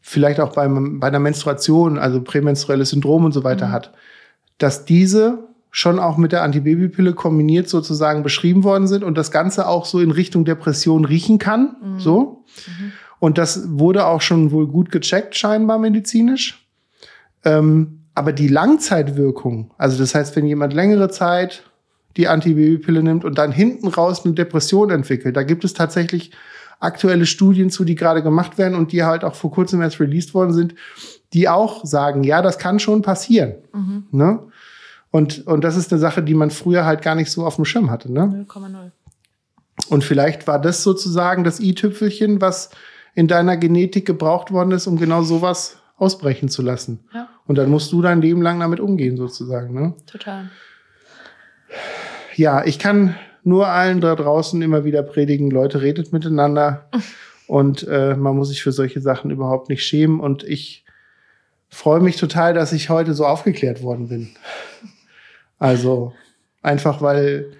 vielleicht 0.00 0.38
auch 0.40 0.52
beim, 0.52 1.00
bei 1.00 1.10
der 1.10 1.20
Menstruation, 1.20 1.98
also 1.98 2.22
prämenstruelles 2.22 2.90
Syndrom 2.90 3.24
und 3.24 3.32
so 3.32 3.42
weiter 3.42 3.68
mhm. 3.68 3.72
hat, 3.72 3.92
dass 4.58 4.84
diese 4.84 5.48
schon 5.70 5.98
auch 5.98 6.16
mit 6.16 6.32
der 6.32 6.42
Antibabypille 6.42 7.12
kombiniert 7.12 7.68
sozusagen 7.68 8.22
beschrieben 8.22 8.64
worden 8.64 8.86
sind 8.86 9.04
und 9.04 9.18
das 9.18 9.30
Ganze 9.30 9.66
auch 9.66 9.84
so 9.84 10.00
in 10.00 10.10
Richtung 10.10 10.44
Depression 10.44 11.04
riechen 11.04 11.38
kann. 11.38 11.76
Mhm. 11.82 12.00
So. 12.00 12.44
Mhm. 12.66 12.92
Und 13.18 13.38
das 13.38 13.78
wurde 13.78 14.06
auch 14.06 14.20
schon 14.20 14.50
wohl 14.50 14.66
gut 14.66 14.90
gecheckt, 14.90 15.36
scheinbar 15.36 15.78
medizinisch. 15.78 16.66
Ähm, 17.44 18.00
aber 18.14 18.32
die 18.32 18.48
Langzeitwirkung, 18.48 19.72
also 19.78 19.98
das 19.98 20.14
heißt, 20.14 20.36
wenn 20.36 20.46
jemand 20.46 20.72
längere 20.72 21.10
Zeit 21.10 21.64
die 22.16 22.28
Antibabypille 22.28 23.02
nimmt 23.02 23.24
und 23.24 23.36
dann 23.36 23.52
hinten 23.52 23.88
raus 23.88 24.24
eine 24.24 24.34
Depression 24.34 24.90
entwickelt, 24.90 25.36
da 25.36 25.42
gibt 25.42 25.64
es 25.64 25.74
tatsächlich 25.74 26.32
aktuelle 26.80 27.26
Studien 27.26 27.70
zu, 27.70 27.84
die 27.84 27.94
gerade 27.94 28.22
gemacht 28.22 28.58
werden 28.58 28.74
und 28.74 28.92
die 28.92 29.04
halt 29.04 29.24
auch 29.24 29.34
vor 29.34 29.50
kurzem 29.50 29.82
erst 29.82 30.00
released 30.00 30.34
worden 30.34 30.52
sind, 30.52 30.74
die 31.32 31.48
auch 31.48 31.84
sagen, 31.84 32.22
ja, 32.22 32.42
das 32.42 32.58
kann 32.58 32.78
schon 32.78 33.02
passieren. 33.02 33.54
Mhm. 33.72 34.06
Ne? 34.10 34.40
Und, 35.10 35.46
und 35.46 35.64
das 35.64 35.76
ist 35.76 35.92
eine 35.92 36.00
Sache, 36.00 36.22
die 36.22 36.34
man 36.34 36.50
früher 36.50 36.84
halt 36.84 37.02
gar 37.02 37.14
nicht 37.14 37.30
so 37.30 37.46
auf 37.46 37.56
dem 37.56 37.64
Schirm 37.64 37.90
hatte. 37.90 38.12
Ne? 38.12 38.46
0,0. 38.48 38.90
Und 39.88 40.04
vielleicht 40.04 40.46
war 40.46 40.60
das 40.60 40.82
sozusagen 40.82 41.44
das 41.44 41.60
i-Tüpfelchen, 41.60 42.40
was 42.40 42.70
in 43.16 43.28
deiner 43.28 43.56
Genetik 43.56 44.06
gebraucht 44.06 44.52
worden 44.52 44.72
ist, 44.72 44.86
um 44.86 44.98
genau 44.98 45.22
sowas 45.22 45.78
ausbrechen 45.96 46.50
zu 46.50 46.60
lassen. 46.60 47.00
Ja. 47.14 47.28
Und 47.46 47.56
dann 47.56 47.70
musst 47.70 47.90
du 47.90 48.02
dein 48.02 48.20
Leben 48.20 48.42
lang 48.42 48.60
damit 48.60 48.78
umgehen, 48.78 49.16
sozusagen. 49.16 49.74
Ne? 49.74 49.94
Total. 50.06 50.50
Ja, 52.34 52.62
ich 52.64 52.78
kann 52.78 53.16
nur 53.42 53.68
allen 53.68 54.02
da 54.02 54.14
draußen 54.14 54.60
immer 54.60 54.84
wieder 54.84 55.02
predigen, 55.02 55.50
Leute, 55.50 55.80
redet 55.80 56.12
miteinander. 56.12 56.90
und 57.46 57.88
äh, 57.88 58.14
man 58.14 58.36
muss 58.36 58.50
sich 58.50 58.62
für 58.62 58.72
solche 58.72 59.00
Sachen 59.00 59.30
überhaupt 59.30 59.70
nicht 59.70 59.82
schämen. 59.82 60.20
Und 60.20 60.44
ich 60.44 60.84
freue 61.70 62.00
mich 62.00 62.16
total, 62.16 62.52
dass 62.52 62.74
ich 62.74 62.90
heute 62.90 63.14
so 63.14 63.24
aufgeklärt 63.24 63.82
worden 63.82 64.08
bin. 64.08 64.36
Also 65.58 66.12
einfach, 66.60 67.00
weil 67.00 67.52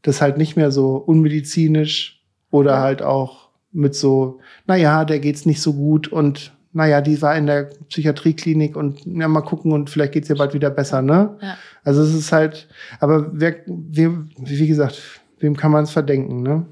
das 0.00 0.22
halt 0.22 0.38
nicht 0.38 0.56
mehr 0.56 0.70
so 0.70 0.96
unmedizinisch 0.96 2.22
oder 2.50 2.78
halt 2.78 3.02
auch 3.02 3.41
mit 3.72 3.94
so, 3.94 4.40
naja, 4.66 5.04
der 5.04 5.18
geht's 5.18 5.46
nicht 5.46 5.60
so 5.60 5.72
gut 5.74 6.08
und 6.08 6.52
naja, 6.74 7.00
die 7.02 7.20
war 7.20 7.36
in 7.36 7.46
der 7.46 7.70
Psychiatrieklinik 7.88 8.76
und 8.76 9.04
ja, 9.04 9.28
mal 9.28 9.42
gucken 9.42 9.72
und 9.72 9.90
vielleicht 9.90 10.12
geht's 10.12 10.30
ihr 10.30 10.36
bald 10.36 10.54
wieder 10.54 10.70
besser, 10.70 11.02
ne? 11.02 11.36
Ja. 11.40 11.58
Also 11.84 12.02
es 12.02 12.14
ist 12.14 12.32
halt, 12.32 12.68
aber 12.98 13.28
wer, 13.32 13.56
wer 13.66 14.12
wie 14.36 14.66
gesagt, 14.66 15.20
wem 15.38 15.56
kann 15.56 15.70
man 15.70 15.84
es 15.84 15.90
verdenken, 15.90 16.42
ne? 16.42 16.66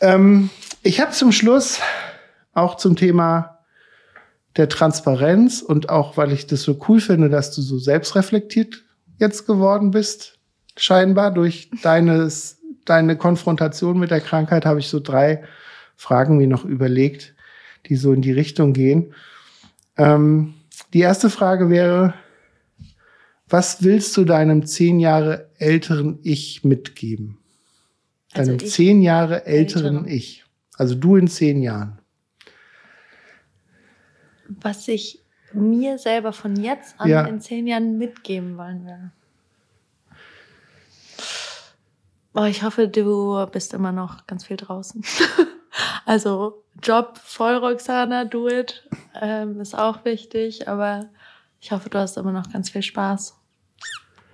Ja. 0.00 0.14
Ähm, 0.14 0.50
ich 0.82 1.00
habe 1.00 1.12
zum 1.12 1.32
Schluss 1.32 1.80
auch 2.52 2.76
zum 2.76 2.96
Thema 2.96 3.58
der 4.56 4.68
Transparenz 4.68 5.62
und 5.62 5.88
auch, 5.88 6.16
weil 6.16 6.32
ich 6.32 6.46
das 6.46 6.62
so 6.62 6.78
cool 6.88 7.00
finde, 7.00 7.28
dass 7.28 7.54
du 7.54 7.60
so 7.60 7.78
selbstreflektiert 7.78 8.84
jetzt 9.18 9.46
geworden 9.46 9.90
bist, 9.90 10.38
scheinbar 10.76 11.32
durch 11.32 11.70
deines, 11.82 12.60
deine 12.84 13.16
Konfrontation 13.16 13.98
mit 13.98 14.10
der 14.10 14.20
Krankheit, 14.20 14.66
habe 14.66 14.80
ich 14.80 14.88
so 14.88 15.00
drei 15.00 15.44
Fragen 15.96 16.36
mir 16.36 16.48
noch 16.48 16.64
überlegt, 16.64 17.34
die 17.86 17.96
so 17.96 18.12
in 18.12 18.22
die 18.22 18.32
Richtung 18.32 18.72
gehen. 18.72 19.14
Ähm, 19.96 20.54
die 20.92 21.00
erste 21.00 21.30
Frage 21.30 21.70
wäre, 21.70 22.14
was 23.48 23.82
willst 23.82 24.16
du 24.16 24.24
deinem 24.24 24.66
zehn 24.66 24.98
Jahre 25.00 25.50
älteren 25.58 26.18
Ich 26.22 26.64
mitgeben? 26.64 27.38
Also 28.32 28.56
deinem 28.56 28.68
zehn 28.68 29.02
Jahre 29.02 29.46
älteren 29.46 29.96
ältere. 29.98 30.14
Ich. 30.14 30.44
Also 30.76 30.94
du 30.94 31.16
in 31.16 31.28
zehn 31.28 31.62
Jahren. 31.62 31.98
Was 34.60 34.88
ich 34.88 35.20
mir 35.52 35.98
selber 35.98 36.32
von 36.32 36.56
jetzt 36.56 36.98
an 36.98 37.08
ja. 37.08 37.24
in 37.26 37.40
zehn 37.40 37.66
Jahren 37.66 37.96
mitgeben 37.96 38.56
wollen 38.56 38.84
würde. 38.84 39.12
Oh, 42.34 42.44
ich 42.44 42.62
hoffe, 42.64 42.88
du 42.88 43.46
bist 43.52 43.74
immer 43.74 43.92
noch 43.92 44.26
ganz 44.26 44.44
viel 44.44 44.56
draußen. 44.56 45.04
Also 46.06 46.62
Job 46.82 47.18
voll 47.18 47.56
Roxana, 47.56 48.24
do 48.24 48.46
it, 48.46 48.88
ähm, 49.20 49.60
ist 49.60 49.76
auch 49.76 50.04
wichtig, 50.04 50.68
aber 50.68 51.06
ich 51.60 51.72
hoffe, 51.72 51.90
du 51.90 51.98
hast 51.98 52.16
immer 52.16 52.30
noch 52.30 52.52
ganz 52.52 52.70
viel 52.70 52.82
Spaß 52.82 53.36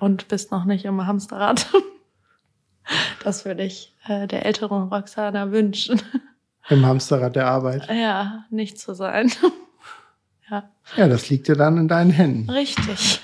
und 0.00 0.28
bist 0.28 0.50
noch 0.50 0.64
nicht 0.64 0.84
im 0.84 1.06
Hamsterrad. 1.06 1.66
Das 3.22 3.44
würde 3.44 3.62
ich 3.62 3.94
äh, 4.08 4.26
der 4.26 4.44
älteren 4.46 4.88
Roxana 4.88 5.52
wünschen. 5.52 6.02
Im 6.70 6.84
Hamsterrad 6.84 7.36
der 7.36 7.46
Arbeit. 7.46 7.88
Ja, 7.88 8.46
nicht 8.50 8.80
zu 8.80 8.94
sein. 8.94 9.30
Ja. 10.50 10.70
Ja, 10.96 11.06
das 11.06 11.28
liegt 11.28 11.46
ja 11.46 11.54
dann 11.54 11.78
in 11.78 11.86
deinen 11.86 12.10
Händen. 12.10 12.50
Richtig. 12.50 13.20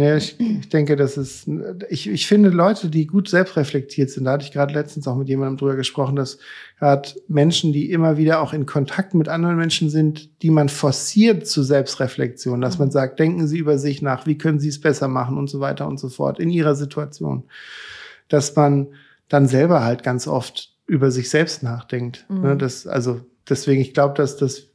Naja, 0.00 0.16
ich, 0.16 0.40
ich 0.40 0.70
denke, 0.70 0.96
das 0.96 1.18
ist, 1.18 1.46
ich, 1.90 2.08
ich 2.08 2.26
finde 2.26 2.48
Leute, 2.48 2.88
die 2.88 3.06
gut 3.06 3.28
selbstreflektiert 3.28 4.08
sind, 4.08 4.24
da 4.24 4.32
hatte 4.32 4.46
ich 4.46 4.50
gerade 4.50 4.72
letztens 4.72 5.06
auch 5.06 5.14
mit 5.14 5.28
jemandem 5.28 5.58
drüber 5.58 5.76
gesprochen, 5.76 6.16
dass 6.16 6.38
gerade 6.78 7.10
Menschen, 7.28 7.74
die 7.74 7.90
immer 7.90 8.16
wieder 8.16 8.40
auch 8.40 8.54
in 8.54 8.64
Kontakt 8.64 9.12
mit 9.12 9.28
anderen 9.28 9.58
Menschen 9.58 9.90
sind, 9.90 10.40
die 10.40 10.48
man 10.48 10.70
forciert 10.70 11.46
zu 11.46 11.62
Selbstreflexion, 11.62 12.62
dass 12.62 12.78
man 12.78 12.88
mhm. 12.88 12.92
sagt, 12.92 13.18
denken 13.18 13.46
Sie 13.46 13.58
über 13.58 13.76
sich 13.76 14.00
nach, 14.00 14.26
wie 14.26 14.38
können 14.38 14.58
Sie 14.58 14.70
es 14.70 14.80
besser 14.80 15.06
machen 15.06 15.36
und 15.36 15.50
so 15.50 15.60
weiter 15.60 15.86
und 15.86 16.00
so 16.00 16.08
fort 16.08 16.40
in 16.40 16.48
Ihrer 16.48 16.76
Situation. 16.76 17.44
Dass 18.28 18.56
man 18.56 18.94
dann 19.28 19.48
selber 19.48 19.84
halt 19.84 20.02
ganz 20.02 20.26
oft 20.26 20.72
über 20.86 21.10
sich 21.10 21.28
selbst 21.28 21.62
nachdenkt. 21.62 22.24
Ne? 22.30 22.54
Mhm. 22.54 22.58
Das, 22.58 22.86
also 22.86 23.20
deswegen, 23.50 23.82
ich 23.82 23.92
glaube, 23.92 24.14
dass 24.14 24.38
das 24.38 24.69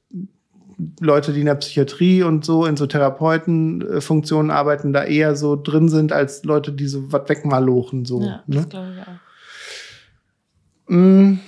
Leute, 0.99 1.33
die 1.33 1.39
in 1.39 1.45
der 1.45 1.55
Psychiatrie 1.55 2.23
und 2.23 2.45
so 2.45 2.65
in 2.65 2.77
so 2.77 2.85
Therapeutenfunktionen 2.85 4.51
arbeiten, 4.51 4.93
da 4.93 5.03
eher 5.03 5.35
so 5.35 5.55
drin 5.55 5.89
sind 5.89 6.11
als 6.11 6.43
Leute, 6.43 6.71
die 6.71 6.87
so 6.87 7.11
was 7.11 7.29
wegmalochen. 7.29 8.05
So, 8.05 8.21
ja, 8.21 8.43
das 8.47 8.63
ne? 8.63 8.69
glaube 8.69 8.93
ich 8.95 9.01
auch. 9.07 10.93
Mm. 10.93 11.39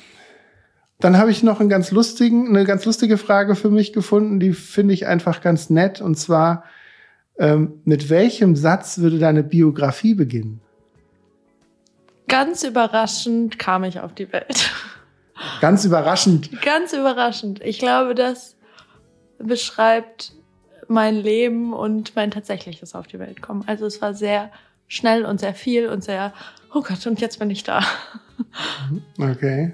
Dann 0.99 1.17
habe 1.17 1.29
ich 1.29 1.43
noch 1.43 1.59
einen 1.59 1.69
ganz 1.69 1.91
lustigen, 1.91 2.47
eine 2.47 2.65
ganz 2.65 2.83
lustige 2.85 3.17
Frage 3.17 3.55
für 3.55 3.69
mich 3.69 3.93
gefunden, 3.93 4.39
die 4.39 4.53
finde 4.53 4.95
ich 4.95 5.05
einfach 5.05 5.41
ganz 5.41 5.69
nett. 5.69 6.01
Und 6.01 6.15
zwar, 6.15 6.63
ähm, 7.37 7.81
mit 7.85 8.09
welchem 8.09 8.55
Satz 8.55 8.97
würde 8.97 9.19
deine 9.19 9.43
Biografie 9.43 10.15
beginnen? 10.15 10.59
Ganz 12.27 12.63
überraschend 12.63 13.59
kam 13.59 13.83
ich 13.83 13.99
auf 13.99 14.13
die 14.15 14.33
Welt. 14.33 14.71
Ganz 15.61 15.85
überraschend. 15.85 16.61
Ganz 16.61 16.93
überraschend. 16.93 17.61
Ich 17.63 17.77
glaube, 17.77 18.15
dass 18.15 18.56
beschreibt 19.39 20.33
mein 20.87 21.15
Leben 21.15 21.73
und 21.73 22.15
mein 22.15 22.31
tatsächliches 22.31 22.95
auf 22.95 23.07
die 23.07 23.19
Welt 23.19 23.41
kommen. 23.41 23.63
Also 23.67 23.85
es 23.85 24.01
war 24.01 24.13
sehr 24.13 24.51
schnell 24.87 25.25
und 25.25 25.39
sehr 25.39 25.53
viel 25.53 25.89
und 25.89 26.03
sehr, 26.03 26.33
oh 26.73 26.81
Gott, 26.81 27.05
und 27.07 27.19
jetzt 27.19 27.39
bin 27.39 27.49
ich 27.49 27.63
da. 27.63 27.81
Okay. 29.19 29.73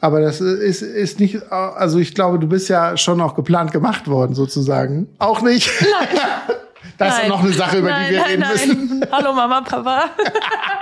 Aber 0.00 0.20
das 0.20 0.40
ist, 0.40 0.82
ist 0.82 1.20
nicht, 1.20 1.52
also 1.52 1.98
ich 1.98 2.14
glaube, 2.14 2.38
du 2.38 2.48
bist 2.48 2.68
ja 2.68 2.96
schon 2.96 3.20
auch 3.20 3.34
geplant 3.34 3.72
gemacht 3.72 4.08
worden, 4.08 4.34
sozusagen. 4.34 5.08
Auch 5.18 5.42
nicht? 5.42 5.70
Nein. 5.80 6.08
Das 6.98 7.16
nein. 7.16 7.22
ist 7.22 7.28
noch 7.30 7.42
eine 7.42 7.52
Sache, 7.52 7.78
über 7.78 7.88
nein, 7.88 8.06
die 8.06 8.12
wir 8.12 8.20
nein, 8.20 8.42
reden 8.42 8.88
müssen. 8.88 9.06
Hallo 9.10 9.32
Mama, 9.32 9.62
Papa. 9.62 10.10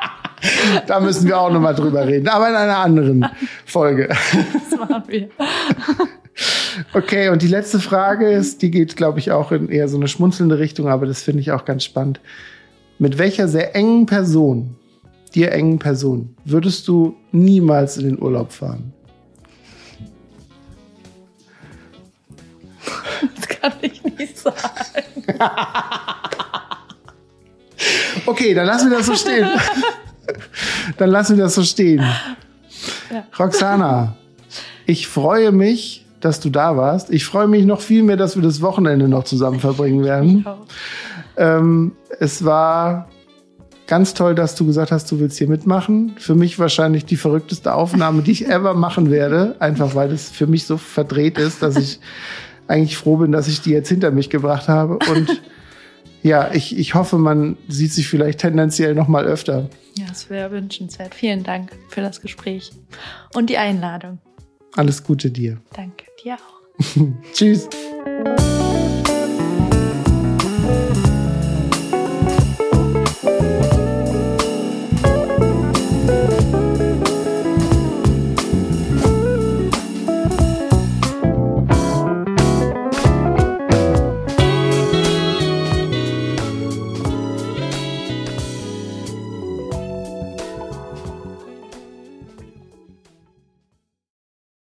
da 0.87 1.01
müssen 1.01 1.27
wir 1.27 1.39
auch 1.39 1.51
nochmal 1.51 1.75
drüber 1.75 2.07
reden, 2.07 2.29
aber 2.29 2.49
in 2.49 2.55
einer 2.55 2.79
anderen 2.79 3.27
Folge. 3.65 4.09
Das 4.09 4.79
machen 4.79 5.03
wir. 5.07 5.29
Okay, 6.93 7.29
und 7.29 7.43
die 7.43 7.49
letzte 7.49 7.81
Frage 7.81 8.31
ist, 8.31 8.63
die 8.63 8.71
geht, 8.71 8.97
glaube 8.97 9.19
ich, 9.19 9.31
auch 9.31 9.53
in 9.53 9.69
eher 9.69 9.89
so 9.89 9.97
eine 9.97 10.09
schmunzelnde 10.09 10.59
Richtung, 10.59 10.89
aber 10.89 11.07
das 11.07 11.23
finde 11.23 11.41
ich 11.41 11.53
auch 11.53 11.65
ganz 11.65 11.85
spannend. 11.85 12.21
Mit 12.99 13.19
welcher 13.19 13.49
sehr 13.49 13.75
engen 13.75 14.07
Person, 14.07 14.77
dir 15.35 15.53
engen 15.53 15.79
Person, 15.79 16.37
würdest 16.45 16.87
du 16.89 17.17
niemals 17.33 17.97
in 17.97 18.05
den 18.07 18.23
Urlaub 18.23 18.53
fahren? 18.53 18.93
Das 23.37 23.49
kann 23.49 23.73
ich 23.83 24.03
nicht 24.03 24.39
sagen. 24.39 24.57
okay, 28.27 28.55
dann 28.55 28.67
lassen 28.67 28.91
wir 28.91 28.99
das 28.99 29.07
so 29.07 29.15
stehen. 29.15 29.49
dann 30.97 31.11
lassen 31.11 31.37
wir 31.37 31.45
das 31.45 31.55
so 31.55 31.63
stehen. 31.63 32.01
Ja. 33.11 33.27
Roxana, 33.39 34.17
ich 34.87 35.07
freue 35.07 35.53
mich, 35.53 36.07
dass 36.21 36.41
du 36.41 36.51
da 36.51 36.77
warst. 36.77 37.11
Ich 37.11 37.25
freue 37.25 37.49
mich 37.49 37.65
noch 37.65 37.81
viel 37.81 38.03
mehr, 38.03 38.17
dass 38.17 38.37
wir 38.37 38.43
das 38.43 38.61
Wochenende 38.61 39.09
noch 39.09 39.25
zusammen 39.25 39.61
verbringen 39.61 40.05
werden. 40.05 40.45
Ähm, 41.37 41.93
es 42.19 42.45
war 42.45 43.09
ganz 43.87 44.15
toll, 44.15 44.35
dass 44.35 44.55
du 44.55 44.65
gesagt 44.67 44.93
hast, 44.93 45.11
du 45.11 45.19
willst 45.19 45.39
hier 45.39 45.49
mitmachen. 45.49 46.15
Für 46.17 46.35
mich 46.35 46.59
wahrscheinlich 46.59 47.07
die 47.07 47.17
verrückteste 47.17 47.75
Aufnahme, 47.75 48.23
die 48.23 48.31
ich 48.31 48.49
ever 48.49 48.75
machen 48.75 49.11
werde. 49.11 49.57
Einfach 49.59 49.95
weil 49.95 50.13
es 50.13 50.31
für 50.31 50.47
mich 50.47 50.65
so 50.65 50.77
verdreht 50.77 51.39
ist, 51.39 51.63
dass 51.63 51.77
ich 51.77 51.99
eigentlich 52.69 52.97
froh 52.97 53.17
bin, 53.17 53.33
dass 53.33 53.49
ich 53.49 53.63
die 53.63 53.71
jetzt 53.71 53.89
hinter 53.89 54.13
mich 54.13 54.31
gebracht 54.31 54.69
habe. 54.69 54.99
Und 55.11 55.43
ja, 56.23 56.51
ich, 56.53 56.79
ich 56.79 56.95
hoffe, 56.95 57.19
man 57.19 57.57
sieht 57.67 57.93
sich 57.93 58.09
vielleicht 58.09 58.41
tendenziell 58.41 58.95
noch 58.95 59.09
mal 59.09 59.25
öfter. 59.25 59.69
Ja, 59.99 60.07
es 60.13 60.31
wäre 60.31 60.53
wünschenswert. 60.53 61.15
Vielen 61.15 61.43
Dank 61.43 61.73
für 61.89 62.01
das 62.01 62.21
Gespräch 62.21 62.71
und 63.35 63.51
die 63.51 63.59
Einladung. 63.59 64.19
Alles 64.77 65.03
Gute 65.03 65.33
dir. 65.33 65.61
Danke, 65.75 66.05
dir 66.23 66.35
auch. 66.35 66.61
Tschüss. 67.33 67.69